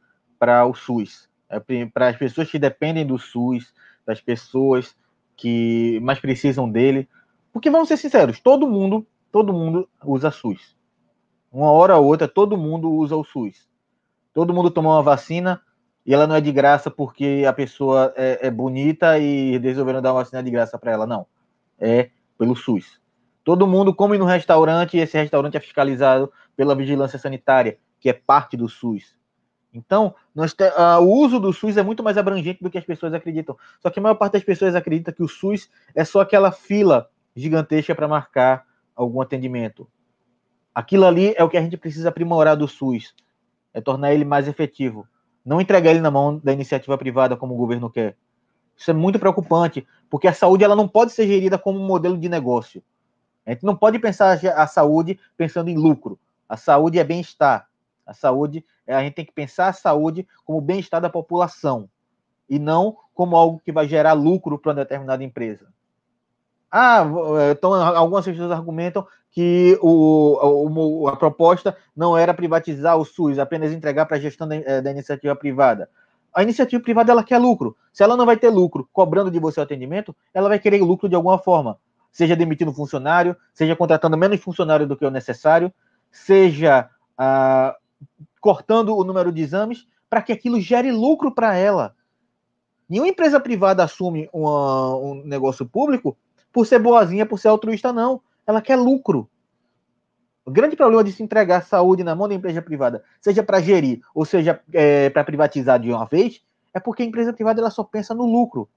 para 0.46 0.64
o 0.64 0.76
SUS. 0.76 1.28
É, 1.50 1.60
para 1.88 2.10
as 2.10 2.18
pessoas 2.18 2.52
que 2.52 2.60
dependem 2.60 3.04
do 3.04 3.18
SUS, 3.18 3.74
das 4.06 4.22
pessoas 4.22 4.96
que 5.36 6.00
mais 6.04 6.20
precisam 6.20 6.70
dele. 6.70 7.10
Porque 7.52 7.72
vamos 7.72 7.88
ser 7.88 7.98
sinceros, 7.98 8.40
todo 8.40 8.68
mundo, 8.68 9.08
todo 9.32 9.52
mundo 9.52 9.90
usa 10.06 10.30
SUS. 10.30 10.76
Uma 11.52 11.72
hora 11.72 11.98
ou 11.98 12.06
outra, 12.06 12.28
todo 12.28 12.56
mundo 12.56 12.92
usa 12.92 13.16
o 13.16 13.24
SUS. 13.24 13.68
Todo 14.36 14.54
mundo 14.54 14.70
toma 14.70 14.90
uma 14.90 15.02
vacina, 15.02 15.60
e 16.06 16.14
ela 16.14 16.28
não 16.28 16.36
é 16.36 16.42
de 16.42 16.52
graça 16.52 16.92
porque 16.92 17.44
a 17.48 17.54
pessoa 17.54 18.14
é, 18.16 18.46
é 18.46 18.52
bonita 18.52 19.18
e 19.18 19.58
resolveram 19.58 20.04
dar 20.04 20.14
uma 20.14 20.22
vacina 20.22 20.44
de 20.44 20.52
graça 20.52 20.78
para 20.78 20.92
ela. 20.92 21.08
Não. 21.08 21.26
É 21.80 22.12
pelo 22.38 22.56
SUS. 22.56 23.00
Todo 23.44 23.66
mundo 23.66 23.96
come 23.96 24.16
no 24.20 24.26
restaurante 24.26 24.96
e 24.96 25.00
esse 25.00 25.18
restaurante 25.18 25.58
é 25.58 25.60
fiscalizado 25.60 26.32
pela 26.56 26.76
vigilância 26.76 27.18
sanitária, 27.18 27.80
que 28.00 28.10
é 28.10 28.14
parte 28.14 28.56
do 28.56 28.70
SUS. 28.70 29.16
Então, 29.76 30.16
nós 30.34 30.54
uh, 30.54 31.02
o 31.02 31.12
uso 31.12 31.40
do 31.40 31.52
SUS 31.52 31.76
é 31.76 31.84
muito 31.84 32.02
mais 32.02 32.18
abrangente 32.18 32.64
do 32.64 32.70
que 32.70 32.78
as 32.78 32.86
pessoas 32.86 33.14
acreditam. 33.14 33.58
Só 33.82 33.90
que 33.90 34.00
a 34.00 34.02
maior 34.02 34.16
parte 34.16 34.34
das 34.34 34.44
pessoas 34.44 34.74
acredita 34.74 35.12
que 35.12 35.22
o 35.22 35.28
SUS 35.28 35.70
é 35.94 36.06
só 36.06 36.22
aquela 36.22 36.52
fila 36.52 37.10
gigantesca 37.36 37.94
para 37.94 38.08
marcar 38.08 38.66
algum 38.96 39.22
atendimento. 39.22 39.88
Aquilo 40.74 41.06
ali 41.06 41.34
é 41.36 41.44
o 41.44 41.50
que 41.50 41.58
a 41.58 41.62
gente 41.62 41.78
precisa 41.78 42.10
aprimorar 42.10 42.56
do 42.56 42.68
SUS, 42.68 43.14
é 43.74 43.82
tornar 43.82 44.14
ele 44.14 44.24
mais 44.24 44.48
efetivo 44.48 45.06
não 45.46 45.62
entregar 45.62 45.92
ele 45.92 46.02
na 46.02 46.10
mão 46.10 46.42
da 46.44 46.52
iniciativa 46.52 46.98
privada 46.98 47.38
como 47.38 47.54
o 47.54 47.58
governo 47.58 47.90
quer. 47.90 48.18
Isso 48.76 48.90
é 48.90 48.94
muito 48.94 49.20
preocupante, 49.20 49.88
porque 50.10 50.28
a 50.28 50.34
saúde 50.34 50.64
ela 50.64 50.76
não 50.76 50.88
pode 50.88 51.12
ser 51.12 51.28
gerida 51.28 51.58
como 51.58 51.80
um 51.80 51.86
modelo 51.86 52.18
de 52.18 52.28
negócio. 52.28 52.84
A 53.46 53.52
gente 53.52 53.64
não 53.64 53.76
pode 53.76 54.00
pensar 54.00 54.40
a 54.56 54.66
saúde 54.68 55.20
pensando 55.38 55.70
em 55.70 55.78
lucro. 55.78 56.20
A 56.50 56.58
saúde 56.58 56.98
é 56.98 57.04
bem-estar. 57.04 57.70
A 58.06 58.14
saúde, 58.14 58.66
a 58.88 59.02
gente 59.02 59.14
tem 59.14 59.26
que 59.26 59.34
pensar 59.34 59.68
a 59.68 59.74
saúde 59.74 60.28
como 60.44 60.62
bem-estar 60.62 61.02
da 61.02 61.10
população 61.10 61.90
e 62.50 62.60
não 62.60 62.98
como 63.14 63.36
algo 63.36 63.62
que 63.64 63.72
vai 63.72 63.88
gerar 63.88 64.14
lucro 64.14 64.60
para 64.60 64.72
uma 64.72 64.76
determinada 64.76 65.24
empresa. 65.24 65.68
Ah, 66.72 67.06
então 67.52 67.74
algumas 67.74 68.26
pessoas 68.26 68.52
argumentam 68.52 69.08
que 69.32 69.78
o, 69.82 71.08
a 71.08 71.16
proposta 71.16 71.76
não 71.96 72.18
era 72.18 72.34
privatizar 72.34 72.98
o 72.98 73.06
SUS, 73.06 73.40
apenas 73.40 73.72
entregar 73.72 74.06
para 74.06 74.18
a 74.18 74.20
gestão 74.20 74.48
da, 74.48 74.56
eh, 74.56 74.82
da, 74.82 74.92
iniciativa 74.92 75.36
privada. 75.36 75.90
A 76.34 76.44
iniciativa 76.44 76.82
privada 76.82 77.12
ela 77.12 77.24
quer 77.24 77.38
lucro. 77.38 77.78
Se 77.94 78.04
ela 78.04 78.18
não 78.18 78.26
vai 78.26 78.38
ter 78.38 78.50
lucro 78.50 78.88
cobrando 78.92 79.32
de 79.32 79.40
você 79.40 79.60
o 79.60 79.64
atendimento, 79.64 80.16
ela 80.34 80.50
vai 80.50 80.60
querer 80.60 80.82
lucro 80.82 81.08
de 81.08 81.16
alguma 81.16 81.38
forma. 81.38 81.78
Seja 82.12 82.36
demitindo 82.36 82.74
funcionário, 82.74 83.36
seja 83.54 83.76
contratando 83.76 84.18
menos 84.18 84.40
funcionário 84.42 84.88
do 84.88 84.98
que 84.98 85.06
o 85.06 85.12
necessário, 85.12 85.72
seja 86.12 86.90
ah, 87.18 87.76
cortando 88.46 88.96
o 88.96 89.04
número 89.04 89.32
de 89.32 89.42
exames 89.42 89.88
para 90.08 90.22
que 90.22 90.32
aquilo 90.32 90.62
gere 90.62 90.92
lucro 90.92 91.34
para 91.34 91.56
ela. 91.56 91.96
Nenhuma 92.88 93.10
empresa 93.10 93.40
privada 93.40 93.84
assume 93.84 94.30
uma, 94.32 94.96
um 94.98 95.24
negócio 95.26 95.66
público 95.66 96.16
por 96.54 96.68
ser 96.68 96.78
boazinha, 96.78 97.26
por 97.26 97.40
ser 97.40 97.48
altruísta, 97.48 97.92
não 97.92 98.22
ela 98.46 98.62
quer 98.62 98.76
lucro. 98.76 99.28
O 100.46 100.52
grande 100.52 100.76
problema 100.76 101.04
de 101.04 101.12
se 101.12 101.24
entregar 101.24 101.66
saúde 101.66 102.04
na 102.04 102.14
mão 102.14 102.28
da 102.28 102.36
empresa 102.36 102.62
privada, 102.62 103.04
seja 103.20 103.42
para 103.42 103.60
gerir 103.60 104.02
ou 104.14 104.24
seja 104.24 104.62
é, 104.72 105.10
para 105.10 105.24
privatizar 105.24 105.80
de 105.80 105.92
uma 105.92 106.06
vez, 106.06 106.44
é 106.72 106.80
porque 106.80 107.02
a 107.02 107.06
empresa 107.08 107.34
privada 107.34 107.60
ela 107.60 107.72
só 107.72 107.84
pensa 107.84 108.14
no 108.14 108.28
lucro. 108.28 108.70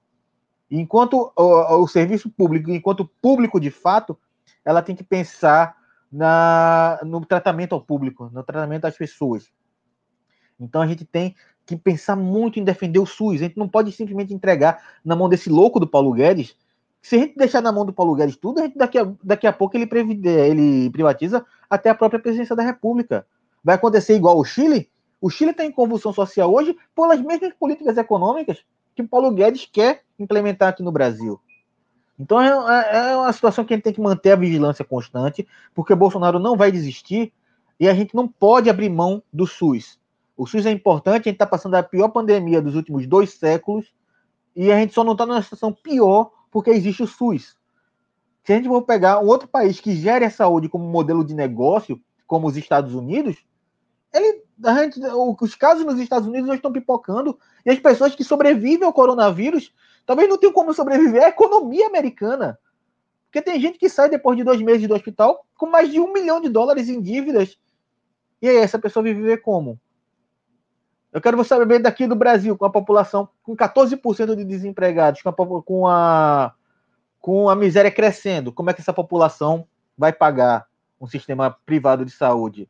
Enquanto 0.71 1.31
o, 1.35 1.83
o 1.83 1.87
serviço 1.87 2.27
público, 2.27 2.71
enquanto 2.71 3.07
público 3.21 3.59
de 3.59 3.69
fato, 3.69 4.17
ela 4.65 4.81
tem 4.81 4.95
que 4.95 5.03
pensar 5.03 5.77
na, 6.11 6.99
no 7.03 7.23
tratamento 7.23 7.75
ao 7.75 7.81
público, 7.81 8.31
no 8.33 8.43
tratamento 8.43 8.85
às 8.85 8.97
pessoas. 8.97 9.51
Então 10.59 10.81
a 10.81 10.87
gente 10.87 11.05
tem 11.05 11.35
que 11.65 11.75
pensar 11.75 12.15
muito 12.15 12.59
em 12.59 12.63
defender 12.63 12.99
o 12.99 13.05
SUS. 13.05 13.35
A 13.35 13.45
gente 13.45 13.57
não 13.57 13.67
pode 13.67 13.91
simplesmente 13.91 14.33
entregar 14.33 14.83
na 15.05 15.15
mão 15.15 15.29
desse 15.29 15.49
louco 15.49 15.79
do 15.79 15.87
Paulo 15.87 16.11
Guedes 16.13 16.55
se 17.01 17.15
a 17.15 17.19
gente 17.19 17.35
deixar 17.35 17.61
na 17.61 17.71
mão 17.71 17.85
do 17.85 17.93
Paulo 17.93 18.13
Guedes 18.13 18.35
tudo, 18.35 18.59
a 18.59 18.63
gente 18.63 18.77
daqui 18.77 18.97
a, 18.97 19.11
daqui 19.23 19.47
a 19.47 19.53
pouco 19.53 19.75
ele, 19.77 19.87
ele 20.25 20.89
privatiza 20.89 21.45
até 21.69 21.89
a 21.89 21.95
própria 21.95 22.19
presidência 22.19 22.55
da 22.55 22.63
República. 22.63 23.25
Vai 23.63 23.75
acontecer 23.75 24.15
igual 24.15 24.37
o 24.37 24.43
Chile? 24.43 24.89
O 25.21 25.29
Chile 25.29 25.51
está 25.51 25.65
em 25.65 25.71
convulsão 25.71 26.13
social 26.13 26.53
hoje 26.53 26.75
pelas 26.95 27.21
mesmas 27.21 27.53
políticas 27.53 27.97
econômicas 27.97 28.63
que 28.95 29.01
o 29.01 29.07
Paulo 29.07 29.31
Guedes 29.31 29.67
quer 29.71 30.03
implementar 30.17 30.69
aqui 30.69 30.83
no 30.83 30.91
Brasil. 30.91 31.39
Então 32.17 32.41
é, 32.41 32.47
é, 32.47 33.11
é 33.11 33.15
uma 33.15 33.31
situação 33.31 33.63
que 33.63 33.73
a 33.73 33.77
gente 33.77 33.83
tem 33.83 33.93
que 33.93 34.01
manter 34.01 34.31
a 34.31 34.35
vigilância 34.35 34.83
constante, 34.83 35.47
porque 35.73 35.95
Bolsonaro 35.95 36.37
não 36.37 36.57
vai 36.57 36.71
desistir 36.71 37.31
e 37.79 37.87
a 37.87 37.93
gente 37.93 38.13
não 38.13 38.27
pode 38.27 38.69
abrir 38.69 38.89
mão 38.89 39.23
do 39.31 39.47
SUS. 39.47 39.97
O 40.39 40.47
SUS 40.47 40.65
é 40.65 40.71
importante, 40.71 41.23
a 41.23 41.29
gente 41.29 41.31
está 41.31 41.45
passando 41.45 41.75
a 41.75 41.83
pior 41.83 42.07
pandemia 42.07 42.61
dos 42.61 42.73
últimos 42.73 43.05
dois 43.05 43.33
séculos 43.33 43.91
e 44.55 44.71
a 44.71 44.77
gente 44.77 44.93
só 44.93 45.03
não 45.03 45.11
está 45.11 45.25
numa 45.25 45.41
situação 45.41 45.73
pior 45.73 46.31
porque 46.49 46.69
existe 46.69 47.03
o 47.03 47.07
SUS. 47.07 47.57
Se 48.45 48.53
a 48.53 48.55
gente 48.55 48.69
for 48.69 48.81
pegar 48.83 49.19
um 49.19 49.27
outro 49.27 49.49
país 49.49 49.81
que 49.81 49.93
gere 49.93 50.23
a 50.23 50.31
saúde 50.31 50.69
como 50.69 50.87
modelo 50.87 51.25
de 51.25 51.33
negócio, 51.33 52.01
como 52.25 52.47
os 52.47 52.55
Estados 52.55 52.95
Unidos, 52.95 53.35
ele, 54.13 54.41
a 54.63 54.81
gente, 54.81 55.01
os 55.41 55.55
casos 55.55 55.85
nos 55.85 55.99
Estados 55.99 56.25
Unidos 56.25 56.49
estão 56.55 56.71
pipocando 56.71 57.37
e 57.65 57.69
as 57.69 57.77
pessoas 57.77 58.15
que 58.15 58.23
sobrevivem 58.23 58.85
ao 58.85 58.93
coronavírus 58.93 59.73
talvez 60.05 60.29
não 60.29 60.37
tenham 60.37 60.53
como 60.53 60.73
sobreviver 60.73 61.21
à 61.21 61.27
economia 61.27 61.85
americana. 61.85 62.57
Porque 63.25 63.41
tem 63.41 63.59
gente 63.59 63.77
que 63.77 63.89
sai 63.89 64.09
depois 64.09 64.37
de 64.37 64.45
dois 64.45 64.61
meses 64.61 64.87
do 64.87 64.95
hospital 64.95 65.45
com 65.57 65.65
mais 65.65 65.91
de 65.91 65.99
um 65.99 66.13
milhão 66.13 66.39
de 66.39 66.47
dólares 66.47 66.87
em 66.87 67.01
dívidas. 67.01 67.59
E 68.41 68.47
aí, 68.47 68.55
essa 68.55 68.79
pessoa 68.79 69.03
vai 69.03 69.13
viver 69.13 69.41
como? 69.41 69.77
Eu 71.11 71.19
quero 71.19 71.43
saber 71.43 71.79
daqui 71.79 72.05
do 72.05 72.15
Brasil, 72.15 72.57
com 72.57 72.65
a 72.65 72.69
população 72.69 73.27
com 73.41 73.55
14% 73.55 74.35
de 74.35 74.45
desempregados, 74.45 75.21
com 75.21 75.29
a, 75.29 75.63
com 75.63 75.87
a, 75.87 76.53
com 77.19 77.49
a 77.49 77.55
miséria 77.55 77.91
crescendo, 77.91 78.51
como 78.51 78.69
é 78.69 78.73
que 78.73 78.81
essa 78.81 78.93
população 78.93 79.67
vai 79.97 80.13
pagar 80.13 80.67
um 81.01 81.07
sistema 81.07 81.55
privado 81.65 82.05
de 82.05 82.11
saúde? 82.11 82.69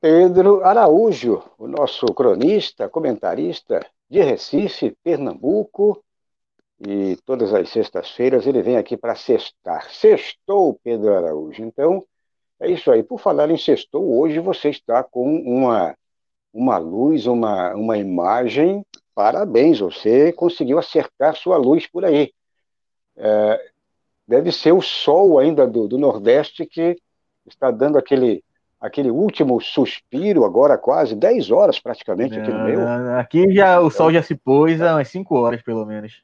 Pedro 0.00 0.64
Araújo, 0.64 1.42
o 1.58 1.66
nosso 1.66 2.06
cronista, 2.06 2.88
comentarista 2.88 3.84
de 4.08 4.20
Recife, 4.22 4.96
Pernambuco, 5.02 6.02
e 6.80 7.16
todas 7.24 7.52
as 7.52 7.68
sextas-feiras 7.70 8.46
ele 8.46 8.62
vem 8.62 8.76
aqui 8.76 8.96
para 8.96 9.16
sextar. 9.16 9.90
Sextou, 9.90 10.78
Pedro 10.84 11.16
Araújo. 11.16 11.62
Então, 11.64 12.06
é 12.60 12.70
isso 12.70 12.90
aí. 12.90 13.02
Por 13.02 13.20
falar 13.20 13.50
em 13.50 13.56
sextou, 13.56 14.18
hoje 14.18 14.38
você 14.40 14.70
está 14.70 15.02
com 15.02 15.36
uma, 15.36 15.96
uma 16.52 16.78
luz, 16.78 17.26
uma, 17.26 17.74
uma 17.74 17.96
imagem. 17.96 18.84
Parabéns, 19.14 19.80
você 19.80 20.32
conseguiu 20.32 20.78
acertar 20.78 21.36
sua 21.36 21.56
luz 21.56 21.86
por 21.86 22.04
aí. 22.04 22.32
É, 23.16 23.70
deve 24.26 24.52
ser 24.52 24.72
o 24.72 24.80
sol 24.80 25.38
ainda 25.38 25.66
do, 25.66 25.88
do 25.88 25.98
Nordeste 25.98 26.66
que 26.66 26.96
está 27.46 27.70
dando 27.70 27.98
aquele 27.98 28.44
aquele 28.80 29.10
último 29.10 29.60
suspiro, 29.60 30.44
agora 30.44 30.78
quase 30.78 31.16
10 31.16 31.50
horas 31.50 31.80
praticamente 31.80 32.38
aqui 32.38 32.50
no 32.50 32.64
meu. 32.64 32.86
Aqui 33.18 33.52
já 33.52 33.80
o 33.80 33.90
sol 33.90 34.12
já 34.12 34.22
se 34.22 34.36
pôs 34.36 34.80
há 34.80 34.94
umas 34.94 35.08
5 35.08 35.34
horas, 35.34 35.62
pelo 35.62 35.84
menos. 35.84 36.22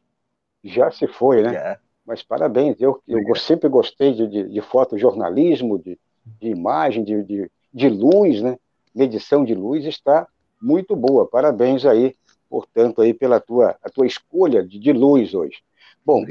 Já 0.63 0.91
se 0.91 1.09
foi, 1.09 1.43
né? 1.43 1.53
Já. 1.53 1.79
Mas 2.07 2.23
parabéns, 2.23 2.81
eu, 2.81 3.03
eu 3.09 3.35
sempre 3.35 3.69
gostei 3.69 4.13
de, 4.13 4.29
de, 4.29 4.49
de 4.51 4.61
fotojornalismo, 4.61 5.79
de, 5.79 5.99
de 6.41 6.49
imagem, 6.49 7.05
de, 7.05 7.23
de, 7.23 7.51
de 7.73 7.89
luz, 7.89 8.41
né? 8.43 8.59
Medição 8.95 9.45
de 9.45 9.55
luz 9.55 9.85
está 9.85 10.27
muito 10.61 10.95
boa. 10.95 11.27
Parabéns 11.27 11.85
aí, 11.85 12.15
portanto, 12.49 13.03
aí 13.03 13.13
pela 13.13 13.41
tua, 13.41 13.77
a 13.83 13.91
tua 13.91 14.07
escolha 14.07 14.63
de, 14.63 14.79
de 14.79 14.93
luz 14.93 15.35
hoje. 15.35 15.59
Bom, 16.05 16.25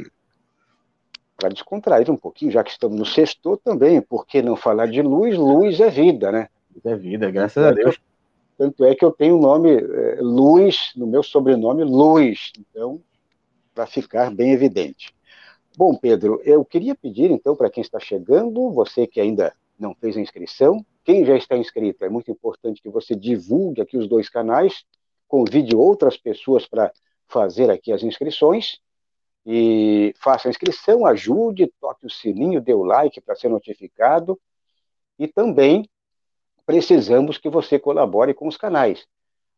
para 1.37 1.49
descontrair 1.49 2.09
um 2.09 2.15
pouquinho, 2.15 2.51
já 2.51 2.63
que 2.63 2.71
estamos 2.71 2.97
no 2.97 3.05
sexto 3.05 3.57
também, 3.57 4.01
por 4.01 4.25
que 4.25 4.41
não 4.41 4.55
falar 4.55 4.87
de 4.87 5.01
luz? 5.01 5.37
Luz 5.37 5.79
é 5.79 5.89
vida, 5.89 6.31
né? 6.31 6.47
É 6.83 6.95
vida, 6.95 7.29
graças 7.29 7.63
a 7.63 7.71
Deus. 7.71 7.99
Tanto 8.57 8.85
é 8.85 8.95
que 8.95 9.03
eu 9.03 9.11
tenho 9.11 9.37
o 9.37 9.41
nome 9.41 9.71
é, 9.71 10.17
Luz, 10.21 10.91
no 10.95 11.07
meu 11.07 11.23
sobrenome, 11.23 11.83
Luz. 11.83 12.51
Então, 12.57 13.01
para 13.73 13.85
ficar 13.85 14.33
bem 14.33 14.51
evidente. 14.51 15.13
Bom, 15.75 15.95
Pedro, 15.95 16.39
eu 16.45 16.63
queria 16.63 16.93
pedir, 16.93 17.31
então, 17.31 17.55
para 17.55 17.69
quem 17.69 17.81
está 17.81 17.99
chegando, 17.99 18.71
você 18.71 19.07
que 19.07 19.19
ainda 19.19 19.53
não 19.79 19.95
fez 19.95 20.15
a 20.17 20.21
inscrição, 20.21 20.85
quem 21.03 21.25
já 21.25 21.35
está 21.35 21.57
inscrito, 21.57 22.05
é 22.05 22.09
muito 22.09 22.31
importante 22.31 22.81
que 22.81 22.89
você 22.89 23.15
divulgue 23.15 23.81
aqui 23.81 23.97
os 23.97 24.07
dois 24.07 24.29
canais, 24.29 24.85
convide 25.27 25.75
outras 25.75 26.15
pessoas 26.17 26.65
para 26.65 26.91
fazer 27.27 27.69
aqui 27.69 27.91
as 27.91 28.03
inscrições 28.03 28.79
e 29.45 30.13
faça 30.17 30.47
a 30.47 30.51
inscrição, 30.51 31.05
ajude, 31.05 31.71
toque 31.79 32.05
o 32.05 32.09
sininho, 32.09 32.61
dê 32.61 32.73
o 32.73 32.83
like 32.83 33.19
para 33.19 33.35
ser 33.35 33.49
notificado 33.49 34.39
e 35.19 35.27
também 35.27 35.89
precisamos 36.65 37.37
que 37.37 37.49
você 37.49 37.77
colabore 37.77 38.33
com 38.33 38.47
os 38.47 38.55
canais. 38.55 39.05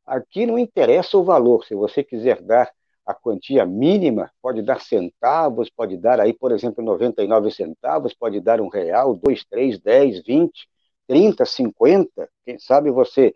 Aqui 0.05 0.45
não 0.45 0.57
interessa 0.57 1.18
o 1.18 1.24
valor, 1.24 1.66
se 1.66 1.76
você 1.76 2.03
quiser 2.03 2.41
dar 2.41 2.72
a 3.06 3.14
quantia 3.14 3.66
mínima, 3.66 4.32
pode 4.41 4.62
dar 4.62 4.82
centavos, 4.82 5.70
pode 5.70 5.95
dar 5.97 6.20
aí, 6.20 6.34
por 6.34 6.51
exemplo, 6.51 6.84
99 6.84 7.51
centavos, 7.51 8.14
pode 8.14 8.39
dar 8.39 8.60
um 8.60 8.68
real, 8.68 9.16
dois, 9.16 9.45
três, 9.45 9.80
dez, 9.80 10.24
vinte, 10.24 10.68
trinta, 11.08 11.45
cinquenta, 11.45 12.28
quem 12.43 12.58
sabe 12.58 12.89
você 12.89 13.36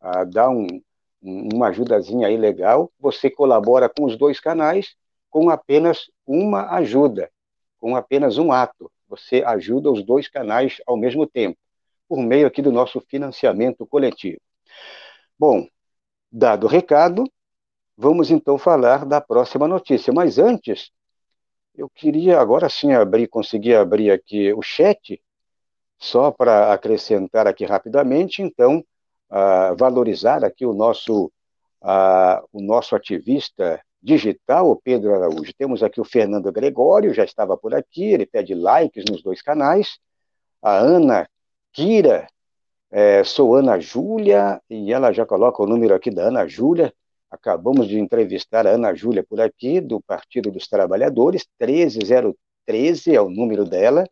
ah, 0.00 0.24
dá 0.24 0.48
um, 0.48 0.66
uma 1.20 1.68
ajudazinha 1.68 2.28
aí 2.28 2.36
legal, 2.36 2.92
você 2.98 3.28
colabora 3.28 3.88
com 3.88 4.04
os 4.04 4.16
dois 4.16 4.38
canais 4.38 4.94
com 5.30 5.50
apenas 5.50 6.10
uma 6.26 6.74
ajuda, 6.76 7.30
com 7.78 7.96
apenas 7.96 8.38
um 8.38 8.52
ato. 8.52 8.90
Você 9.08 9.42
ajuda 9.44 9.90
os 9.90 10.04
dois 10.04 10.28
canais 10.28 10.80
ao 10.86 10.96
mesmo 10.96 11.26
tempo, 11.26 11.58
por 12.08 12.18
meio 12.20 12.46
aqui 12.46 12.62
do 12.62 12.72
nosso 12.72 13.00
financiamento 13.00 13.86
coletivo. 13.86 14.40
Bom, 15.38 15.66
dado 16.30 16.64
o 16.64 16.68
recado, 16.68 17.24
vamos 17.98 18.30
então 18.30 18.56
falar 18.56 19.04
da 19.04 19.20
próxima 19.20 19.66
notícia. 19.66 20.12
Mas 20.12 20.38
antes, 20.38 20.92
eu 21.74 21.90
queria 21.90 22.40
agora 22.40 22.68
sim 22.68 22.92
abrir, 22.92 23.26
conseguir 23.26 23.74
abrir 23.74 24.12
aqui 24.12 24.52
o 24.52 24.62
chat, 24.62 25.20
só 25.98 26.30
para 26.30 26.72
acrescentar 26.72 27.48
aqui 27.48 27.64
rapidamente, 27.64 28.40
então, 28.40 28.84
uh, 29.30 29.76
valorizar 29.76 30.44
aqui 30.44 30.64
o 30.64 30.72
nosso, 30.72 31.26
uh, 31.82 32.46
o 32.52 32.62
nosso 32.62 32.94
ativista 32.94 33.82
digital, 34.00 34.70
o 34.70 34.76
Pedro 34.76 35.12
Araújo. 35.12 35.52
Temos 35.58 35.82
aqui 35.82 36.00
o 36.00 36.04
Fernando 36.04 36.52
Gregório, 36.52 37.12
já 37.12 37.24
estava 37.24 37.56
por 37.56 37.74
aqui, 37.74 38.04
ele 38.04 38.26
pede 38.26 38.54
likes 38.54 39.04
nos 39.10 39.24
dois 39.24 39.42
canais. 39.42 39.98
A 40.62 40.76
Ana 40.76 41.28
Kira, 41.72 42.28
é, 42.92 43.24
sou 43.24 43.56
Ana 43.56 43.80
Júlia, 43.80 44.62
e 44.70 44.92
ela 44.92 45.12
já 45.12 45.26
coloca 45.26 45.60
o 45.60 45.66
número 45.66 45.94
aqui 45.94 46.12
da 46.12 46.22
Ana 46.22 46.46
Júlia. 46.46 46.94
Acabamos 47.30 47.88
de 47.88 47.98
entrevistar 47.98 48.66
a 48.66 48.70
Ana 48.70 48.94
Júlia 48.94 49.22
por 49.22 49.40
aqui, 49.40 49.80
do 49.80 50.00
Partido 50.00 50.50
dos 50.50 50.66
Trabalhadores, 50.68 51.46
13013 51.58 53.14
é 53.14 53.20
o 53.20 53.28
número 53.28 53.64
dela. 53.64 54.04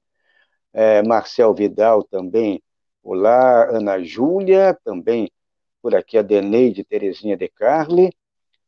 É, 0.73 1.03
Marcel 1.03 1.55
Vidal 1.55 2.03
também, 2.03 2.63
olá, 3.03 3.71
Ana 3.71 4.03
Júlia, 4.03 4.79
também 4.85 5.31
por 5.81 5.95
aqui 5.95 6.19
a 6.19 6.23
Deneide 6.23 6.85
Terezinha 6.85 7.37
de 7.37 7.49
Carli 7.49 8.11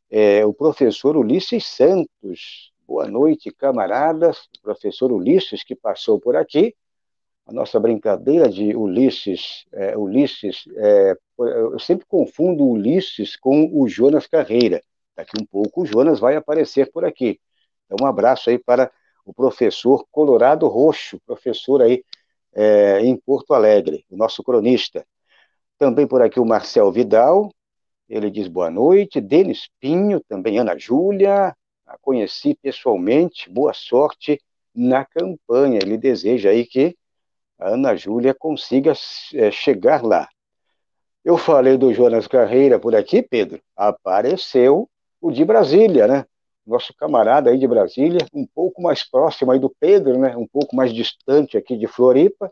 é, 0.09 0.45
o 0.45 0.53
professor 0.53 1.15
Ulisses 1.15 1.65
Santos. 1.67 2.71
Boa 2.87 3.07
noite, 3.07 3.51
camaradas. 3.51 4.49
O 4.57 4.61
professor 4.63 5.11
Ulisses, 5.11 5.63
que 5.63 5.75
passou 5.75 6.19
por 6.19 6.35
aqui. 6.35 6.75
A 7.49 7.51
nossa 7.51 7.79
brincadeira 7.79 8.47
de 8.47 8.75
Ulisses, 8.75 9.65
é, 9.73 9.97
Ulisses 9.97 10.65
é, 10.77 11.17
eu 11.39 11.79
sempre 11.79 12.05
confundo 12.05 12.63
Ulisses 12.63 13.35
com 13.35 13.67
o 13.73 13.87
Jonas 13.87 14.27
Carreira. 14.27 14.83
Daqui 15.15 15.31
um 15.41 15.45
pouco 15.47 15.81
o 15.81 15.85
Jonas 15.85 16.19
vai 16.19 16.35
aparecer 16.35 16.91
por 16.91 17.03
aqui. 17.03 17.39
Então, 17.85 18.05
um 18.05 18.07
abraço 18.07 18.51
aí 18.51 18.59
para 18.59 18.91
o 19.25 19.33
professor 19.33 20.05
Colorado 20.11 20.67
Roxo, 20.67 21.19
professor 21.25 21.81
aí 21.81 22.03
é, 22.53 22.99
em 23.01 23.17
Porto 23.17 23.55
Alegre, 23.55 24.05
o 24.11 24.15
nosso 24.15 24.43
cronista. 24.43 25.03
Também 25.75 26.05
por 26.05 26.21
aqui 26.21 26.39
o 26.39 26.45
Marcel 26.45 26.91
Vidal, 26.91 27.51
ele 28.07 28.29
diz 28.29 28.47
boa 28.47 28.69
noite. 28.69 29.19
Denis 29.19 29.67
Pinho, 29.79 30.21
também 30.29 30.59
Ana 30.59 30.77
Júlia, 30.77 31.55
a 31.87 31.97
conheci 31.99 32.53
pessoalmente, 32.61 33.49
boa 33.49 33.73
sorte 33.73 34.39
na 34.75 35.03
campanha. 35.03 35.79
Ele 35.81 35.97
deseja 35.97 36.51
aí 36.51 36.63
que 36.63 36.95
a 37.59 37.69
Ana 37.69 37.95
Júlia 37.95 38.33
consiga 38.33 38.93
é, 39.33 39.51
chegar 39.51 40.03
lá. 40.03 40.27
Eu 41.23 41.37
falei 41.37 41.77
do 41.77 41.93
Jonas 41.93 42.25
Carreira 42.25 42.79
por 42.79 42.95
aqui, 42.95 43.21
Pedro. 43.21 43.61
Apareceu 43.75 44.89
o 45.21 45.29
de 45.29 45.43
Brasília, 45.43 46.07
né? 46.07 46.25
Nosso 46.65 46.93
camarada 46.95 47.49
aí 47.49 47.57
de 47.57 47.67
Brasília, 47.67 48.25
um 48.33 48.45
pouco 48.45 48.81
mais 48.81 49.03
próximo 49.03 49.51
aí 49.51 49.59
do 49.59 49.69
Pedro, 49.79 50.17
né? 50.17 50.37
Um 50.37 50.47
pouco 50.47 50.75
mais 50.75 50.93
distante 50.93 51.57
aqui 51.57 51.75
de 51.77 51.87
Floripa. 51.87 52.51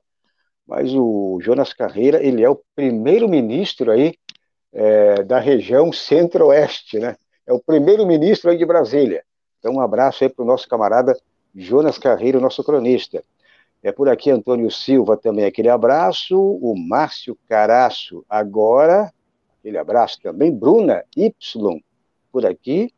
Mas 0.68 0.94
o 0.94 1.40
Jonas 1.42 1.72
Carreira, 1.72 2.22
ele 2.22 2.44
é 2.44 2.50
o 2.50 2.62
primeiro 2.76 3.30
ministro 3.30 3.90
aí 3.90 4.16
é, 4.74 5.24
da 5.24 5.40
região 5.40 5.94
centro-oeste, 5.94 7.00
né? 7.00 7.16
É 7.46 7.54
o 7.54 7.60
primeiro-ministro 7.60 8.52
aí 8.52 8.58
de 8.58 8.66
Brasília. 8.66 9.24
Então, 9.60 9.76
um 9.76 9.82
abraço 9.82 10.26
aí 10.26 10.30
para 10.30 10.44
o 10.44 10.48
nosso 10.48 10.68
camarada 10.68 11.18
Jonas 11.56 11.98
Carreiro, 11.98 12.42
nosso 12.42 12.62
cronista. 12.64 13.24
É 13.84 13.92
por 13.92 14.10
aqui 14.10 14.32
Antônio 14.32 14.70
Silva 14.72 15.16
também, 15.16 15.46
aquele 15.46 15.70
abraço. 15.70 16.38
O 16.38 16.76
Márcio 16.76 17.38
Caraço, 17.48 18.26
agora, 18.28 19.14
aquele 19.60 19.78
abraço 19.78 20.20
também. 20.22 20.52
Bruna 20.52 21.04
Y, 21.16 21.34
por 22.32 22.46
aqui. 22.46 22.92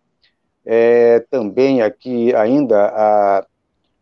É, 0.66 1.20
também 1.30 1.82
aqui 1.82 2.34
ainda, 2.36 2.88
a, 2.88 3.46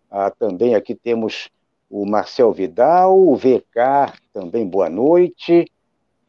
a, 0.09 0.31
também 0.31 0.75
aqui 0.75 0.93
temos 0.93 1.49
o 1.89 2.05
Marcel 2.05 2.51
Vidal, 2.51 3.17
o 3.17 3.35
VK, 3.35 4.13
também 4.33 4.67
boa 4.67 4.89
noite. 4.89 5.71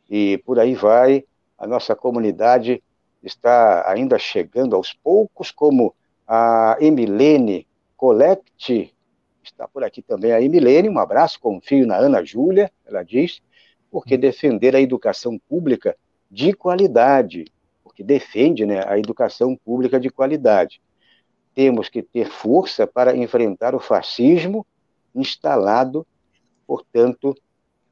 E 0.09 0.39
por 0.39 0.59
aí 0.59 0.75
vai. 0.75 1.25
A 1.59 1.67
nossa 1.67 1.95
comunidade 1.95 2.83
está 3.23 3.91
ainda 3.91 4.19
chegando 4.19 4.77
aos 4.77 4.93
poucos, 4.93 5.51
como 5.51 5.95
a 6.27 6.77
Emilene 6.81 7.67
Colette, 7.97 8.95
está 9.53 9.67
por 9.69 9.85
aqui 9.85 10.03
também 10.03 10.33
a 10.33 10.41
Emilene, 10.41 10.89
um 10.89 10.99
abraço, 10.99 11.41
confio 11.41 11.87
na 11.87 11.97
Ana 11.97 12.25
Júlia, 12.25 12.71
ela 12.87 13.03
diz, 13.03 13.41
porque 13.91 14.17
defender 14.17 14.75
a 14.77 14.81
educação 14.81 15.39
pública 15.49 15.97
de 16.31 16.53
qualidade, 16.53 17.47
porque 17.83 18.03
defende 18.03 18.67
né, 18.67 18.83
a 18.87 18.99
educação 18.99 19.57
pública 19.57 19.99
de 19.99 20.11
qualidade. 20.11 20.81
Temos 21.55 21.89
que 21.89 22.03
ter 22.03 22.27
força 22.27 22.87
para 22.87 23.17
enfrentar 23.17 23.75
o 23.75 23.81
fascismo 23.81 24.67
instalado, 25.15 26.07
portanto, 26.67 27.35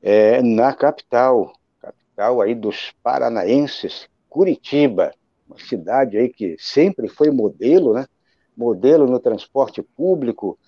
é, 0.03 0.41
na 0.43 0.73
capital, 0.73 1.53
capital 1.81 2.41
aí 2.41 2.55
dos 2.55 2.93
paranaenses, 3.03 4.09
Curitiba, 4.29 5.13
uma 5.49 5.59
cidade 5.59 6.19
aí 6.19 6.29
que 6.29 6.57
sempre 6.59 7.09
foi 7.09 7.31
modelo, 7.31 7.95
né? 7.95 8.07
Modelo 8.57 9.07
no 9.07 9.19
transporte 9.19 9.83
público, 9.83 10.59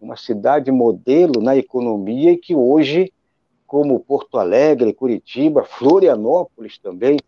uma 0.00 0.16
cidade 0.16 0.70
modelo 0.70 1.40
na 1.40 1.56
economia 1.56 2.32
e 2.32 2.36
que 2.36 2.54
hoje, 2.54 3.12
como 3.66 4.00
Porto 4.00 4.38
Alegre, 4.38 4.92
Curitiba, 4.92 5.64
Florianópolis 5.64 6.78
também, 6.78 7.18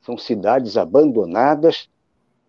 são 0.00 0.16
cidades 0.16 0.76
abandonadas. 0.76 1.88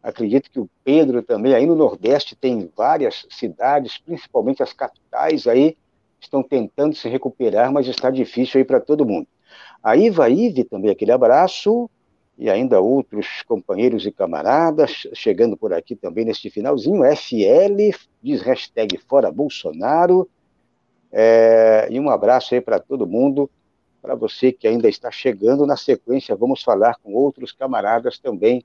Acredito 0.02 0.52
que 0.52 0.60
o 0.60 0.70
Pedro 0.84 1.24
também, 1.24 1.54
aí 1.54 1.66
no 1.66 1.76
Nordeste, 1.76 2.36
tem 2.36 2.70
várias 2.76 3.26
cidades, 3.30 3.98
principalmente 3.98 4.62
as 4.62 4.74
capitais 4.74 5.48
aí, 5.48 5.78
estão 6.20 6.44
tentando 6.44 6.96
se 6.96 7.08
recuperar, 7.10 7.72
mas 7.72 7.88
está 7.88 8.10
difícil 8.10 8.60
aí 8.60 8.66
para 8.66 8.80
todo 8.80 9.06
mundo. 9.06 9.28
A 9.82 9.96
Iva 9.96 10.30
Ive 10.30 10.64
também, 10.64 10.92
aquele 10.92 11.12
abraço, 11.12 11.90
e 12.38 12.50
ainda 12.50 12.82
outros 12.82 13.44
companheiros 13.44 14.06
e 14.06 14.12
camaradas 14.12 15.08
chegando 15.14 15.56
por 15.56 15.74
aqui 15.74 15.96
também 15.96 16.26
neste 16.26 16.50
finalzinho. 16.50 17.04
FL, 17.04 17.96
diz 18.22 18.42
hashtag 18.42 18.98
fora 18.98 19.32
Bolsonaro. 19.32 20.30
É, 21.12 21.88
e 21.92 22.00
um 22.00 22.10
abraço 22.10 22.56
aí 22.56 22.62
para 22.62 22.80
todo 22.80 23.06
mundo, 23.06 23.50
para 24.02 24.16
você 24.16 24.52
que 24.52 24.68
ainda 24.68 24.90
está 24.90 25.12
chegando. 25.12 25.66
Na 25.68 25.78
sequência, 25.78 26.36
vamos 26.36 26.64
falar 26.64 26.98
com 27.04 27.14
outros 27.14 27.52
camaradas 27.52 28.18
também. 28.18 28.64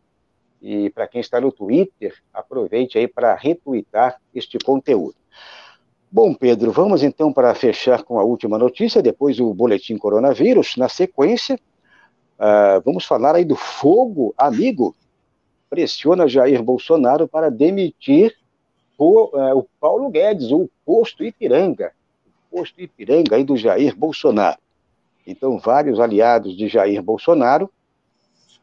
E 0.61 0.91
para 0.91 1.07
quem 1.07 1.21
está 1.21 1.41
no 1.41 1.53
Twitter, 1.53 2.15
aproveite 2.33 2.99
aí 2.99 3.07
para 3.07 3.35
retweetar 3.35 4.19
este 4.35 4.59
conteúdo. 4.59 5.15
Bom, 6.11 6.33
Pedro, 6.33 6.73
vamos 6.73 7.03
então 7.03 7.31
para 7.31 7.55
fechar 7.55 8.03
com 8.03 8.19
a 8.19 8.25
última 8.25 8.57
notícia, 8.57 9.03
depois 9.03 9.39
o 9.39 9.53
boletim 9.53 9.99
coronavírus. 9.99 10.75
Na 10.77 10.89
sequência, 10.89 11.61
Uh, 12.39 12.81
vamos 12.85 13.05
falar 13.05 13.35
aí 13.35 13.45
do 13.45 13.57
fogo 13.57 14.33
amigo. 14.39 14.95
Pressiona 15.69 16.29
Jair 16.29 16.63
Bolsonaro 16.63 17.27
para 17.27 17.51
demitir 17.51 18.37
o, 18.97 19.37
uh, 19.37 19.59
o 19.59 19.67
Paulo 19.81 20.09
Guedes, 20.09 20.53
o 20.53 20.71
posto 20.87 21.25
Ipiranga. 21.25 21.93
O 22.53 22.59
posto 22.59 22.81
Ipiranga 22.81 23.37
aí 23.37 23.45
do 23.45 23.57
Jair 23.57 23.95
Bolsonaro. 23.97 24.59
Então, 25.27 25.59
vários 25.59 26.01
aliados 26.01 26.57
de 26.57 26.69
Jair 26.69 27.03
Bolsonaro 27.03 27.71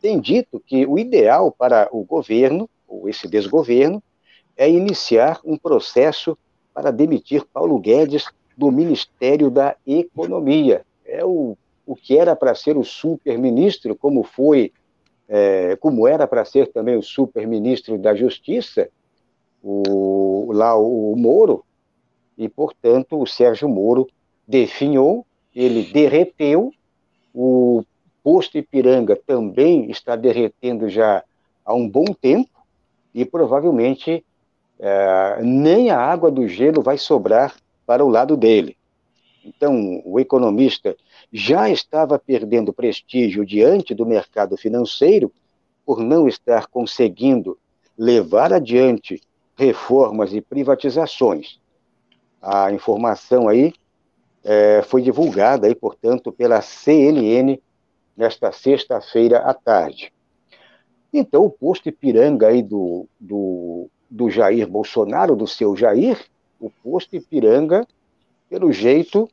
têm 0.02 0.20
dito 0.20 0.60
que 0.60 0.86
o 0.86 0.98
ideal 0.98 1.52
para 1.52 1.90
o 1.92 2.04
governo, 2.04 2.70
ou 2.88 3.10
esse 3.10 3.28
desgoverno, 3.28 4.02
é 4.58 4.70
iniciar 4.70 5.40
um 5.44 5.58
processo 5.58 6.38
para 6.74 6.92
demitir 6.92 7.46
Paulo 7.46 7.78
Guedes 7.78 8.26
do 8.58 8.72
Ministério 8.72 9.50
da 9.52 9.76
Economia. 9.86 10.86
É 11.06 11.24
o 11.26 11.58
o 11.86 11.96
que 11.96 12.18
era 12.18 12.36
para 12.36 12.56
ser 12.56 12.78
o 12.78 12.84
super-ministro, 12.84 13.96
como 13.96 14.24
foi, 14.24 14.72
é, 15.28 15.76
como 15.78 16.08
era 16.08 16.28
para 16.28 16.44
ser 16.46 16.72
também 16.72 16.96
o 16.96 17.04
super-ministro 17.04 17.98
da 17.98 18.16
Justiça, 18.16 18.90
o, 19.64 20.52
lá 20.54 20.76
o 20.76 21.16
Moro, 21.16 21.64
e, 22.38 22.50
portanto, 22.50 23.20
o 23.20 23.26
Sérgio 23.26 23.70
Moro 23.70 24.08
definhou, 24.48 25.26
ele 25.56 25.84
derreteu, 25.84 26.72
o 27.34 27.84
posto 28.24 28.58
Ipiranga 28.58 29.16
também 29.16 29.90
está 29.90 30.16
derretendo 30.16 30.90
já 30.90 31.24
há 31.64 31.74
um 31.74 31.88
bom 31.88 32.06
tempo, 32.06 32.50
e 33.14 33.24
provavelmente 33.24 34.26
é, 34.80 35.40
nem 35.42 35.90
a 35.90 35.98
água 35.98 36.30
do 36.30 36.48
gelo 36.48 36.82
vai 36.82 36.98
sobrar 36.98 37.56
para 37.86 38.04
o 38.04 38.10
lado 38.10 38.36
dele. 38.36 38.76
Então, 39.46 40.02
o 40.04 40.20
economista 40.20 40.98
já 41.32 41.70
estava 41.70 42.18
perdendo 42.18 42.74
prestígio 42.74 43.46
diante 43.46 43.94
do 43.94 44.06
mercado 44.06 44.58
financeiro 44.58 45.32
por 45.86 46.00
não 46.00 46.28
estar 46.28 46.68
conseguindo 46.68 47.58
levar 47.98 48.52
adiante 48.52 49.22
reformas 49.56 50.34
e 50.34 50.42
privatizações. 50.42 51.60
A 52.42 52.72
informação 52.72 53.48
aí 53.48 53.74
é, 54.44 54.82
foi 54.84 55.02
divulgada, 55.02 55.68
aí, 55.68 55.76
portanto, 55.76 56.32
pela 56.32 56.62
CNN 56.62 57.60
nesta 58.16 58.52
sexta-feira 58.52 59.40
à 59.40 59.54
tarde. 59.54 60.14
Então, 61.12 61.46
o 61.46 61.50
posto 61.50 61.90
Ipiranga 61.90 62.48
aí 62.48 62.62
do, 62.62 63.08
do, 63.20 63.90
do 64.10 64.30
Jair 64.30 64.68
Bolsonaro, 64.68 65.36
do 65.36 65.48
seu 65.48 65.76
Jair, 65.76 66.20
o 66.60 66.70
posto 66.70 67.16
Ipiranga, 67.16 67.88
pelo 68.50 68.72
jeito, 68.72 69.30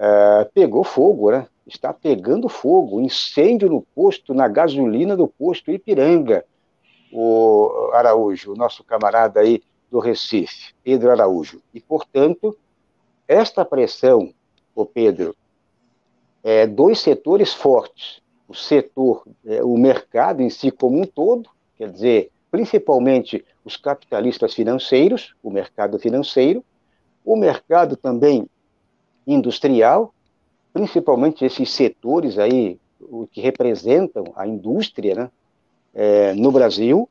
é, 0.00 0.48
pegou 0.54 0.82
fogo, 0.82 1.30
né? 1.30 1.46
Está 1.66 1.92
pegando 1.92 2.48
fogo, 2.48 3.02
incêndio 3.02 3.68
no 3.68 3.82
posto, 3.94 4.32
na 4.32 4.48
gasolina 4.48 5.14
do 5.14 5.28
posto 5.28 5.70
Ipiranga. 5.70 6.42
O 7.12 7.90
Araújo, 7.92 8.52
o 8.52 8.56
nosso 8.56 8.82
camarada 8.82 9.40
aí 9.40 9.62
do 9.90 9.98
Recife, 9.98 10.72
Pedro 10.82 11.10
Araújo. 11.10 11.60
E, 11.74 11.80
portanto, 11.80 12.56
esta 13.28 13.62
pressão, 13.62 14.32
o 14.74 14.86
Pedro, 14.86 15.36
é 16.42 16.66
dois 16.66 17.00
setores 17.00 17.52
fortes. 17.52 18.22
O 18.48 18.54
setor, 18.54 19.24
é, 19.44 19.62
o 19.62 19.76
mercado 19.76 20.40
em 20.40 20.48
si 20.48 20.70
como 20.70 20.98
um 20.98 21.04
todo, 21.04 21.50
quer 21.76 21.90
dizer, 21.90 22.30
principalmente 22.50 23.44
os 23.64 23.76
capitalistas 23.76 24.54
financeiros, 24.54 25.34
o 25.42 25.50
mercado 25.50 25.98
financeiro, 25.98 26.64
o 27.22 27.36
mercado 27.36 27.96
também 27.96 28.48
industrial, 29.32 30.12
principalmente 30.72 31.44
esses 31.44 31.70
setores 31.70 32.38
aí 32.38 32.78
o 33.00 33.26
que 33.26 33.40
representam 33.40 34.24
a 34.36 34.46
indústria 34.46 35.14
né, 35.14 35.30
é, 35.94 36.34
no 36.34 36.52
Brasil, 36.52 37.08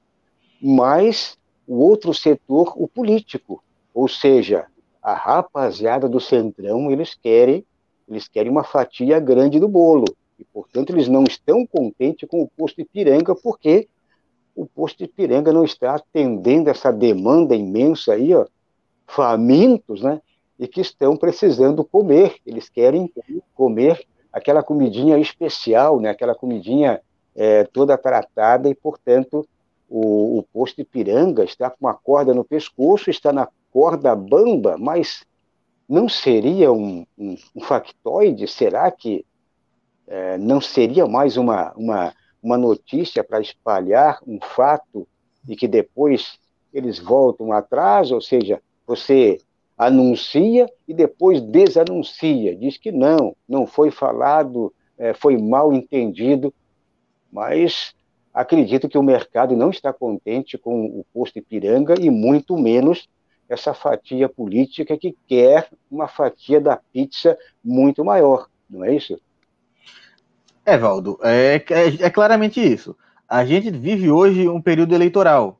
mas 0.61 1.37
o 1.67 1.79
outro 1.79 2.13
setor, 2.13 2.73
o 2.75 2.87
político, 2.87 3.63
ou 3.93 4.07
seja, 4.07 4.65
a 5.01 5.13
rapaziada 5.13 6.07
do 6.07 6.19
centrão, 6.19 6.91
eles 6.91 7.15
querem, 7.15 7.65
eles 8.07 8.27
querem 8.27 8.51
uma 8.51 8.63
fatia 8.63 9.19
grande 9.19 9.59
do 9.59 9.67
bolo, 9.67 10.05
e 10.37 10.43
portanto 10.43 10.91
eles 10.91 11.07
não 11.07 11.23
estão 11.23 11.65
contentes 11.65 12.27
com 12.29 12.41
o 12.41 12.47
posto 12.47 12.81
Ipiranga, 12.81 13.35
porque 13.35 13.87
o 14.55 14.65
posto 14.65 15.03
Ipiranga 15.03 15.53
não 15.53 15.63
está 15.63 15.95
atendendo 15.95 16.69
essa 16.69 16.91
demanda 16.91 17.55
imensa 17.55 18.13
aí, 18.13 18.33
ó, 18.33 18.45
famintos, 19.07 20.01
né, 20.01 20.21
e 20.59 20.67
que 20.67 20.81
estão 20.81 21.15
precisando 21.15 21.83
comer. 21.83 22.35
Eles 22.45 22.67
querem 22.67 23.11
comer 23.55 24.05
aquela 24.31 24.61
comidinha 24.61 25.17
especial, 25.17 25.99
né? 25.99 26.09
aquela 26.09 26.35
comidinha 26.35 27.01
é, 27.35 27.63
toda 27.63 27.97
tratada, 27.97 28.69
e, 28.69 28.75
portanto, 28.75 29.47
o, 29.89 30.39
o 30.39 30.43
posto 30.43 30.81
Ipiranga 30.81 31.43
está 31.43 31.69
com 31.69 31.77
uma 31.79 31.93
corda 31.93 32.33
no 32.33 32.43
pescoço, 32.43 33.09
está 33.09 33.31
na 33.31 33.47
corda 33.71 34.13
bamba, 34.15 34.77
mas 34.77 35.25
não 35.87 36.09
seria 36.09 36.71
um, 36.71 37.05
um, 37.17 37.35
um 37.55 37.61
factoide? 37.61 38.47
Será 38.47 38.91
que 38.91 39.25
é, 40.07 40.37
não 40.37 40.59
seria 40.59 41.07
mais 41.07 41.37
uma, 41.37 41.71
uma, 41.75 42.13
uma 42.43 42.57
notícia 42.57 43.23
para 43.23 43.39
espalhar 43.39 44.19
um 44.27 44.39
fato 44.41 45.07
e 45.47 45.55
que 45.55 45.67
depois 45.67 46.37
eles 46.73 46.99
voltam 46.99 47.51
atrás? 47.51 48.11
Ou 48.11 48.21
seja, 48.21 48.61
você 48.85 49.39
anuncia 49.79 50.69
e 50.85 50.93
depois 50.93 51.39
desanuncia, 51.39 52.53
diz 52.53 52.77
que 52.77 52.91
não, 52.91 53.33
não 53.47 53.65
foi 53.65 53.89
falado, 53.89 54.73
é, 54.97 55.13
foi 55.13 55.37
mal 55.37 55.71
entendido, 55.71 56.53
mas 57.31 57.95
acredito 58.33 58.89
que 58.89 58.97
o 58.97 59.03
mercado 59.03 59.55
não 59.55 59.69
está 59.69 59.93
contente 59.93 60.57
com 60.57 60.85
o 60.85 61.05
posto 61.13 61.39
Ipiranga 61.39 61.95
e 61.97 62.09
muito 62.09 62.57
menos 62.57 63.07
essa 63.47 63.73
fatia 63.73 64.27
política 64.27 64.97
que 64.97 65.15
quer 65.25 65.69
uma 65.89 66.09
fatia 66.09 66.59
da 66.59 66.75
pizza 66.75 67.37
muito 67.63 68.03
maior, 68.03 68.49
não 68.69 68.83
é 68.83 68.93
isso? 68.93 69.17
É, 70.65 70.77
Valdo, 70.77 71.17
é, 71.23 71.55
é, 71.55 72.05
é 72.05 72.09
claramente 72.09 72.61
isso. 72.61 72.97
A 73.27 73.45
gente 73.45 73.71
vive 73.71 74.11
hoje 74.11 74.49
um 74.49 74.61
período 74.61 74.93
eleitoral. 74.93 75.57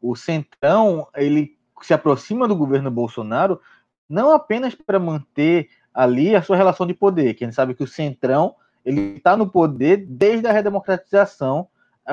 O 0.00 0.14
Centrão, 0.14 1.06
ele 1.16 1.56
se 1.86 1.94
aproxima 1.94 2.48
do 2.48 2.56
governo 2.56 2.90
Bolsonaro 2.90 3.60
não 4.08 4.30
apenas 4.30 4.74
para 4.74 4.98
manter 4.98 5.68
ali 5.92 6.34
a 6.34 6.42
sua 6.42 6.56
relação 6.56 6.86
de 6.86 6.94
poder, 6.94 7.34
que 7.34 7.44
a 7.44 7.46
gente 7.46 7.54
sabe 7.54 7.74
que 7.74 7.82
o 7.82 7.86
Centrão 7.86 8.54
ele 8.84 9.16
está 9.16 9.36
no 9.36 9.48
poder 9.48 10.04
desde 10.08 10.46
a 10.46 10.52
redemocratização, 10.52 11.68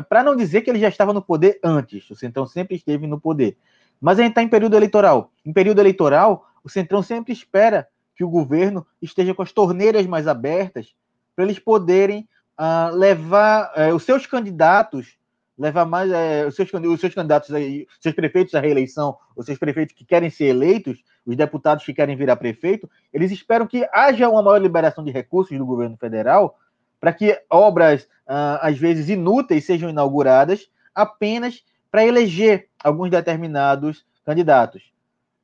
para 0.07 0.23
não 0.23 0.35
dizer 0.35 0.61
que 0.61 0.69
ele 0.69 0.79
já 0.79 0.87
estava 0.87 1.13
no 1.13 1.21
poder 1.21 1.59
antes, 1.63 2.09
o 2.09 2.15
Centrão 2.15 2.45
sempre 2.45 2.75
esteve 2.75 3.07
no 3.07 3.19
poder. 3.19 3.57
Mas 3.99 4.19
a 4.19 4.21
gente 4.21 4.31
está 4.31 4.43
em 4.43 4.47
período 4.47 4.75
eleitoral. 4.75 5.31
Em 5.45 5.51
período 5.51 5.79
eleitoral, 5.79 6.47
o 6.63 6.69
Centrão 6.69 7.01
sempre 7.01 7.33
espera 7.33 7.87
que 8.15 8.23
o 8.23 8.29
governo 8.29 8.85
esteja 9.01 9.33
com 9.33 9.41
as 9.41 9.51
torneiras 9.51 10.05
mais 10.05 10.27
abertas 10.27 10.93
para 11.35 11.45
eles 11.45 11.57
poderem 11.57 12.27
uh, 12.59 12.95
levar 12.95 13.71
uh, 13.75 13.95
os 13.95 14.03
seus 14.03 14.25
candidatos, 14.25 15.17
levar 15.59 15.85
mais 15.85 16.09
uh, 16.09 16.47
os, 16.47 16.55
seus, 16.55 16.71
os 16.73 17.01
seus 17.01 17.13
candidatos, 17.13 17.53
aí, 17.53 17.85
seus 17.99 18.15
prefeitos 18.15 18.55
à 18.55 18.61
reeleição, 18.61 19.17
os 19.35 19.45
seus 19.45 19.57
prefeitos 19.57 19.93
que 19.93 20.05
querem 20.05 20.29
ser 20.29 20.45
eleitos, 20.45 21.03
os 21.25 21.35
deputados 21.35 21.85
que 21.85 21.93
querem 21.93 22.15
virar 22.15 22.37
prefeito, 22.37 22.89
eles 23.13 23.29
esperam 23.29 23.67
que 23.67 23.87
haja 23.91 24.29
uma 24.29 24.41
maior 24.41 24.57
liberação 24.57 25.03
de 25.03 25.11
recursos 25.11 25.57
do 25.57 25.65
governo 25.65 25.97
federal 25.97 26.57
para 26.99 27.11
que 27.11 27.37
obras, 27.49 28.03
uh, 28.27 28.59
às 28.61 28.77
vezes 28.77 29.09
inúteis, 29.09 29.65
sejam 29.65 29.89
inauguradas 29.89 30.69
apenas 30.95 31.61
para 31.91 32.05
eleger 32.05 32.67
alguns 32.81 33.09
determinados 33.09 34.05
candidatos. 34.25 34.83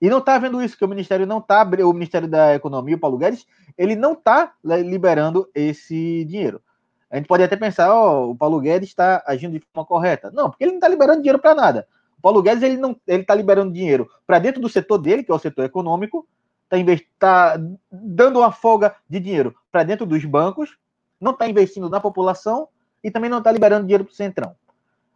E 0.01 0.09
não 0.09 0.20
está 0.20 0.38
vendo 0.38 0.61
isso, 0.61 0.78
que 0.78 0.86
o 0.86 0.88
Ministério 0.88 1.26
não 1.26 1.39
está, 1.39 1.63
o 1.63 1.93
Ministério 1.93 2.28
da 2.28 2.53
Economia, 2.53 2.95
o 2.95 2.99
Paulo 2.99 3.18
Guedes, 3.18 3.45
ele 3.78 3.95
não 3.95 4.13
está 4.13 4.53
liberando 4.63 5.49
esse 5.55 6.24
dinheiro. 6.26 6.61
A 7.10 7.18
gente 7.18 7.28
pode 7.28 7.43
até 7.43 7.56
pensar, 7.56 7.93
ó, 7.93 8.26
oh, 8.26 8.32
o 8.32 8.36
Paulo 8.36 8.60
Guedes 8.60 8.89
está 8.89 9.24
agindo 9.26 9.53
de 9.53 9.66
forma 9.74 9.86
correta. 9.86 10.32
Não, 10.32 10.49
porque 10.49 10.64
ele 10.64 10.72
não 10.72 10.80
está 10.80 10.88
liberando 10.88 11.22
dinheiro 11.22 11.39
para 11.39 11.56
nada. 11.56 11.88
O 12.18 12.22
Paulo 12.22 12.41
Guedes 12.41 12.64
ele 12.64 12.78
não, 12.78 12.95
ele 13.08 13.22
está 13.22 13.36
liberando 13.36 13.72
dinheiro 13.72 14.10
para 14.26 14.39
dentro 14.39 14.62
do 14.62 14.68
setor 14.68 14.97
dele, 14.97 15.24
que 15.24 15.32
é 15.32 15.36
o 15.36 15.39
setor 15.39 15.66
econômico, 15.66 16.28
está 16.72 17.56
tá 17.56 17.62
dando 17.91 18.39
uma 18.39 18.51
folga 18.51 18.95
de 19.08 19.20
dinheiro 19.20 19.56
para 19.72 19.84
dentro 19.84 20.06
dos 20.06 20.26
bancos, 20.26 20.76
não 21.22 21.32
está 21.32 21.47
investindo 21.47 21.89
na 21.89 21.99
população 21.99 22.68
e 23.03 23.12
também 23.12 23.30
não 23.30 23.38
está 23.38 23.51
liberando 23.51 23.86
dinheiro 23.86 24.06
para 24.06 24.12
o 24.12 24.16
centrão. 24.16 24.56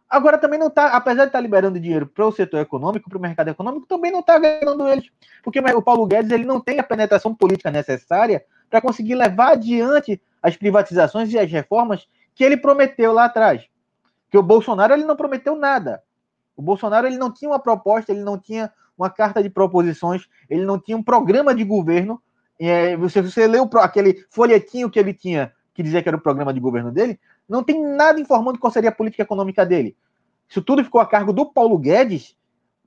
Agora 0.08 0.38
também 0.38 0.58
não 0.58 0.66
está, 0.66 0.88
apesar 0.88 1.22
de 1.22 1.28
estar 1.28 1.38
tá 1.38 1.42
liberando 1.42 1.78
dinheiro 1.78 2.06
para 2.06 2.26
o 2.26 2.32
setor 2.32 2.58
econômico, 2.58 3.08
para 3.08 3.18
o 3.18 3.20
mercado 3.20 3.48
econômico, 3.48 3.86
também 3.86 4.10
não 4.10 4.20
está 4.20 4.38
ganhando 4.38 4.88
eles. 4.88 5.08
Porque 5.42 5.60
o 5.60 5.82
Paulo 5.82 6.06
Guedes 6.06 6.32
ele 6.32 6.44
não 6.44 6.60
tem 6.60 6.80
a 6.80 6.82
penetração 6.82 7.32
política 7.32 7.70
necessária 7.70 8.44
para 8.70 8.80
conseguir 8.80 9.16
levar 9.16 9.52
adiante 9.52 10.22
as 10.40 10.56
privatizações 10.56 11.32
e 11.32 11.38
as 11.38 11.50
reformas 11.50 12.06
que 12.34 12.44
ele 12.44 12.56
prometeu 12.56 13.12
lá 13.12 13.24
atrás. 13.24 13.66
Que 14.30 14.38
o 14.38 14.42
Bolsonaro 14.42 14.94
ele 14.94 15.04
não 15.04 15.16
prometeu 15.16 15.56
nada. 15.56 16.02
O 16.56 16.62
Bolsonaro 16.62 17.06
ele 17.06 17.18
não 17.18 17.32
tinha 17.32 17.50
uma 17.50 17.58
proposta, 17.58 18.12
ele 18.12 18.22
não 18.22 18.38
tinha 18.38 18.72
uma 18.96 19.10
carta 19.10 19.42
de 19.42 19.50
proposições, 19.50 20.28
ele 20.48 20.64
não 20.64 20.78
tinha 20.78 20.96
um 20.96 21.02
programa 21.02 21.54
de 21.54 21.64
governo. 21.64 22.22
É, 22.58 22.96
você, 22.96 23.20
você 23.20 23.46
leu 23.46 23.68
aquele 23.76 24.24
folhetinho 24.30 24.90
que 24.90 24.98
ele 24.98 25.12
tinha, 25.12 25.52
que 25.74 25.82
dizia 25.82 26.02
que 26.02 26.08
era 26.08 26.16
o 26.16 26.20
programa 26.20 26.52
de 26.52 26.60
governo 26.60 26.92
dele, 26.92 27.18
não 27.48 27.64
tem 27.64 27.82
nada 27.82 28.20
informando 28.20 28.58
qual 28.58 28.72
seria 28.72 28.90
a 28.90 28.94
política 28.94 29.22
econômica 29.22 29.66
dele. 29.66 29.96
Isso 30.48 30.62
tudo 30.62 30.84
ficou 30.84 31.00
a 31.00 31.06
cargo 31.06 31.32
do 31.32 31.46
Paulo 31.46 31.78
Guedes 31.78 32.36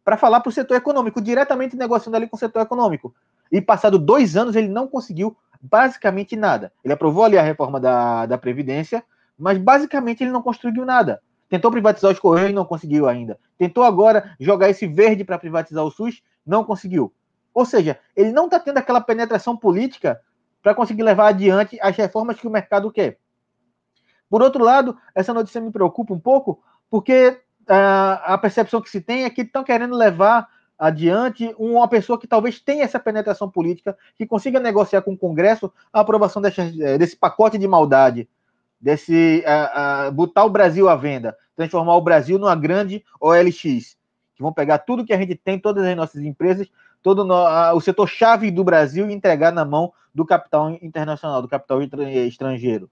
para 0.04 0.18
falar 0.18 0.40
para 0.42 0.50
o 0.50 0.54
setor 0.54 0.76
econômico, 0.76 1.22
diretamente 1.22 1.76
negociando 1.76 2.18
ali 2.18 2.28
com 2.28 2.36
o 2.36 2.40
setor 2.40 2.62
econômico. 2.62 3.14
E 3.52 3.62
passado 3.62 3.98
dois 3.98 4.36
anos, 4.38 4.56
ele 4.56 4.68
não 4.68 4.88
conseguiu 4.88 5.36
basicamente 5.64 6.36
nada. 6.36 6.74
Ele 6.84 6.94
aprovou 6.94 7.24
ali 7.24 7.38
a 7.38 7.42
reforma 7.42 7.80
da, 7.80 8.26
da 8.26 8.38
Previdência, 8.38 9.02
mas 9.40 9.58
basicamente 9.58 10.22
ele 10.22 10.32
não 10.32 10.42
construiu 10.42 10.86
nada. 10.86 11.22
Tentou 11.50 11.72
privatizar 11.72 12.12
os 12.12 12.20
Correios, 12.20 12.54
não 12.54 12.66
conseguiu 12.66 13.08
ainda. 13.08 13.40
Tentou 13.58 13.84
agora 13.84 14.36
jogar 14.40 14.70
esse 14.70 14.86
verde 14.86 15.24
para 15.24 15.40
privatizar 15.40 15.86
o 15.86 15.92
SUS, 15.92 16.22
não 16.46 16.64
conseguiu. 16.64 17.14
Ou 17.54 17.66
seja, 17.66 17.98
ele 18.16 18.32
não 18.32 18.46
está 18.46 18.60
tendo 18.60 18.80
aquela 18.80 19.00
penetração 19.00 19.56
política 19.56 20.20
para 20.62 20.76
conseguir 20.76 21.04
levar 21.04 21.28
adiante 21.28 21.78
as 21.82 21.96
reformas 21.96 22.40
que 22.40 22.48
o 22.48 22.52
mercado 22.52 22.92
quer. 22.92 23.18
Por 24.30 24.42
outro 24.42 24.64
lado, 24.64 24.98
essa 25.14 25.34
notícia 25.34 25.62
me 25.62 25.72
preocupa 25.72 26.14
um 26.14 26.20
pouco, 26.20 26.62
porque 26.90 27.40
uh, 27.70 28.20
a 28.24 28.38
percepção 28.38 28.82
que 28.82 28.90
se 28.90 29.00
tem 29.00 29.24
é 29.24 29.30
que 29.30 29.42
estão 29.42 29.64
querendo 29.64 29.96
levar 29.96 30.48
adiante 30.78 31.54
uma 31.58 31.88
pessoa 31.88 32.20
que 32.20 32.28
talvez 32.28 32.60
tenha 32.60 32.84
essa 32.84 33.00
penetração 33.00 33.50
política, 33.50 33.98
que 34.18 34.26
consiga 34.26 34.60
negociar 34.60 35.02
com 35.02 35.14
o 35.14 35.18
Congresso 35.18 35.72
a 35.92 36.02
aprovação 36.02 36.42
desse, 36.42 36.62
eh, 36.82 36.98
desse 36.98 37.16
pacote 37.16 37.58
de 37.58 37.68
maldade, 37.68 38.28
desse 38.80 39.44
uh, 39.46 40.10
uh, 40.10 40.12
botar 40.12 40.44
o 40.44 40.50
Brasil 40.50 40.90
à 40.90 40.96
venda, 40.96 41.38
transformar 41.56 41.96
o 41.96 42.02
Brasil 42.02 42.38
numa 42.38 42.56
grande 42.56 43.04
OLX, 43.20 43.96
que 44.36 44.42
vão 44.42 44.52
pegar 44.52 44.80
tudo 44.80 45.06
que 45.06 45.14
a 45.14 45.18
gente 45.18 45.36
tem, 45.36 45.58
todas 45.58 45.86
as 45.86 45.96
nossas 45.96 46.22
empresas, 46.22 46.68
todo 47.02 47.24
no, 47.24 47.76
o 47.76 47.80
setor 47.80 48.08
chave 48.08 48.52
do 48.52 48.64
Brasil 48.64 49.10
e 49.10 49.14
entregar 49.14 49.54
na 49.54 49.64
mão 49.64 49.94
do 50.14 50.26
capital 50.26 50.72
internacional, 50.82 51.42
do 51.42 51.48
capital 51.48 51.82
estrangeiro. 51.82 52.90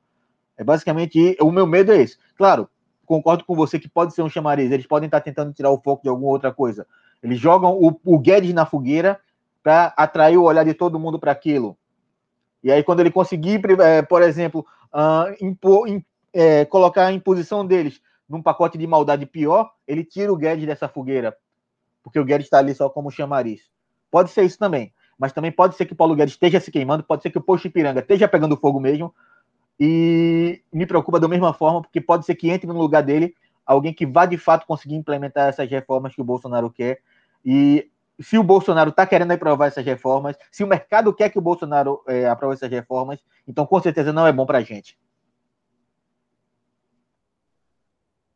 É 0.57 0.63
basicamente 0.63 1.35
o 1.41 1.51
meu 1.51 1.67
medo 1.67 1.91
é 1.91 2.01
esse. 2.01 2.17
Claro, 2.37 2.69
concordo 3.05 3.43
com 3.43 3.55
você 3.55 3.79
que 3.79 3.89
pode 3.89 4.13
ser 4.13 4.21
um 4.21 4.29
chamariz. 4.29 4.71
Eles 4.71 4.87
podem 4.87 5.07
estar 5.07 5.21
tentando 5.21 5.53
tirar 5.53 5.71
o 5.71 5.81
foco 5.81 6.03
de 6.03 6.09
alguma 6.09 6.31
outra 6.31 6.51
coisa. 6.53 6.85
Eles 7.23 7.39
jogam 7.39 7.73
o, 7.73 7.99
o 8.03 8.19
Guedes 8.19 8.53
na 8.53 8.65
fogueira 8.65 9.19
para 9.63 9.93
atrair 9.97 10.37
o 10.37 10.43
olhar 10.43 10.63
de 10.63 10.73
todo 10.73 10.99
mundo 10.99 11.19
para 11.19 11.31
aquilo. 11.31 11.77
E 12.63 12.71
aí, 12.71 12.83
quando 12.83 12.99
ele 12.99 13.11
conseguir, 13.11 13.61
é, 13.79 14.01
por 14.01 14.21
exemplo, 14.21 14.65
uh, 14.93 15.35
impor, 15.43 15.87
in, 15.87 16.03
é, 16.33 16.65
colocar 16.65 17.05
a 17.07 17.11
imposição 17.11 17.65
deles 17.65 18.01
num 18.27 18.41
pacote 18.41 18.77
de 18.77 18.87
maldade 18.87 19.25
pior, 19.25 19.71
ele 19.87 20.03
tira 20.03 20.31
o 20.31 20.37
Guedes 20.37 20.65
dessa 20.65 20.87
fogueira. 20.87 21.35
Porque 22.03 22.19
o 22.19 22.25
Guedes 22.25 22.47
está 22.47 22.59
ali 22.59 22.73
só 22.73 22.89
como 22.89 23.11
chamariz. 23.11 23.61
Pode 24.09 24.31
ser 24.31 24.43
isso 24.43 24.57
também. 24.57 24.93
Mas 25.17 25.33
também 25.33 25.51
pode 25.51 25.75
ser 25.75 25.85
que 25.85 25.93
o 25.93 25.95
Paulo 25.95 26.15
Guedes 26.15 26.33
esteja 26.33 26.59
se 26.59 26.71
queimando, 26.71 27.03
pode 27.03 27.21
ser 27.21 27.29
que 27.29 27.37
o 27.37 27.41
Posto 27.41 27.67
Ipiranga 27.67 27.99
esteja 27.99 28.27
pegando 28.27 28.57
fogo 28.57 28.79
mesmo, 28.79 29.13
e 29.79 30.61
me 30.71 30.85
preocupa 30.85 31.19
da 31.19 31.27
mesma 31.27 31.53
forma, 31.53 31.81
porque 31.81 31.99
pode 31.99 32.23
ser 32.23 32.35
que 32.35 32.49
entre 32.49 32.67
no 32.67 32.77
lugar 32.77 33.01
dele 33.01 33.35
alguém 33.65 33.91
que 33.93 34.05
vá 34.05 34.27
de 34.27 34.37
fato 34.37 34.67
conseguir 34.67 34.95
implementar 34.95 35.49
essas 35.49 35.69
reformas 35.69 36.13
que 36.13 36.21
o 36.21 36.23
Bolsonaro 36.23 36.69
quer. 36.69 36.99
E 37.45 37.89
se 38.19 38.37
o 38.37 38.43
Bolsonaro 38.43 38.89
está 38.91 39.05
querendo 39.05 39.31
aprovar 39.31 39.67
essas 39.67 39.85
reformas, 39.85 40.35
se 40.51 40.63
o 40.63 40.67
mercado 40.67 41.13
quer 41.13 41.29
que 41.29 41.39
o 41.39 41.41
Bolsonaro 41.41 42.03
é, 42.07 42.27
aprove 42.27 42.55
essas 42.55 42.69
reformas, 42.69 43.19
então 43.47 43.65
com 43.65 43.81
certeza 43.81 44.13
não 44.13 44.27
é 44.27 44.31
bom 44.31 44.45
para 44.45 44.59
a 44.59 44.63
gente. 44.63 44.97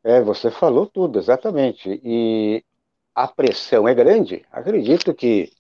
É, 0.04 0.22
você 0.22 0.52
falou 0.52 0.86
tudo, 0.86 1.18
exatamente. 1.18 2.00
E 2.04 2.64
a 3.14 3.28
pressão 3.28 3.88
é 3.88 3.94
grande. 3.94 4.46
Acredito 4.52 5.14
que 5.14 5.52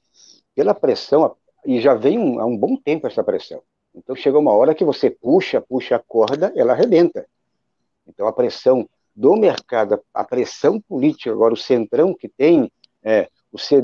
pela 0.55 0.73
pressão, 0.73 1.35
e 1.65 1.81
já 1.81 1.93
vem 1.93 2.19
um, 2.19 2.39
há 2.39 2.45
um 2.45 2.57
bom 2.57 2.77
tempo 2.77 3.07
essa 3.07 3.23
pressão. 3.23 3.61
Então 3.93 4.15
chega 4.15 4.37
uma 4.37 4.51
hora 4.51 4.75
que 4.75 4.85
você 4.85 5.09
puxa, 5.09 5.61
puxa 5.61 5.95
a 5.95 5.99
corda, 5.99 6.53
ela 6.55 6.73
arrebenta. 6.73 7.25
Então 8.07 8.27
a 8.27 8.33
pressão 8.33 8.87
do 9.15 9.35
mercado, 9.35 9.99
a 10.13 10.23
pressão 10.23 10.79
política, 10.79 11.31
agora 11.31 11.53
o 11.53 11.57
centrão 11.57 12.13
que 12.13 12.27
tem, 12.27 12.71
é, 13.01 13.29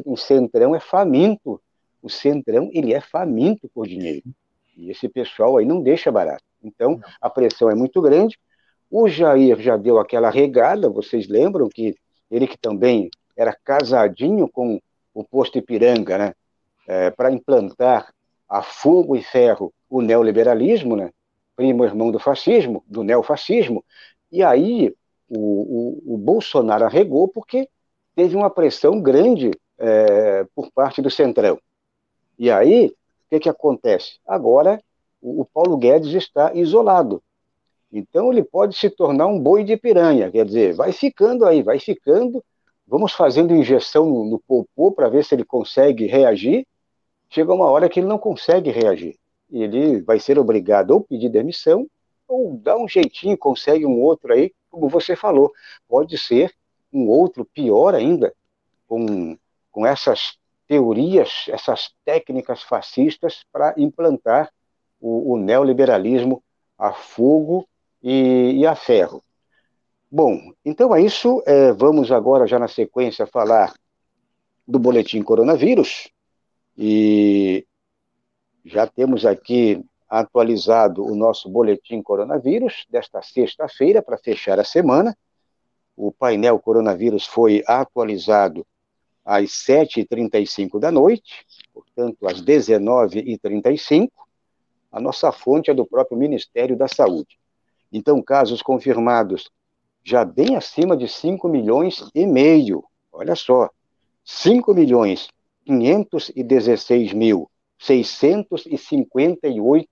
o, 0.06 0.18
centrão 0.18 0.76
é 0.76 0.80
faminto. 0.80 1.62
O 2.02 2.10
centrão, 2.10 2.70
ele 2.74 2.94
é 2.94 3.02
faminto 3.02 3.70
por 3.74 3.88
dinheiro. 3.88 4.24
E 4.78 4.90
esse 4.90 5.08
pessoal 5.08 5.58
aí 5.58 5.66
não 5.66 5.82
deixa 5.82 6.12
barato. 6.12 6.44
Então 6.64 7.00
a 7.20 7.30
pressão 7.30 7.70
é 7.70 7.76
muito 7.76 8.02
grande. 8.02 8.40
O 8.90 9.08
Jair 9.08 9.60
já 9.60 9.78
deu 9.78 10.00
aquela 10.00 10.30
regada, 10.30 10.90
vocês 10.90 11.28
lembram 11.28 11.70
que 11.70 11.96
ele 12.30 12.48
que 12.48 12.58
também 12.58 13.10
era 13.38 13.56
casadinho 13.64 14.48
com 14.50 14.80
o 15.14 15.24
posto 15.24 15.58
Ipiranga, 15.58 16.18
né? 16.18 16.34
É, 16.88 17.10
para 17.10 17.32
implantar 17.32 18.14
a 18.50 18.62
fogo 18.62 19.16
e 19.16 19.24
ferro 19.24 19.74
o 19.90 20.02
neoliberalismo, 20.02 20.96
né? 20.96 21.12
primo 21.56 21.86
irmão 21.86 22.12
do 22.12 22.18
fascismo, 22.18 22.84
do 22.88 23.04
neofascismo, 23.04 23.84
e 24.32 24.42
aí 24.42 24.94
o, 25.30 25.38
o, 26.08 26.16
o 26.16 26.18
Bolsonaro 26.18 26.86
arregou 26.86 27.28
porque 27.28 27.70
teve 28.16 28.36
uma 28.36 28.50
pressão 28.50 29.02
grande 29.02 29.52
é, 29.78 30.46
por 30.56 30.72
parte 30.72 31.02
do 31.02 31.10
Centrão. 31.10 31.60
E 32.38 32.50
aí, 32.50 32.88
o 32.88 32.94
que, 33.30 33.40
que 33.40 33.50
acontece? 33.50 34.20
Agora, 34.28 34.82
o, 35.22 35.42
o 35.42 35.46
Paulo 35.46 35.78
Guedes 35.78 36.14
está 36.14 36.54
isolado. 36.54 37.22
Então, 37.92 38.32
ele 38.32 38.44
pode 38.44 38.78
se 38.78 38.90
tornar 38.90 39.28
um 39.28 39.40
boi 39.40 39.64
de 39.64 39.76
piranha, 39.76 40.32
quer 40.32 40.46
dizer, 40.46 40.74
vai 40.74 40.92
ficando 40.92 41.46
aí, 41.46 41.62
vai 41.62 41.78
ficando, 41.78 42.44
vamos 42.88 43.12
fazendo 43.12 43.54
injeção 43.54 44.06
no, 44.06 44.26
no 44.26 44.40
popô 44.40 44.92
para 44.92 45.10
ver 45.10 45.26
se 45.26 45.36
ele 45.36 45.44
consegue 45.44 46.08
reagir, 46.08 46.66
chega 47.30 47.54
uma 47.54 47.70
hora 47.70 47.90
que 47.90 48.00
ele 48.00 48.08
não 48.08 48.18
consegue 48.18 48.72
reagir. 48.72 49.18
E 49.50 49.62
ele 49.64 50.02
vai 50.02 50.20
ser 50.20 50.40
obrigado 50.40 50.92
ou 50.92 51.02
pedir 51.02 51.30
demissão, 51.30 51.86
ou 52.28 52.54
dar 52.54 52.78
um 52.78 52.88
jeitinho, 52.88 53.38
consegue 53.38 53.86
um 53.86 54.00
outro 54.02 54.32
aí, 54.32 54.54
como 54.70 54.88
você 54.88 55.16
falou. 55.16 55.52
Pode 55.88 56.18
ser 56.18 56.54
um 56.92 57.08
outro 57.08 57.46
pior 57.46 57.96
ainda, 57.96 58.34
com, 58.88 59.38
com 59.72 59.86
essas 59.86 60.38
teorias, 60.68 61.46
essas 61.50 61.92
técnicas 62.06 62.64
fascistas 62.64 63.46
para 63.52 63.74
implantar 63.78 64.52
o, 65.00 65.34
o, 65.34 65.38
neoliberalismo 65.38 66.44
a 66.78 66.94
fogo 66.94 67.68
e, 68.02 68.54
e, 68.60 68.66
a 68.66 68.76
ferro. 68.76 69.24
Bom, 70.10 70.54
então 70.64 70.96
é 70.96 71.02
isso. 71.02 71.42
É, 71.46 71.72
vamos 71.74 72.12
agora, 72.12 72.48
já 72.48 72.60
na 72.60 72.68
sequência, 72.68 73.26
falar 73.26 73.74
do 74.68 74.80
boletim 74.80 75.22
coronavírus. 75.22 76.10
E 76.78 77.66
já 78.64 78.88
temos 78.88 79.26
aqui 79.26 79.84
atualizado 80.10 81.06
o 81.06 81.16
nosso 81.16 81.50
boletim 81.50 82.02
coronavírus 82.02 82.86
desta 82.90 83.22
sexta-feira 83.22 84.02
para 84.02 84.18
fechar 84.18 84.60
a 84.60 84.64
semana. 84.64 85.18
O 86.04 86.12
painel 86.12 86.58
coronavírus 86.58 87.28
foi 87.28 87.64
atualizado 87.68 88.66
às 89.24 89.52
7h35 89.52 90.80
da 90.80 90.92
noite, 90.92 91.46
portanto, 91.72 92.28
às 92.28 92.42
19h35. 92.42 94.10
A 94.92 95.00
nossa 95.00 95.32
fonte 95.32 95.70
é 95.70 95.76
do 95.76 95.86
próprio 95.86 96.18
Ministério 96.18 96.76
da 96.76 96.88
Saúde. 96.88 97.38
Então, 97.94 98.20
casos 98.20 98.64
confirmados 98.64 99.48
já 100.04 100.26
bem 100.26 100.56
acima 100.56 100.98
de 100.98 101.08
5 101.08 101.48
milhões 101.48 102.04
e 102.16 102.26
meio. 102.26 102.84
Olha 103.14 103.36
só, 103.36 103.70
5 104.26 104.74
milhões 104.74 105.30
516 105.68 107.14
mil 107.14 107.48
658, 107.78 109.88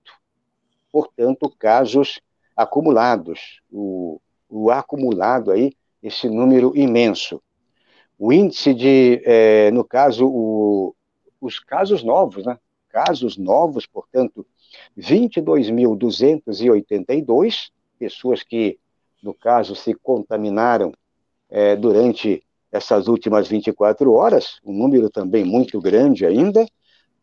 portanto, 0.91 1.53
casos 1.60 2.20
acumulados. 2.57 3.62
O, 3.72 4.20
o 4.49 4.72
acumulado 4.72 5.51
aí, 5.51 5.72
esse 6.02 6.28
número 6.30 6.72
imenso. 6.76 7.41
O 8.18 8.34
índice 8.34 8.74
de, 8.74 9.22
é, 9.24 9.70
no 9.72 9.84
caso, 9.84 10.28
o, 10.28 10.95
os 11.39 11.60
casos 11.60 12.04
novos, 12.04 12.43
né? 12.45 12.58
Casos 12.89 13.38
novos, 13.38 13.86
portanto, 13.86 14.43
22.282 14.97 17.70
pessoas 17.97 18.43
que, 18.43 18.78
no 19.22 19.34
caso, 19.34 19.76
se 19.76 19.93
contaminaram 19.93 20.93
é, 21.50 21.76
durante 21.76 22.41
essas 22.72 23.08
últimas 23.08 23.47
24 23.47 24.14
horas, 24.14 24.60
um 24.64 24.72
número 24.74 25.10
também 25.10 25.43
muito 25.43 25.82
grande 25.82 26.24
ainda. 26.26 26.66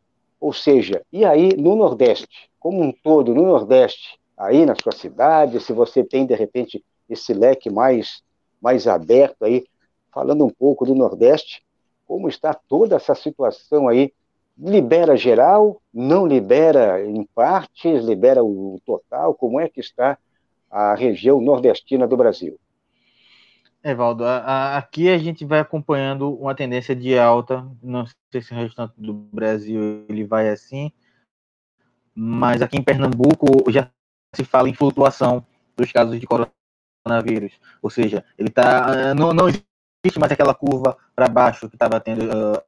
ou 0.40 0.52
seja, 0.52 1.02
e 1.12 1.24
aí 1.24 1.56
no 1.56 1.76
Nordeste, 1.76 2.50
como 2.58 2.82
um 2.82 2.92
todo, 2.92 3.34
no 3.34 3.42
Nordeste, 3.42 4.18
aí 4.36 4.64
na 4.64 4.74
sua 4.74 4.92
cidade, 4.92 5.60
se 5.60 5.72
você 5.72 6.02
tem 6.02 6.26
de 6.26 6.34
repente 6.34 6.84
esse 7.08 7.34
leque 7.34 7.68
mais, 7.68 8.22
mais 8.60 8.86
aberto 8.86 9.44
aí, 9.44 9.64
falando 10.12 10.44
um 10.44 10.50
pouco 10.50 10.84
do 10.84 10.94
Nordeste, 10.94 11.62
como 12.06 12.28
está 12.28 12.52
toda 12.52 12.96
essa 12.96 13.14
situação 13.14 13.88
aí? 13.88 14.12
Libera 14.58 15.16
geral, 15.16 15.80
não 15.92 16.26
libera 16.26 17.04
em 17.04 17.24
partes, 17.34 18.04
libera 18.04 18.44
o 18.44 18.78
total? 18.84 19.34
Como 19.34 19.58
é 19.58 19.68
que 19.68 19.80
está 19.80 20.18
a 20.70 20.94
região 20.94 21.40
nordestina 21.40 22.06
do 22.06 22.16
Brasil? 22.16 22.58
Evaldo, 23.82 24.24
a, 24.24 24.38
a, 24.38 24.76
aqui 24.76 25.08
a 25.08 25.18
gente 25.18 25.44
vai 25.44 25.58
acompanhando 25.58 26.32
uma 26.34 26.54
tendência 26.54 26.94
de 26.94 27.18
alta, 27.18 27.66
não 27.82 28.06
sei 28.30 28.40
se 28.42 28.52
o 28.52 28.56
restante 28.56 28.94
do 28.96 29.12
Brasil 29.12 30.04
ele 30.08 30.24
vai 30.24 30.50
assim, 30.50 30.92
mas 32.14 32.62
aqui 32.62 32.78
em 32.78 32.82
Pernambuco 32.82 33.70
já 33.70 33.90
se 34.34 34.44
fala 34.44 34.68
em 34.68 34.74
flutuação 34.74 35.44
dos 35.76 35.90
casos 35.90 36.20
de 36.20 36.26
coronavírus, 36.26 37.58
ou 37.82 37.90
seja, 37.90 38.24
ele 38.38 38.50
tá, 38.50 39.14
não, 39.14 39.32
não 39.32 39.48
existe 39.48 39.71
mais 40.18 40.32
aquela 40.32 40.54
curva 40.54 40.96
para 41.14 41.28
baixo 41.28 41.68
que 41.68 41.76
estava 41.76 42.00
tendo, 42.00 42.24
uh, 42.24 42.62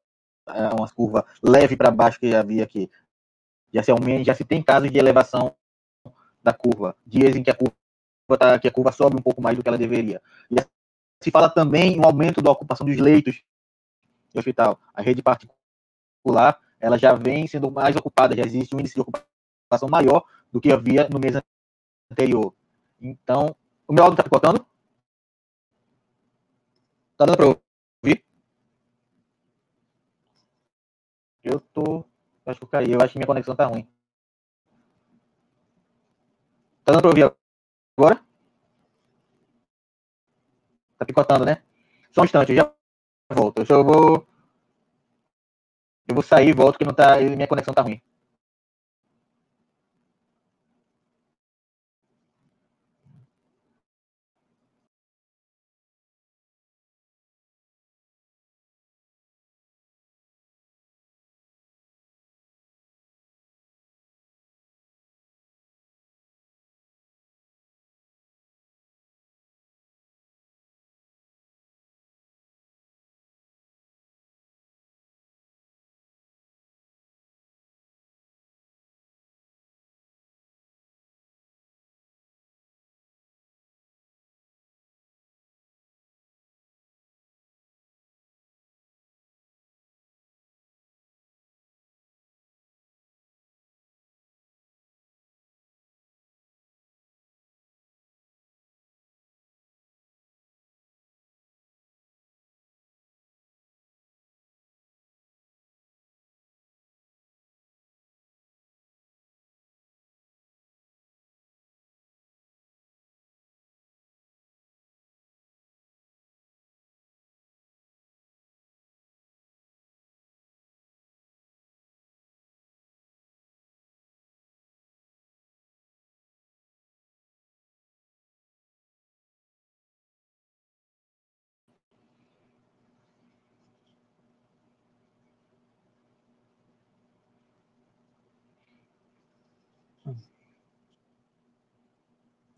uma 0.77 0.89
curva 0.89 1.27
leve 1.43 1.77
para 1.77 1.91
baixo 1.91 2.21
que 2.21 2.35
havia 2.35 2.63
aqui, 2.63 2.91
já 3.73 3.83
se 3.83 3.91
aumenta, 3.91 4.25
já 4.25 4.35
se 4.35 4.45
tem 4.45 4.63
casos 4.63 4.91
de 4.91 4.99
elevação 4.99 5.55
da 6.43 6.53
curva, 6.53 6.97
dias 7.05 7.35
em 7.35 7.43
que 7.43 7.51
a 7.51 7.55
curva, 7.55 7.75
tá, 8.39 8.59
que 8.59 8.69
a 8.69 8.71
curva 8.71 8.93
sobe 8.93 9.17
um 9.17 9.23
pouco 9.23 9.43
mais 9.43 9.57
do 9.57 9.63
que 9.63 9.69
ela 9.69 9.79
deveria. 9.79 10.23
E 10.51 10.57
se 11.21 11.31
fala 11.31 11.49
também 11.49 11.97
no 11.97 12.05
aumento 12.05 12.41
da 12.41 12.51
ocupação 12.51 12.87
dos 12.87 12.99
leitos 12.99 13.43
do 14.33 14.39
hospital. 14.39 14.79
A 14.93 15.01
rede 15.03 15.23
particular 15.23 16.61
ela 16.79 16.99
já 16.99 17.15
vem 17.15 17.47
sendo 17.47 17.71
mais 17.71 17.97
ocupada, 17.97 18.37
já 18.37 18.43
existe 18.45 18.77
um 18.77 18.81
índice 18.81 18.95
de 18.95 19.01
ocupação 19.01 19.89
maior 19.89 20.23
do 20.53 20.61
que 20.61 20.71
havia 20.71 21.09
no 21.09 21.19
mês 21.19 21.35
anterior. 22.13 22.55
Então, 23.01 23.57
o 23.89 23.93
meu 23.93 24.05
áudio 24.05 24.15
está 24.15 24.23
picotando? 24.23 24.67
Tá 27.17 27.25
dando 27.27 27.37
para 27.37 27.47
ouvir? 27.47 28.25
Eu 31.43 31.61
tô. 31.61 32.05
Acho 32.47 32.59
que 32.59 32.65
eu 32.65 32.69
caí. 32.69 32.93
Eu 32.93 33.01
acho 33.01 33.13
que 33.13 33.19
minha 33.19 33.27
conexão 33.27 33.55
tá 33.55 33.67
ruim. 33.67 33.87
Tá 36.85 36.93
dando 36.93 37.03
para 37.03 37.11
ouvir 37.11 37.35
agora? 37.97 38.21
Tá 40.99 41.05
picotando, 41.05 41.45
né? 41.45 41.63
Só 42.13 42.23
um 42.23 42.25
instante, 42.25 42.51
eu 42.53 42.57
já 42.57 42.75
volto. 43.33 43.61
Eu 43.61 43.67
só 43.67 43.83
vou. 43.83 44.27
Eu 46.09 46.15
vou 46.15 46.23
sair 46.23 46.49
e 46.49 46.53
volto, 46.53 46.79
que 46.79 46.85
não 46.85 46.95
tá. 46.95 47.19
Minha 47.19 47.49
conexão 47.49 47.75
tá 47.75 47.83
ruim. 47.83 48.01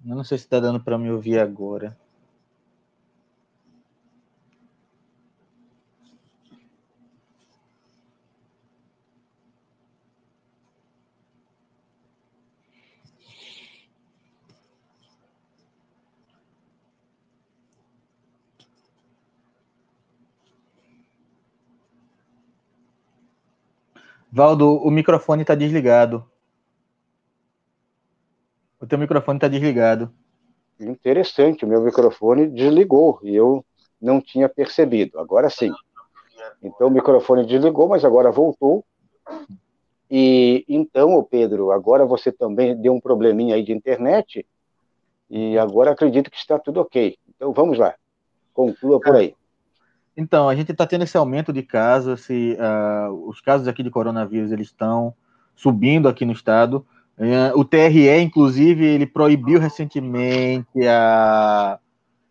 Não 0.06 0.22
sei 0.22 0.38
se 0.38 0.44
está 0.44 0.60
dando 0.60 0.78
para 0.80 0.96
me 0.96 1.10
ouvir 1.10 1.40
agora. 1.40 1.96
Valdo, 24.30 24.76
o 24.76 24.88
microfone 24.88 25.42
está 25.42 25.56
desligado. 25.56 26.24
O 28.86 28.88
teu 28.88 28.98
microfone 28.98 29.36
está 29.36 29.48
desligado. 29.48 30.12
Interessante, 30.78 31.64
o 31.64 31.68
meu 31.68 31.82
microfone 31.82 32.46
desligou 32.46 33.18
e 33.20 33.34
eu 33.34 33.64
não 34.00 34.20
tinha 34.20 34.48
percebido. 34.48 35.18
Agora 35.18 35.50
sim. 35.50 35.72
Então 36.62 36.86
o 36.86 36.90
microfone 36.90 37.44
desligou, 37.44 37.88
mas 37.88 38.04
agora 38.04 38.30
voltou. 38.30 38.84
E 40.08 40.64
então, 40.68 41.20
Pedro, 41.28 41.72
agora 41.72 42.06
você 42.06 42.30
também 42.30 42.80
deu 42.80 42.94
um 42.94 43.00
probleminha 43.00 43.56
aí 43.56 43.64
de 43.64 43.72
internet 43.72 44.46
e 45.28 45.58
agora 45.58 45.90
acredito 45.90 46.30
que 46.30 46.36
está 46.36 46.56
tudo 46.56 46.80
ok. 46.80 47.18
Então 47.28 47.52
vamos 47.52 47.78
lá, 47.78 47.92
conclua 48.54 49.00
por 49.00 49.16
aí. 49.16 49.34
Então, 50.16 50.48
a 50.48 50.54
gente 50.54 50.70
está 50.70 50.86
tendo 50.86 51.02
esse 51.02 51.16
aumento 51.16 51.52
de 51.52 51.64
casos, 51.64 52.20
se, 52.20 52.56
uh, 52.56 53.12
os 53.28 53.40
casos 53.40 53.66
aqui 53.66 53.82
de 53.82 53.90
coronavírus 53.90 54.52
eles 54.52 54.68
estão 54.68 55.12
subindo 55.56 56.08
aqui 56.08 56.24
no 56.24 56.32
estado. 56.32 56.86
Uh, 57.18 57.58
o 57.58 57.64
TRE, 57.64 58.20
inclusive, 58.20 58.84
ele 58.84 59.06
proibiu 59.06 59.58
recentemente 59.58 60.86
a 60.86 61.78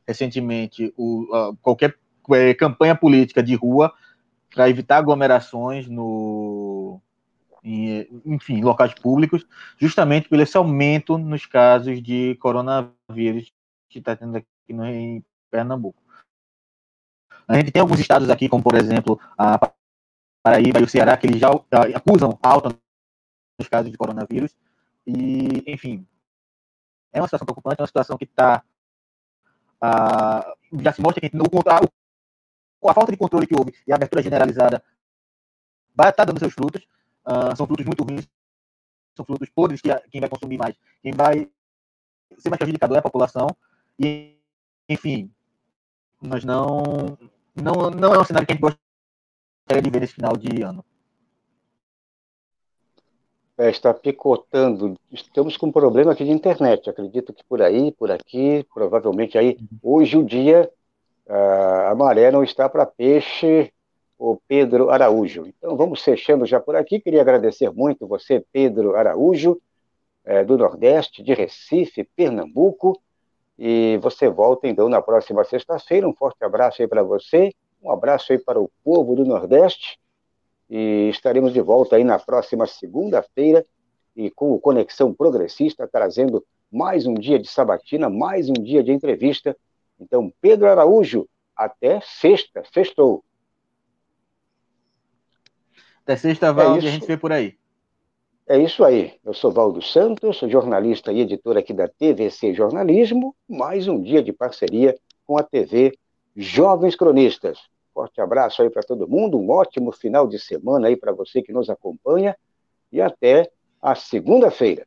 recentemente 0.08 0.94
o, 0.96 1.24
uh, 1.36 1.56
qualquer 1.58 1.98
é, 2.32 2.54
campanha 2.54 2.96
política 2.96 3.42
de 3.42 3.56
rua 3.56 3.92
para 4.54 4.70
evitar 4.70 4.98
aglomerações 4.98 5.88
no 5.88 7.02
em, 7.64 8.08
enfim, 8.26 8.62
locais 8.62 8.94
públicos, 8.94 9.46
justamente 9.78 10.30
pelo 10.30 10.44
esse 10.44 10.56
aumento 10.56 11.18
nos 11.18 11.48
casos 11.48 12.02
de 12.02 12.36
coronavírus 12.36 13.52
que 13.90 13.98
está 13.98 14.16
tendo 14.16 14.38
aqui 14.38 14.48
no, 14.70 14.86
em 14.86 15.26
Pernambuco. 15.50 16.00
A 17.48 17.56
gente 17.56 17.72
tem 17.72 17.82
alguns 17.82 18.00
estados 18.00 18.30
aqui, 18.30 18.48
como 18.48 18.64
por 18.64 18.76
exemplo 18.76 19.20
a 19.38 19.60
Paraíba 20.44 20.80
e 20.80 20.84
o 20.84 20.88
Ceará, 20.88 21.18
que 21.18 21.26
eles 21.26 21.40
já 21.40 21.50
acusam 21.96 22.38
alta 22.42 22.70
nos 23.60 23.68
casos 23.68 23.92
de 23.92 23.98
coronavírus. 23.98 24.56
E, 25.06 25.64
enfim, 25.68 26.08
é 27.14 27.20
uma 27.20 27.28
situação 27.28 27.46
preocupante, 27.46 27.80
é 27.80 27.82
uma 27.82 27.88
situação 27.88 28.18
que 28.18 28.26
está. 28.26 28.64
Uh, 29.78 30.82
já 30.82 30.94
se 30.94 31.02
mostra 31.02 31.22
que 31.22 31.36
no, 31.36 31.46
a, 31.68 32.90
a 32.90 32.94
falta 32.94 33.12
de 33.12 33.18
controle 33.18 33.46
que 33.46 33.56
houve 33.56 33.74
e 33.86 33.92
a 33.92 33.96
abertura 33.96 34.24
generalizada 34.24 34.84
vai 35.94 36.10
estar 36.10 36.26
tá 36.26 36.26
dando 36.26 36.40
seus 36.40 36.54
frutos. 36.54 36.88
Uh, 37.26 37.56
são 37.56 37.66
frutos 37.66 37.86
muito 37.86 38.04
ruins, 38.04 38.28
são 39.16 39.26
frutos 39.26 39.50
podres 39.50 39.82
que 39.82 39.92
a, 39.92 40.00
quem 40.10 40.22
vai 40.22 40.30
consumir 40.30 40.58
mais, 40.58 40.76
quem 41.02 41.12
vai 41.12 41.50
ser 42.38 42.50
mais 42.50 42.58
prejudicado 42.58 42.96
é 42.96 43.00
a 43.00 43.02
população. 43.02 43.48
E, 44.00 44.38
enfim, 44.90 45.32
nós 46.22 46.44
não 46.44 47.18
não, 47.56 47.90
não 47.90 48.14
é 48.14 48.20
um 48.20 48.26
cenário 48.26 48.46
que 48.46 48.54
a 48.54 48.56
gente 48.56 48.62
gostaria 48.62 49.82
de 49.82 49.90
ver 49.90 50.02
nesse 50.02 50.14
final 50.14 50.36
de 50.36 50.62
ano. 50.62 50.84
É, 53.58 53.70
está 53.70 53.94
picotando. 53.94 54.96
Estamos 55.12 55.56
com 55.56 55.68
um 55.68 55.72
problema 55.72 56.12
aqui 56.12 56.26
de 56.26 56.32
internet. 56.32 56.90
Acredito 56.90 57.34
que 57.34 57.44
por 57.46 57.62
aí, 57.62 57.92
por 57.94 58.12
aqui, 58.12 58.66
provavelmente 58.74 59.38
aí. 59.38 59.58
Hoje 59.82 60.18
o 60.18 60.26
dia, 60.26 60.70
a 61.28 61.96
maré 61.96 62.32
não 62.32 62.44
está 62.44 62.68
para 62.68 62.86
peixe, 62.86 63.72
o 64.18 64.38
Pedro 64.48 64.90
Araújo. 64.90 65.48
Então 65.48 65.78
vamos 65.78 66.02
fechando 66.02 66.46
já 66.46 66.60
por 66.60 66.76
aqui. 66.76 67.00
Queria 67.00 67.22
agradecer 67.22 67.72
muito 67.72 68.08
você, 68.08 68.44
Pedro 68.52 68.96
Araújo, 68.96 69.62
é, 70.26 70.44
do 70.44 70.58
Nordeste, 70.58 71.24
de 71.24 71.34
Recife, 71.34 72.04
Pernambuco. 72.16 73.02
E 73.58 73.98
você 74.02 74.28
volta 74.28 74.68
então 74.68 74.90
na 74.90 75.02
próxima 75.02 75.46
sexta-feira. 75.46 76.08
Um 76.08 76.14
forte 76.14 76.44
abraço 76.44 76.82
aí 76.82 76.88
para 76.90 77.04
você, 77.04 77.54
um 77.82 77.90
abraço 77.90 78.34
aí 78.34 78.38
para 78.38 78.60
o 78.60 78.70
povo 78.84 79.16
do 79.16 79.24
Nordeste. 79.24 79.98
E 80.70 81.10
estaremos 81.10 81.54
de 81.54 81.62
volta 81.62 81.96
aí 81.96 82.04
na 82.04 82.18
próxima 82.18 82.66
segunda-feira 82.66 83.66
e 84.16 84.32
com 84.32 84.52
o 84.52 84.60
Conexão 84.60 85.14
Progressista 85.14 85.88
trazendo 85.88 86.44
mais 86.72 87.06
um 87.06 87.14
dia 87.14 87.38
de 87.38 87.48
sabatina, 87.48 88.10
mais 88.10 88.50
um 88.50 88.54
dia 88.54 88.84
de 88.84 88.92
entrevista. 88.92 89.56
Então, 90.00 90.34
Pedro 90.42 90.70
Araújo, 90.70 91.28
até 91.56 92.00
sexta, 92.02 92.64
sextou. 92.74 93.24
Até 96.04 96.16
sexta, 96.18 96.52
Val, 96.52 96.76
é 96.76 96.78
a 96.78 96.82
gente 96.82 97.06
vê 97.06 97.18
por 97.18 97.32
aí. 97.32 97.58
É 98.48 98.60
isso 98.60 98.84
aí. 98.84 99.14
Eu 99.26 99.34
sou 99.34 99.52
Valdo 99.52 99.82
Santos, 99.82 100.38
jornalista 100.48 101.12
e 101.12 101.22
editor 101.22 101.58
aqui 101.58 101.74
da 101.74 101.88
TVC 101.88 102.54
Jornalismo. 102.54 103.36
Mais 103.50 103.88
um 103.88 104.00
dia 104.00 104.22
de 104.22 104.32
parceria 104.32 104.96
com 105.26 105.36
a 105.38 105.44
TV 105.44 105.98
Jovens 106.36 106.96
Cronistas. 106.96 107.58
Forte 107.96 108.20
abraço 108.20 108.62
aí 108.62 108.70
para 108.70 108.84
todo 108.84 109.08
mundo, 109.08 109.40
um 109.40 109.50
ótimo 109.50 109.90
final 109.94 110.28
de 110.28 110.38
semana 110.38 110.90
aí 110.90 110.98
para 110.98 111.14
você 111.14 111.42
que 111.42 111.54
nos 111.54 111.70
acompanha 111.70 112.36
e 112.92 113.02
até 113.02 113.50
a 113.82 113.96
segunda-feira. 113.96 114.86